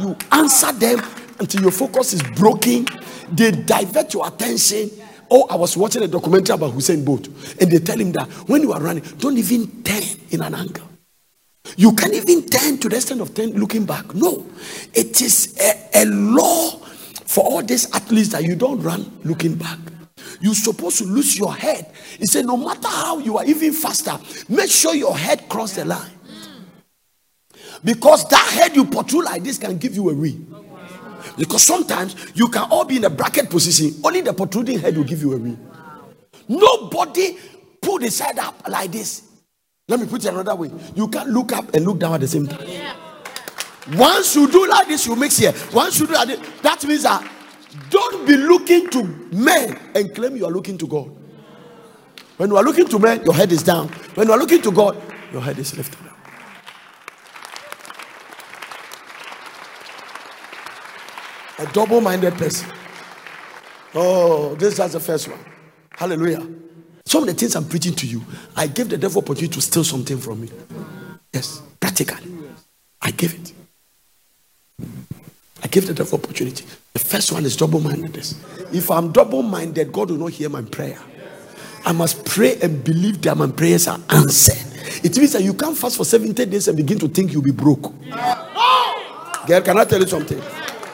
You 0.00 0.16
answer 0.32 0.72
them 0.72 1.00
until 1.38 1.62
your 1.62 1.70
focus 1.70 2.12
is 2.12 2.22
broken. 2.34 2.86
They 3.30 3.52
divert 3.52 4.12
your 4.12 4.26
attention. 4.26 4.90
Oh, 5.30 5.46
I 5.48 5.54
was 5.54 5.76
watching 5.76 6.02
a 6.02 6.08
documentary 6.08 6.56
about 6.56 6.72
Usain 6.72 7.04
Bolt, 7.04 7.28
and 7.60 7.70
they 7.70 7.78
tell 7.78 8.00
him 8.00 8.10
that 8.10 8.26
when 8.48 8.62
you 8.62 8.72
are 8.72 8.80
running, 8.80 9.04
don't 9.18 9.38
even 9.38 9.80
turn 9.84 10.02
in 10.30 10.42
an 10.42 10.56
angle. 10.56 10.88
You 11.76 11.92
can't 11.92 12.12
even 12.14 12.46
turn 12.46 12.78
to 12.78 12.88
the 12.88 12.96
extent 12.96 13.20
of 13.20 13.32
turn 13.32 13.50
looking 13.52 13.86
back. 13.86 14.12
No, 14.12 14.44
it 14.92 15.22
is 15.22 15.56
a, 15.60 16.02
a 16.02 16.04
law 16.06 16.70
for 17.26 17.44
all 17.44 17.62
these 17.62 17.88
athletes 17.94 18.30
that 18.30 18.42
you 18.42 18.56
don't 18.56 18.82
run 18.82 19.20
looking 19.22 19.54
back. 19.54 19.78
You're 20.40 20.54
supposed 20.54 20.98
to 20.98 21.04
lose 21.04 21.38
your 21.38 21.54
head. 21.54 21.92
He 22.18 22.26
said, 22.26 22.46
no 22.46 22.56
matter 22.56 22.88
how 22.88 23.18
you 23.18 23.38
are 23.38 23.44
even 23.44 23.72
faster, 23.72 24.18
make 24.48 24.70
sure 24.70 24.94
your 24.94 25.16
head 25.16 25.48
cross 25.48 25.74
the 25.74 25.84
line. 25.84 26.10
Because 27.82 28.28
that 28.28 28.46
head 28.52 28.76
you 28.76 28.84
protrude 28.84 29.24
like 29.24 29.42
this 29.42 29.58
can 29.58 29.78
give 29.78 29.94
you 29.94 30.10
a 30.10 30.14
win. 30.14 30.54
Because 31.36 31.62
sometimes 31.62 32.16
you 32.34 32.48
can 32.48 32.68
all 32.70 32.84
be 32.84 32.96
in 32.96 33.04
a 33.04 33.10
bracket 33.10 33.48
position, 33.50 34.00
only 34.04 34.20
the 34.20 34.32
protruding 34.32 34.78
head 34.78 34.96
will 34.96 35.04
give 35.04 35.22
you 35.22 35.32
a 35.32 35.36
win. 35.36 35.58
Nobody 36.48 37.38
put 37.80 38.02
his 38.02 38.18
head 38.18 38.38
up 38.38 38.68
like 38.68 38.90
this. 38.92 39.22
Let 39.88 40.00
me 40.00 40.06
put 40.06 40.24
it 40.24 40.28
another 40.28 40.54
way. 40.54 40.70
You 40.94 41.08
can't 41.08 41.30
look 41.30 41.52
up 41.52 41.74
and 41.74 41.84
look 41.84 41.98
down 41.98 42.14
at 42.14 42.20
the 42.20 42.28
same 42.28 42.46
time. 42.46 42.66
Once 43.94 44.36
you 44.36 44.50
do 44.50 44.68
like 44.68 44.86
this, 44.88 45.06
you 45.06 45.16
mix 45.16 45.38
here. 45.38 45.54
Once 45.72 45.98
you 45.98 46.06
do 46.06 46.12
like 46.12 46.28
this, 46.28 46.40
that 46.62 46.84
means 46.84 47.02
that 47.02 47.28
don't 47.88 48.26
be 48.26 48.36
looking 48.36 48.88
to 48.90 49.04
men 49.32 49.78
and 49.94 50.14
claim 50.14 50.36
you 50.36 50.44
are 50.46 50.50
looking 50.50 50.78
to 50.78 50.86
God. 50.86 51.10
When 52.36 52.50
you 52.50 52.56
are 52.56 52.64
looking 52.64 52.88
to 52.88 52.98
men, 52.98 53.22
your 53.24 53.34
head 53.34 53.52
is 53.52 53.62
down. 53.62 53.88
When 54.14 54.26
you 54.26 54.32
are 54.32 54.38
looking 54.38 54.62
to 54.62 54.72
God, 54.72 54.96
your 55.32 55.42
head 55.42 55.58
is 55.58 55.76
lifted 55.76 56.06
up. 56.06 56.16
A 61.58 61.72
double 61.72 62.00
minded 62.00 62.34
person. 62.34 62.70
Oh, 63.94 64.54
this 64.54 64.78
is 64.78 64.92
the 64.92 65.00
first 65.00 65.28
one. 65.28 65.38
Hallelujah. 65.90 66.46
Some 67.04 67.24
of 67.24 67.28
the 67.28 67.34
things 67.34 67.54
I'm 67.56 67.68
preaching 67.68 67.94
to 67.96 68.06
you, 68.06 68.24
I 68.56 68.66
gave 68.68 68.88
the 68.88 68.96
devil 68.96 69.20
opportunity 69.20 69.52
to 69.54 69.60
steal 69.60 69.84
something 69.84 70.16
from 70.16 70.40
me. 70.40 70.50
Yes, 71.32 71.60
practically. 71.78 72.32
I 73.02 73.10
gave 73.10 73.34
it. 73.34 73.52
I 75.62 75.68
gave 75.68 75.86
the 75.86 75.94
devil 75.94 76.18
opportunity. 76.18 76.64
The 76.94 76.98
first 76.98 77.32
one 77.32 77.44
is 77.44 77.56
double 77.56 77.80
mindedness. 77.80 78.34
If 78.72 78.90
I'm 78.90 79.12
double 79.12 79.42
minded, 79.42 79.92
God 79.92 80.10
will 80.10 80.18
not 80.18 80.32
hear 80.32 80.48
my 80.48 80.62
prayer. 80.62 80.98
I 81.84 81.92
must 81.92 82.24
pray 82.24 82.58
and 82.60 82.82
believe 82.84 83.22
that 83.22 83.36
my 83.36 83.46
prayers 83.50 83.88
are 83.88 83.98
answered. 84.10 84.58
It 85.04 85.16
means 85.16 85.32
that 85.32 85.42
you 85.42 85.54
can't 85.54 85.76
fast 85.76 85.96
for 85.96 86.04
70 86.04 86.44
days 86.46 86.68
and 86.68 86.76
begin 86.76 86.98
to 86.98 87.08
think 87.08 87.32
you'll 87.32 87.42
be 87.42 87.52
broke. 87.52 87.82
Girl, 89.46 89.62
can 89.62 89.78
I 89.78 89.84
tell 89.84 90.00
you 90.00 90.06
something? 90.06 90.40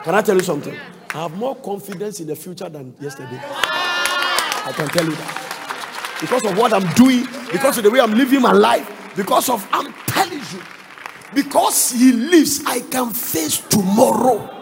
Can 0.02 0.14
I 0.14 0.22
tell 0.22 0.36
you 0.36 0.42
something? 0.42 0.76
I 1.14 1.22
have 1.22 1.36
more 1.36 1.56
confidence 1.56 2.20
in 2.20 2.26
the 2.26 2.36
future 2.36 2.68
than 2.68 2.94
yesterday. 3.00 3.40
I 3.42 4.72
can 4.74 4.88
tell 4.88 5.04
you 5.04 5.12
that. 5.12 6.18
Because 6.20 6.44
of 6.44 6.56
what 6.56 6.72
I'm 6.72 6.86
doing, 6.94 7.26
because 7.50 7.78
of 7.78 7.84
the 7.84 7.90
way 7.90 8.00
I'm 8.00 8.14
living 8.14 8.40
my 8.40 8.52
life, 8.52 9.12
because 9.16 9.48
of, 9.48 9.66
I'm 9.72 9.92
telling 10.06 10.38
you, 10.38 10.62
because 11.34 11.92
He 11.92 12.12
lives, 12.12 12.64
I 12.66 12.80
can 12.80 13.10
face 13.10 13.58
tomorrow. 13.58 14.55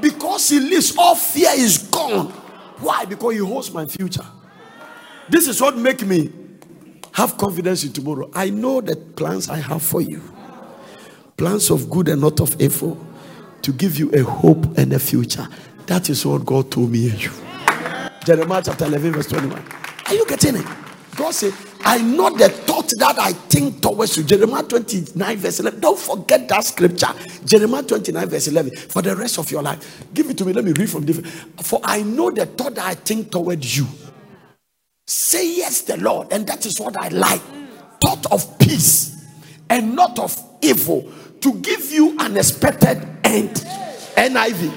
Because 0.00 0.48
He 0.48 0.60
lives, 0.60 0.96
all 0.96 1.14
fear 1.14 1.50
is 1.54 1.78
gone. 1.78 2.28
Why? 2.80 3.04
Because 3.04 3.34
He 3.34 3.38
holds 3.40 3.72
my 3.72 3.86
future. 3.86 4.26
This 5.28 5.48
is 5.48 5.60
what 5.60 5.76
make 5.76 6.04
me 6.06 6.30
have 7.12 7.38
confidence 7.38 7.82
in 7.84 7.92
tomorrow. 7.92 8.30
I 8.34 8.50
know 8.50 8.80
the 8.80 8.94
plans 8.94 9.48
I 9.48 9.56
have 9.56 9.82
for 9.82 10.00
you. 10.02 10.22
Plans 11.36 11.70
of 11.70 11.88
good 11.90 12.08
and 12.08 12.20
not 12.20 12.40
of 12.40 12.60
evil 12.60 12.98
to 13.62 13.72
give 13.72 13.98
you 13.98 14.10
a 14.12 14.22
hope 14.22 14.76
and 14.76 14.92
a 14.92 14.98
future. 14.98 15.48
That 15.86 16.10
is 16.10 16.26
what 16.26 16.44
God 16.44 16.70
told 16.70 16.90
me 16.90 16.98
you. 16.98 17.30
Jeremiah 18.24 18.62
chapter 18.64 18.84
11, 18.84 19.12
verse 19.12 19.26
21. 19.28 19.64
Are 20.06 20.14
you 20.14 20.26
getting 20.26 20.56
it? 20.56 20.66
God 21.16 21.32
said, 21.32 21.54
I 21.80 21.98
know 21.98 22.30
the 22.36 22.50
thought 22.50 22.75
that 22.98 23.18
I 23.18 23.32
think 23.32 23.80
towards 23.80 24.16
you. 24.16 24.24
Jeremiah 24.24 24.62
29, 24.62 25.36
verse 25.36 25.60
11. 25.60 25.80
Don't 25.80 25.98
forget 25.98 26.48
that 26.48 26.64
scripture. 26.64 27.08
Jeremiah 27.44 27.82
29, 27.82 28.28
verse 28.28 28.48
11. 28.48 28.76
For 28.76 29.02
the 29.02 29.14
rest 29.16 29.38
of 29.38 29.50
your 29.50 29.62
life. 29.62 30.04
Give 30.14 30.28
it 30.30 30.38
to 30.38 30.44
me. 30.44 30.52
Let 30.52 30.64
me 30.64 30.72
read 30.72 30.90
from 30.90 31.04
different. 31.04 31.28
For 31.64 31.80
I 31.84 32.02
know 32.02 32.30
the 32.30 32.46
thought 32.46 32.74
that 32.76 32.84
I 32.84 32.94
think 32.94 33.30
toward 33.30 33.64
you. 33.64 33.86
Say 35.06 35.56
yes, 35.56 35.82
the 35.82 35.96
Lord. 35.98 36.32
And 36.32 36.46
that 36.46 36.66
is 36.66 36.80
what 36.80 36.96
I 36.96 37.08
like. 37.08 37.42
Thought 38.00 38.26
of 38.32 38.58
peace 38.58 39.24
and 39.70 39.94
not 39.94 40.18
of 40.18 40.36
evil. 40.62 41.10
To 41.40 41.54
give 41.54 41.92
you 41.92 42.16
an 42.18 42.36
expected 42.36 43.06
end. 43.24 43.50
NIV. 44.16 44.70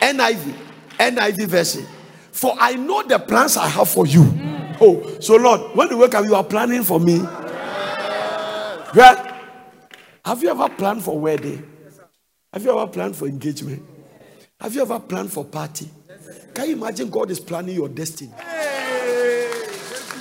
NIV. 0.00 0.54
NIV 0.98 1.46
version. 1.46 1.86
For 2.32 2.54
I 2.58 2.74
know 2.74 3.02
the 3.02 3.18
plans 3.18 3.56
I 3.56 3.68
have 3.68 3.88
for 3.88 4.06
you 4.06 4.24
Oh, 4.80 5.18
so 5.20 5.36
Lord, 5.36 5.76
when 5.76 5.90
you 5.90 5.98
wake 5.98 6.14
up, 6.14 6.24
you 6.24 6.34
are 6.34 6.44
planning 6.44 6.84
for 6.84 7.00
me. 7.00 7.20
Right? 8.94 9.34
Have 10.24 10.42
you 10.42 10.50
ever 10.50 10.68
planned 10.68 11.02
for 11.02 11.18
wedding? 11.18 11.66
Have 12.52 12.64
you 12.64 12.70
ever 12.70 12.86
planned 12.86 13.16
for 13.16 13.26
engagement? 13.26 13.82
Have 14.60 14.74
you 14.74 14.82
ever 14.82 14.98
planned 14.98 15.32
for 15.32 15.44
party? 15.44 15.88
Can 16.54 16.68
you 16.68 16.76
imagine 16.76 17.10
God 17.10 17.30
is 17.30 17.38
planning 17.38 17.74
your 17.74 17.88
destiny? 17.88 18.30
No, 18.30 18.44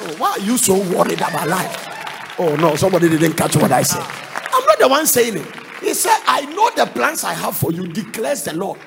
oh, 0.03 0.15
why 0.18 0.31
are 0.31 0.39
you 0.39 0.57
so 0.57 0.76
worried 0.95 1.19
about 1.19 1.48
life? 1.48 2.35
Oh 2.39 2.56
no, 2.56 2.76
somebody 2.76 3.10
didn't 3.10 3.34
catch 3.34 3.56
what 3.56 3.72
I 3.72 3.81
said. 3.81 4.03
I'm 4.03 4.65
not 4.65 4.77
the 4.80 4.88
one 4.88 5.07
saying 5.07 5.38
it. 5.38 5.56
He 5.81 5.94
said, 5.94 6.19
I 6.27 6.41
know 6.45 6.69
the 6.76 6.85
plans 6.91 7.23
I 7.23 7.34
have 7.34 7.56
for 7.56 7.72
you, 7.72 7.88
declares 7.88 8.44
the 8.44 8.53
Lord. 8.53 8.80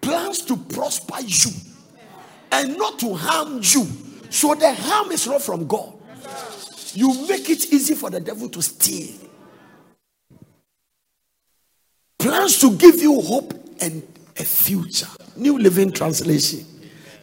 Plans 0.00 0.42
to 0.42 0.56
prosper 0.56 1.20
you 1.20 1.50
and 2.52 2.78
not 2.78 2.98
to 3.00 3.14
harm 3.14 3.56
you. 3.56 3.86
So 4.30 4.54
the 4.54 4.72
harm 4.72 5.12
is 5.12 5.26
not 5.26 5.42
from 5.42 5.66
God. 5.66 5.92
You 6.96 7.28
make 7.28 7.50
it 7.50 7.72
easy 7.72 7.94
for 7.94 8.08
the 8.08 8.20
devil 8.20 8.48
to 8.48 8.62
steal. 8.62 9.14
Plans 12.18 12.58
to 12.60 12.74
give 12.74 12.96
you 12.96 13.20
hope 13.20 13.52
and 13.80 14.02
a 14.38 14.44
future. 14.44 15.06
New 15.36 15.58
Living 15.58 15.92
Translation. 15.92 16.64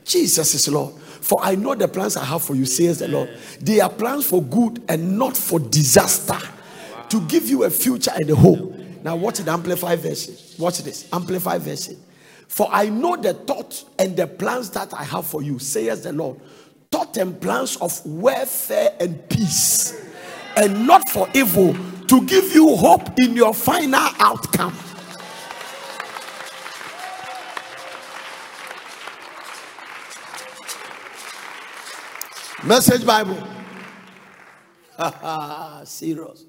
Jesus 0.06 0.54
is 0.54 0.68
Lord. 0.68 0.94
For 0.94 1.40
I 1.42 1.56
know 1.56 1.74
the 1.74 1.88
plans 1.88 2.18
I 2.18 2.24
have 2.24 2.44
for 2.44 2.56
you, 2.56 2.66
says 2.66 3.00
the 3.00 3.08
Lord. 3.08 3.30
They 3.62 3.80
are 3.80 3.90
plans 3.90 4.28
for 4.28 4.44
good 4.44 4.84
and 4.88 5.18
not 5.18 5.36
for 5.36 5.60
disaster, 5.60 6.38
to 7.10 7.22
give 7.22 7.48
you 7.50 7.64
a 7.64 7.70
future 7.72 8.12
and 8.14 8.30
a 8.30 8.36
hope. 8.36 8.76
Now, 9.04 9.16
watch 9.16 9.40
the 9.40 9.52
Amplified 9.52 10.00
version. 10.00 10.36
Watch 10.60 10.84
this 10.84 11.10
Amplified 11.12 11.62
version. 11.62 11.98
For 12.48 12.68
I 12.72 12.90
know 12.90 13.16
the 13.16 13.34
thoughts 13.34 13.86
and 13.98 14.16
the 14.16 14.28
plans 14.28 14.70
that 14.72 14.94
I 14.94 15.04
have 15.04 15.26
for 15.26 15.42
you, 15.42 15.58
says 15.58 16.04
the 16.04 16.14
Lord. 16.14 16.40
Thought 16.94 17.18
and 17.18 17.42
plans 17.42 17.76
of 17.78 18.06
welfare 18.06 18.96
and 19.00 19.28
peace, 19.28 20.00
and 20.56 20.86
not 20.86 21.10
for 21.10 21.28
evil, 21.34 21.76
to 22.08 22.24
give 22.28 22.54
you 22.54 22.76
hope 22.76 23.18
in 23.20 23.36
your 23.36 23.52
final 23.52 24.12
outcome. 24.20 24.78
Message 32.64 33.04
Bible. 33.08 33.42
Serious. 35.86 36.46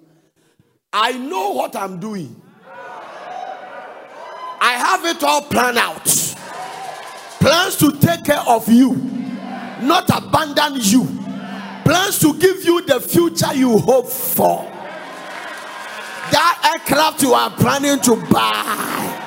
I 0.92 1.12
know 1.12 1.52
what 1.52 1.74
I'm 1.74 1.98
doing. 1.98 2.38
I 4.60 4.72
have 4.72 5.06
it 5.06 5.24
all 5.24 5.40
planned 5.40 5.78
out. 5.78 6.04
Plans 7.40 7.76
to 7.76 7.92
take 7.98 8.24
care 8.26 8.44
of 8.46 8.68
you, 8.68 9.23
not 9.86 10.08
abandon 10.10 10.80
you. 10.80 11.04
Plans 11.84 12.18
to 12.20 12.34
give 12.38 12.64
you 12.64 12.80
the 12.82 13.00
future 13.00 13.54
you 13.54 13.78
hope 13.78 14.08
for. 14.08 14.64
That 16.30 16.72
aircraft 16.74 17.22
you 17.22 17.34
are 17.34 17.50
planning 17.50 18.00
to 18.00 18.16
buy. 18.32 19.22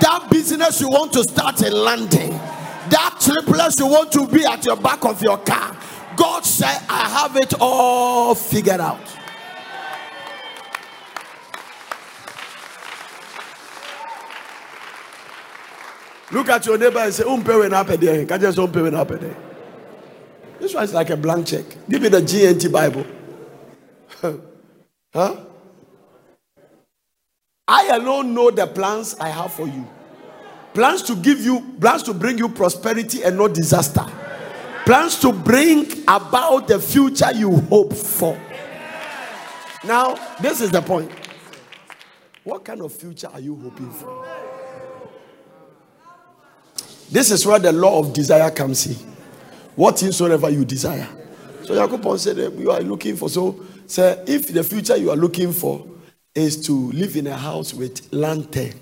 That 0.00 0.28
business 0.30 0.80
you 0.80 0.88
want 0.88 1.12
to 1.12 1.22
start 1.22 1.62
in 1.62 1.72
London. 1.72 2.30
That 2.30 3.18
triplets 3.20 3.78
you 3.78 3.86
want 3.86 4.10
to 4.12 4.26
be 4.26 4.44
at 4.44 4.64
your 4.64 4.76
back 4.76 5.04
of 5.04 5.20
your 5.22 5.38
car. 5.38 5.76
God 6.16 6.44
said, 6.44 6.80
I 6.88 7.08
have 7.08 7.36
it 7.36 7.54
all 7.60 8.34
figured 8.34 8.80
out. 8.80 8.98
Look 16.32 16.48
at 16.48 16.64
your 16.64 16.78
neighbor 16.78 17.00
and 17.00 17.12
say, 17.12 17.24
Umpe 17.24 17.58
when 17.58 17.74
up 17.74 17.88
there. 17.88 18.24
Can 18.24 18.40
just 18.40 18.58
umpe 18.58 18.82
when 18.82 18.94
up 18.94 19.08
there. 19.08 19.49
This 20.60 20.74
one 20.74 20.84
is 20.84 20.92
like 20.92 21.10
a 21.10 21.16
blank 21.16 21.46
check. 21.46 21.64
Give 21.88 22.02
me 22.02 22.08
the 22.08 22.20
GNT 22.20 22.70
Bible. 22.70 23.06
huh? 25.14 25.36
I 27.66 27.88
alone 27.96 28.34
know 28.34 28.50
the 28.50 28.66
plans 28.66 29.14
I 29.18 29.28
have 29.28 29.52
for 29.52 29.66
you. 29.66 29.88
Plans 30.74 31.02
to 31.04 31.16
give 31.16 31.40
you, 31.40 31.76
plans 31.80 32.02
to 32.04 32.14
bring 32.14 32.36
you 32.36 32.48
prosperity 32.48 33.22
and 33.22 33.38
not 33.38 33.54
disaster. 33.54 34.04
Plans 34.84 35.18
to 35.20 35.32
bring 35.32 35.86
about 36.06 36.68
the 36.68 36.78
future 36.78 37.32
you 37.32 37.56
hope 37.62 37.94
for. 37.94 38.38
Now, 39.84 40.14
this 40.40 40.60
is 40.60 40.70
the 40.70 40.82
point. 40.82 41.10
What 42.44 42.64
kind 42.64 42.82
of 42.82 42.92
future 42.92 43.28
are 43.32 43.40
you 43.40 43.56
hoping 43.56 43.90
for? 43.90 44.26
This 47.10 47.30
is 47.30 47.46
where 47.46 47.58
the 47.58 47.72
law 47.72 48.00
of 48.00 48.12
desire 48.12 48.50
comes 48.50 48.86
in. 48.86 49.09
Whatsoever 49.76 50.50
you 50.50 50.64
desire. 50.64 51.08
So 51.64 51.74
Jacob 51.74 52.18
said 52.18 52.36
that 52.36 52.52
you 52.54 52.70
are 52.70 52.80
looking 52.80 53.16
for. 53.16 53.28
So, 53.28 53.64
say 53.86 54.22
if 54.26 54.48
the 54.48 54.64
future 54.64 54.96
you 54.96 55.10
are 55.10 55.16
looking 55.16 55.52
for 55.52 55.86
is 56.34 56.64
to 56.66 56.72
live 56.92 57.16
in 57.16 57.26
a 57.26 57.36
house 57.36 57.72
with 57.74 58.12
lantern, 58.12 58.72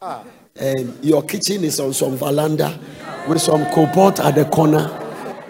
ah. 0.00 0.24
and 0.56 1.04
your 1.04 1.22
kitchen 1.22 1.62
is 1.64 1.78
on 1.80 1.92
some 1.92 2.16
veranda 2.16 2.78
with 3.28 3.40
some 3.40 3.64
copot 3.66 4.18
at 4.24 4.34
the 4.34 4.44
corner, 4.46 4.88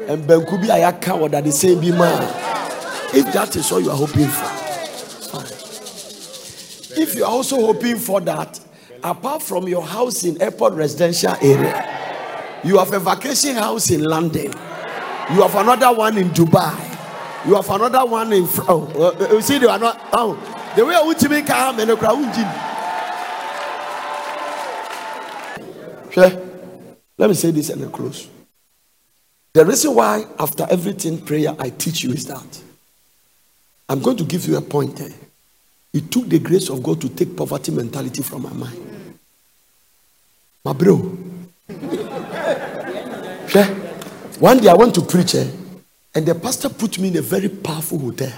and 0.08 0.24
Benkubi 0.24 0.66
Ayaka 0.68 1.18
or 1.20 1.28
that 1.30 1.44
the 1.44 1.52
same 1.52 1.80
be 1.80 1.90
man. 1.92 2.22
If 3.14 3.32
that 3.32 3.54
is 3.56 3.70
what 3.70 3.82
you 3.82 3.90
are 3.90 3.96
hoping 3.96 4.26
for, 4.28 4.44
fine. 5.30 7.02
If 7.02 7.14
you 7.14 7.24
are 7.24 7.30
also 7.30 7.56
hoping 7.56 7.96
for 7.96 8.20
that, 8.22 8.60
apart 9.02 9.42
from 9.42 9.68
your 9.68 9.82
house 9.86 10.24
in 10.24 10.40
airport 10.42 10.74
residential 10.74 11.34
area, 11.40 12.60
you 12.64 12.78
have 12.78 12.92
a 12.92 13.00
vacation 13.00 13.56
house 13.56 13.90
in 13.90 14.02
London. 14.04 14.52
You 15.30 15.42
have 15.42 15.54
another 15.54 15.92
one 15.92 16.18
in 16.18 16.28
Dubai. 16.30 17.46
You 17.46 17.54
have 17.54 17.70
another 17.70 18.04
one 18.04 18.32
in. 18.32 18.46
Oh, 18.68 19.16
uh, 19.20 19.34
you 19.34 19.40
see, 19.40 19.58
they 19.58 19.66
are 19.66 19.78
not. 19.78 20.00
Oh, 20.12 20.34
the 20.76 20.84
way 20.84 20.94
I 20.94 21.02
want 21.02 21.18
to 21.20 21.28
make 21.28 21.48
a 21.48 21.54
and 21.54 21.78
the 21.78 21.96
crowd. 21.96 22.18
Let 27.18 27.28
me 27.28 27.34
say 27.34 27.50
this 27.50 27.70
and 27.70 27.82
then 27.82 27.90
close. 27.90 28.28
The 29.52 29.64
reason 29.64 29.94
why, 29.94 30.26
after 30.38 30.66
everything 30.70 31.24
prayer 31.24 31.54
I 31.58 31.70
teach 31.70 32.02
you 32.04 32.12
is 32.12 32.26
that 32.26 32.62
I'm 33.88 34.00
going 34.00 34.16
to 34.16 34.24
give 34.24 34.46
you 34.46 34.56
a 34.56 34.62
point. 34.62 35.00
Eh? 35.00 35.10
It 35.92 36.10
took 36.10 36.28
the 36.28 36.38
grace 36.38 36.70
of 36.70 36.82
God 36.82 37.00
to 37.02 37.08
take 37.10 37.36
poverty 37.36 37.70
mentality 37.72 38.22
from 38.22 38.42
my 38.42 38.52
mind. 38.52 39.18
My 40.64 40.72
bro. 40.72 41.18
One 44.42 44.58
day 44.58 44.70
I 44.70 44.74
went 44.74 44.92
to 44.96 45.02
preach, 45.02 45.36
eh? 45.36 45.46
and 46.16 46.26
the 46.26 46.34
pastor 46.34 46.68
put 46.68 46.98
me 46.98 47.06
in 47.06 47.16
a 47.16 47.22
very 47.22 47.48
powerful 47.48 47.96
hotel. 47.96 48.32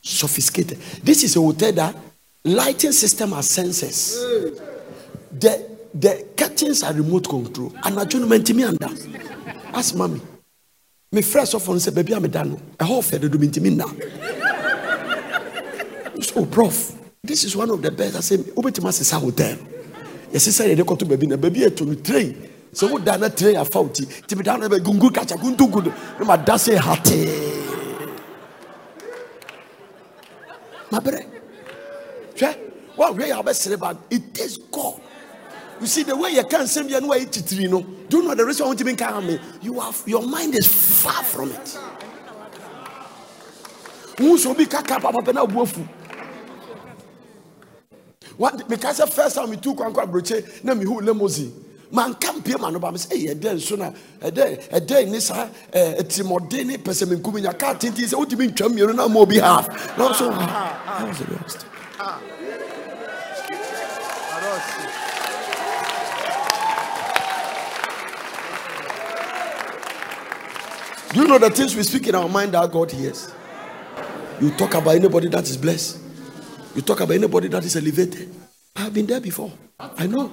Sophisticated. 0.00 0.78
This 1.04 1.22
is 1.22 1.36
a 1.36 1.40
hotel 1.42 1.70
that 1.72 1.94
lighting 2.42 2.92
system 2.92 3.32
has 3.32 3.46
sensors. 3.46 4.16
The 5.38 5.68
the 5.92 6.26
curtains 6.34 6.82
are 6.82 6.94
remote 6.94 7.28
control. 7.28 7.74
And 7.84 7.98
I 8.00 8.04
don't 8.04 8.26
me 8.26 8.64
under. 8.64 8.88
Ask 9.74 9.94
mommy. 9.94 10.22
Me 11.12 11.20
fresh 11.20 11.52
off 11.52 11.68
on 11.68 11.78
say 11.78 11.90
baby 11.90 12.14
I'm 12.14 12.26
done. 12.30 12.58
A 12.80 12.84
whole 12.86 13.02
fed 13.02 13.20
do 13.20 13.38
me 13.38 13.68
now. 13.68 13.92
So 16.22 16.46
prof, 16.46 16.98
this 17.22 17.44
is 17.44 17.54
one 17.54 17.68
of 17.68 17.82
the 17.82 17.90
best. 17.90 18.16
I 18.16 18.20
say, 18.20 18.38
Obetima 18.38 18.88
is 18.98 19.12
a 19.12 19.18
hotel. 19.18 19.58
Yes, 20.32 20.46
he 20.46 20.52
said 20.52 20.74
they 20.74 20.82
go 20.82 20.96
to 20.96 21.04
baby. 21.04 21.26
Baby 21.36 21.68
to 21.68 21.96
train. 21.96 22.55
So 22.72 22.88
what 22.88 23.04
dana 23.04 23.30
train 23.30 23.56
a 23.56 23.64
faulty. 23.64 24.04
Timi 24.04 24.42
down 24.42 24.62
a 24.62 24.68
gungu 24.68 25.12
catch 25.12 25.32
a 25.32 25.34
gundu 25.36 25.70
good. 25.72 25.86
No 26.18 26.24
ma 26.24 26.36
dase 26.36 26.78
hate. 26.78 27.56
My 30.90 31.00
brother. 31.00 31.24
Well, 32.96 33.12
we 33.14 33.30
are 33.30 33.42
best 33.44 33.66
about 33.66 33.98
it 34.10 34.38
is 34.38 34.56
God. 34.56 35.00
You 35.80 35.86
see, 35.86 36.02
the 36.02 36.16
way 36.16 36.30
you 36.30 36.44
can't 36.44 36.68
send 36.68 36.86
me 36.86 36.94
you 36.94 37.68
know. 37.68 37.82
Do 38.08 38.18
you 38.18 38.22
know 38.22 38.34
the 38.34 38.44
reason 38.46 38.66
want 38.66 38.78
to 38.78 38.84
be 38.84 38.94
calm? 38.94 39.38
You 39.60 39.80
have 39.80 40.02
your 40.06 40.26
mind 40.26 40.54
is 40.54 40.66
far 41.02 41.22
from 41.22 41.50
it. 41.50 41.78
Who 44.18 44.38
should 44.38 44.56
be 44.56 44.64
kaka 44.64 44.98
papa 44.98 45.32
na 45.32 45.44
buofu? 45.44 45.86
What 48.38 48.66
because 48.68 48.98
the 48.98 49.06
first 49.06 49.36
time 49.36 49.50
we 49.50 49.56
took 49.56 49.76
kwankwa 49.76 50.06
broche 50.10 50.64
na 50.64 50.74
me 50.74 50.84
hu 50.86 51.00
limousine. 51.00 51.52
Man 51.92 52.14
kan 52.14 52.42
pie 52.42 52.56
man 52.58 52.78
ba 52.78 52.90
me 52.90 52.98
say 52.98 53.16
e 53.30 53.34
den 53.34 53.60
so 53.60 53.76
na 53.76 53.92
e 54.22 54.30
den 54.30 54.58
e 54.72 54.80
den 54.80 55.12
ni 55.12 55.20
sa 55.20 55.48
e 55.72 56.02
timode 56.02 56.64
ni 56.66 56.76
pese 56.78 57.06
me 57.08 57.16
nkumi 57.16 57.42
nya 57.42 57.52
ka 57.58 57.74
tinti 57.74 58.06
say 58.06 58.16
utimi 58.16 58.48
ntwam 58.48 58.72
mienu 58.74 58.94
na 58.94 59.08
mo 59.08 59.24
bi 59.26 59.38
half. 59.38 59.68
Na 59.96 60.12
so 60.12 60.30
ah, 60.32 60.38
ah, 60.40 60.82
ah, 60.86 61.04
I 61.04 61.08
was 61.08 61.18
the 61.18 61.24
best. 61.26 61.66
Do 71.12 71.22
you 71.22 71.28
know 71.28 71.38
the 71.38 71.50
things 71.50 71.74
we 71.74 71.82
speak 71.82 72.08
in 72.08 72.14
our 72.14 72.28
mind 72.28 72.52
that 72.52 72.70
God 72.70 72.90
hears? 72.90 73.32
You 74.40 74.50
talk 74.50 74.74
about 74.74 74.96
anybody 74.96 75.28
that 75.28 75.48
is 75.48 75.56
blessed. 75.56 75.98
You 76.74 76.82
talk 76.82 77.00
about 77.00 77.14
anybody 77.14 77.48
that 77.48 77.64
is 77.64 77.74
elevated. 77.74 78.28
I 78.74 78.80
have 78.82 78.92
been 78.92 79.06
there 79.06 79.20
before. 79.20 79.50
I 79.80 80.06
know. 80.06 80.30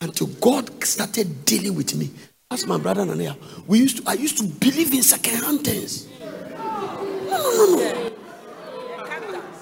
Until 0.00 0.28
God 0.40 0.82
started 0.84 1.44
dealing 1.44 1.74
with 1.74 1.94
me. 1.94 2.10
Ask 2.50 2.66
my 2.66 2.78
brother 2.78 3.04
Nanea. 3.04 3.36
We 3.66 3.80
used 3.80 3.98
to 3.98 4.02
I 4.06 4.14
used 4.14 4.38
to 4.38 4.44
believe 4.44 4.92
in 4.92 5.02
second-hand 5.02 5.64
things. 5.64 6.08
no, 6.18 7.30
no. 7.30 7.76
no, 7.76 7.76
no. 7.76 8.10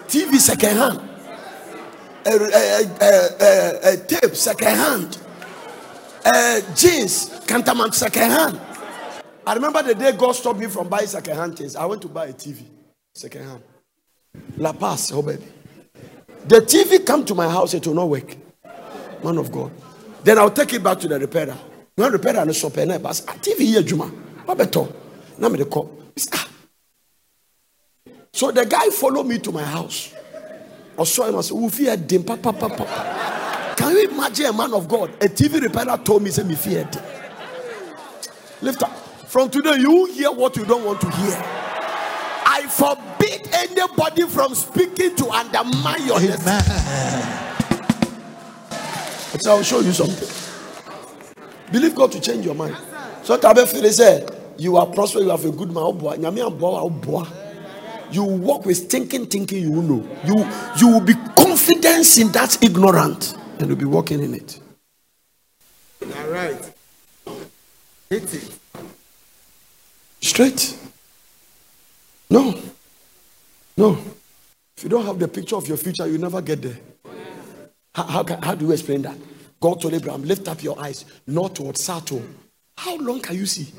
TV 0.09 0.39
second 0.39 0.77
hand. 0.77 1.01
A, 2.24 2.31
a, 2.31 2.85
a, 3.01 3.93
a, 3.93 3.97
tape 4.06 4.35
second 4.35 4.69
hand. 4.69 5.19
Uh, 6.24 6.60
jeans, 6.74 7.31
cantaman 7.47 7.93
second 7.93 8.31
hand. 8.31 8.60
I 9.47 9.55
remember 9.55 9.82
the 9.82 9.94
day 9.94 10.12
God 10.12 10.32
stopped 10.32 10.59
me 10.59 10.66
from 10.66 10.89
buying 10.89 11.06
second 11.06 11.36
hand 11.36 11.59
things. 11.59 11.77
I 11.77 11.85
went 11.85 12.01
to 12.02 12.09
buy 12.09 12.27
a 12.27 12.32
TV 12.32 12.62
second 13.15 13.44
hand. 13.44 13.62
La 14.56 14.73
Paz, 14.73 15.12
oh 15.12 15.23
baby. 15.23 15.44
The 16.47 16.60
TV 16.60 17.05
come 17.05 17.24
to 17.27 17.35
my 17.35 17.48
house, 17.48 17.74
it 17.74 17.86
will 17.86 17.94
not 17.94 18.09
work. 18.09 18.35
Man 19.23 19.36
of 19.36 19.52
God. 19.52 19.70
Then 20.23 20.39
I'll 20.39 20.51
take 20.51 20.73
it 20.74 20.82
back 20.82 20.99
to 21.01 21.09
the 21.09 21.19
repairer. 21.19 21.57
When 21.95 22.12
repairer 22.12 22.40
and 22.40 22.55
shop 22.55 22.77
and 22.77 23.03
but 23.03 23.12
TV 23.43 23.59
here, 23.61 23.82
Juma. 23.82 24.07
What 24.45 24.59
better? 24.59 24.86
Now 25.39 25.49
me 25.49 25.59
the 25.59 25.65
call. 25.65 25.90
Ah. 26.32 26.49
So 28.32 28.51
the 28.51 28.65
guy 28.65 28.89
followed 28.90 29.27
me 29.27 29.39
to 29.39 29.53
my 29.53 29.65
house. 29.65 30.15
I 30.99 31.05
saw 31.05 31.27
him 31.27 31.36
and 31.36 31.45
said, 31.45 31.57
Ufi 31.57 32.07
dim 32.07 32.24
papa 32.24 32.53
papa. 32.53 33.74
Can 33.77 33.93
you 33.93 34.09
imagine 34.09 34.47
a 34.47 34.53
man 34.53 34.74
of 34.74 34.89
God? 34.89 35.11
A 35.23 35.28
TV 35.28 35.61
repairer 35.61 35.97
told 35.99 36.23
me, 36.23 36.31
say 36.31 36.43
me 36.43 36.55
feared. 36.55 36.89
Lift 38.61 38.82
up. 38.82 38.97
From 39.28 39.51
today, 39.51 39.77
you 39.78 40.07
hear 40.07 40.32
what 40.32 40.57
you 40.57 40.65
don't 40.65 40.85
want 40.85 41.01
to 41.01 41.11
hear. 41.11 41.36
I 42.51 42.66
forbid 42.69 43.49
anybody 43.53 44.27
from 44.27 44.55
speaking 44.55 45.15
to 45.16 45.28
undermine 45.31 46.07
your 46.07 46.19
Amen. 46.19 47.45
So 49.40 49.52
I'll 49.56 49.62
show 49.62 49.81
you 49.81 49.93
something. 49.93 50.28
Believe 51.73 51.94
God 51.94 52.12
to 52.12 52.20
change 52.20 52.44
your 52.44 52.55
mind. 52.55 52.77
So 53.23 53.36
Tabe 53.36 53.66
Fili 53.66 53.90
said, 53.90 54.31
You 54.56 54.77
are 54.77 54.86
prosperous, 54.86 55.24
you 55.24 55.31
have 55.31 55.44
a 55.44 55.51
good 55.52 55.70
man. 55.73 55.85
You 58.10 58.24
walk 58.24 58.65
with 58.65 58.90
thinking, 58.90 59.27
thinking 59.27 59.62
you 59.62 59.70
will 59.70 59.82
know. 59.82 60.19
You 60.24 60.48
you 60.78 60.89
will 60.89 61.01
be 61.01 61.15
confident 61.36 62.16
in 62.19 62.32
that 62.32 62.62
ignorant 62.62 63.36
and 63.59 63.69
you'll 63.69 63.77
be 63.77 63.85
walking 63.85 64.23
in 64.23 64.35
it. 64.35 64.60
All 66.02 66.28
right. 66.28 66.73
Hit 68.09 68.35
it. 68.35 68.59
Straight. 70.20 70.78
No. 72.31 72.59
No. 73.77 73.98
If 74.77 74.85
you 74.85 74.89
don't 74.89 75.05
have 75.05 75.19
the 75.19 75.28
picture 75.28 75.56
of 75.56 75.66
your 75.69 75.77
future, 75.77 76.06
you 76.06 76.19
never 76.19 76.40
get 76.40 76.62
there. 76.62 76.78
How, 77.99 78.05
how, 78.05 78.39
how 78.45 78.55
do 78.55 78.65
you 78.65 78.70
explain 78.70 79.03
that? 79.03 79.16
God 79.61 79.81
told 79.81 79.93
Abraham, 79.93 80.23
lift 80.23 80.47
up 80.47 80.62
your 80.62 80.81
eyes 80.81 81.05
northward, 81.27 81.77
southward. 81.77 82.29
How 82.77 82.97
long 82.97 83.20
can 83.20 83.35
you 83.35 83.45
see? 83.45 83.73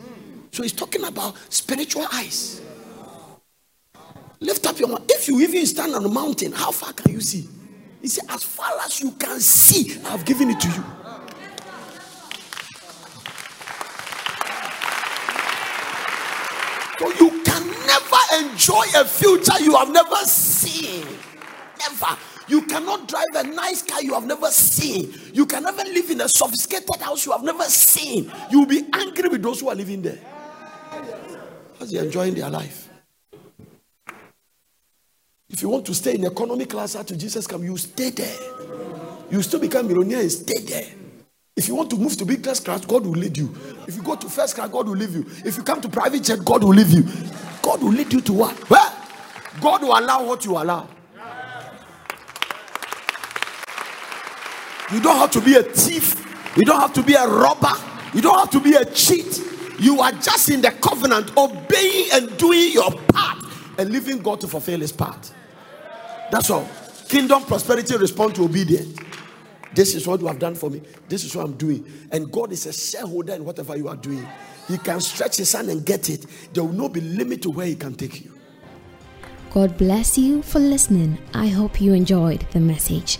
So 0.51 0.61
he's 0.61 0.73
talking 0.73 1.05
about 1.05 1.37
spiritual 1.47 2.05
eyes. 2.11 2.61
Lift 4.41 4.67
up 4.67 4.77
your 4.77 4.99
If 5.07 5.29
you 5.29 5.39
even 5.39 5.65
stand 5.65 5.95
on 5.95 6.03
a 6.03 6.09
mountain, 6.09 6.51
how 6.51 6.71
far 6.71 6.91
can 6.91 7.13
you 7.13 7.21
see? 7.21 7.47
He 8.01 8.09
said, 8.09 8.25
as 8.27 8.43
far 8.43 8.69
as 8.83 8.99
you 8.99 9.11
can 9.11 9.39
see, 9.39 9.97
I've 10.03 10.25
given 10.25 10.49
it 10.49 10.59
to 10.59 10.67
you. 10.67 10.83
So 16.99 17.07
you 17.23 17.41
can 17.45 17.67
never 17.87 18.49
enjoy 18.49 18.83
a 18.97 19.05
future 19.05 19.63
you 19.63 19.77
have 19.77 19.93
never 19.93 20.17
seen. 20.25 21.05
Never. 21.79 22.17
You 22.49 22.63
cannot 22.63 23.07
drive 23.07 23.27
a 23.35 23.43
nice 23.43 23.83
car 23.83 24.01
you 24.01 24.15
have 24.15 24.25
never 24.25 24.47
seen. 24.47 25.13
You 25.33 25.45
can 25.45 25.63
never 25.63 25.83
live 25.83 26.09
in 26.09 26.21
a 26.21 26.27
sophisticated 26.27 26.99
house 26.99 27.25
you 27.25 27.31
have 27.31 27.43
never 27.43 27.63
seen. 27.65 28.31
You 28.49 28.61
will 28.61 28.65
be 28.67 28.87
angry 28.91 29.29
with 29.29 29.43
those 29.43 29.61
who 29.61 29.69
are 29.69 29.75
living 29.75 30.01
there. 30.01 30.19
Because 31.71 31.91
they're 31.91 32.03
enjoying 32.03 32.33
their 32.33 32.49
life. 32.49 32.89
If 35.47 35.61
you 35.61 35.69
want 35.69 35.85
to 35.85 35.93
stay 35.93 36.15
in 36.15 36.25
economy 36.25 36.65
class 36.65 36.95
after 36.95 37.15
Jesus 37.15 37.45
come, 37.45 37.63
you 37.63 37.77
stay 37.77 38.09
there. 38.09 38.35
You 39.29 39.43
still 39.43 39.59
become 39.59 39.87
millionaire 39.87 40.21
and 40.21 40.31
stay 40.31 40.59
there. 40.59 40.87
If 41.55 41.67
you 41.67 41.75
want 41.75 41.89
to 41.91 41.97
move 41.97 42.17
to 42.17 42.25
big 42.25 42.43
class, 42.43 42.59
God 42.61 42.87
will 42.87 43.11
lead 43.11 43.37
you. 43.37 43.55
If 43.87 43.95
you 43.95 44.01
go 44.01 44.15
to 44.15 44.27
first 44.27 44.55
class, 44.55 44.69
God 44.69 44.87
will 44.87 44.95
leave 44.95 45.13
you. 45.13 45.25
If 45.45 45.55
you 45.57 45.63
come 45.63 45.81
to 45.81 45.89
private 45.89 46.23
jet, 46.23 46.43
God 46.43 46.63
will 46.63 46.73
leave 46.73 46.91
you. 46.91 47.03
God 47.61 47.83
will 47.83 47.91
lead 47.91 48.11
you 48.11 48.21
to 48.21 48.33
what? 48.33 48.55
Where? 48.69 48.91
God 49.61 49.83
will 49.83 49.97
allow 49.97 50.23
what 50.25 50.45
you 50.45 50.57
allow. 50.57 50.87
You 54.91 54.99
don't 54.99 55.17
have 55.17 55.31
to 55.31 55.41
be 55.41 55.55
a 55.55 55.63
thief. 55.63 56.25
You 56.57 56.65
don't 56.65 56.79
have 56.79 56.93
to 56.93 57.03
be 57.03 57.13
a 57.13 57.27
robber. 57.27 57.73
You 58.13 58.21
don't 58.21 58.39
have 58.39 58.49
to 58.51 58.59
be 58.59 58.73
a 58.73 58.85
cheat. 58.85 59.41
You 59.79 60.01
are 60.01 60.11
just 60.11 60.49
in 60.49 60.61
the 60.61 60.71
covenant, 60.71 61.37
obeying 61.37 62.09
and 62.13 62.37
doing 62.37 62.71
your 62.73 62.91
part 62.91 63.45
and 63.77 63.91
leaving 63.91 64.17
God 64.19 64.41
to 64.41 64.47
fulfill 64.47 64.79
his 64.79 64.91
part. 64.91 65.31
That's 66.31 66.49
all. 66.49 66.67
Kingdom 67.07 67.43
prosperity 67.43 67.95
respond 67.97 68.35
to 68.35 68.43
obedience. 68.43 68.99
This 69.73 69.93
is 69.93 70.07
what 70.07 70.19
you 70.19 70.27
have 70.27 70.39
done 70.39 70.55
for 70.55 70.69
me. 70.69 70.81
This 71.07 71.23
is 71.23 71.35
what 71.35 71.45
I'm 71.45 71.53
doing. 71.53 71.85
And 72.11 72.31
God 72.31 72.51
is 72.51 72.65
a 72.65 72.73
shareholder 72.73 73.33
in 73.33 73.45
whatever 73.45 73.77
you 73.77 73.87
are 73.87 73.95
doing. 73.95 74.27
He 74.67 74.77
can 74.77 74.99
stretch 74.99 75.37
his 75.37 75.51
hand 75.53 75.69
and 75.69 75.85
get 75.85 76.09
it. 76.09 76.25
There 76.53 76.63
will 76.63 76.73
not 76.73 76.93
be 76.93 77.01
limit 77.01 77.41
to 77.43 77.51
where 77.51 77.67
he 77.67 77.75
can 77.75 77.93
take 77.93 78.23
you. 78.23 78.31
God 79.51 79.77
bless 79.77 80.17
you 80.17 80.41
for 80.41 80.59
listening. 80.59 81.17
I 81.33 81.47
hope 81.47 81.79
you 81.79 81.93
enjoyed 81.93 82.45
the 82.51 82.59
message. 82.59 83.19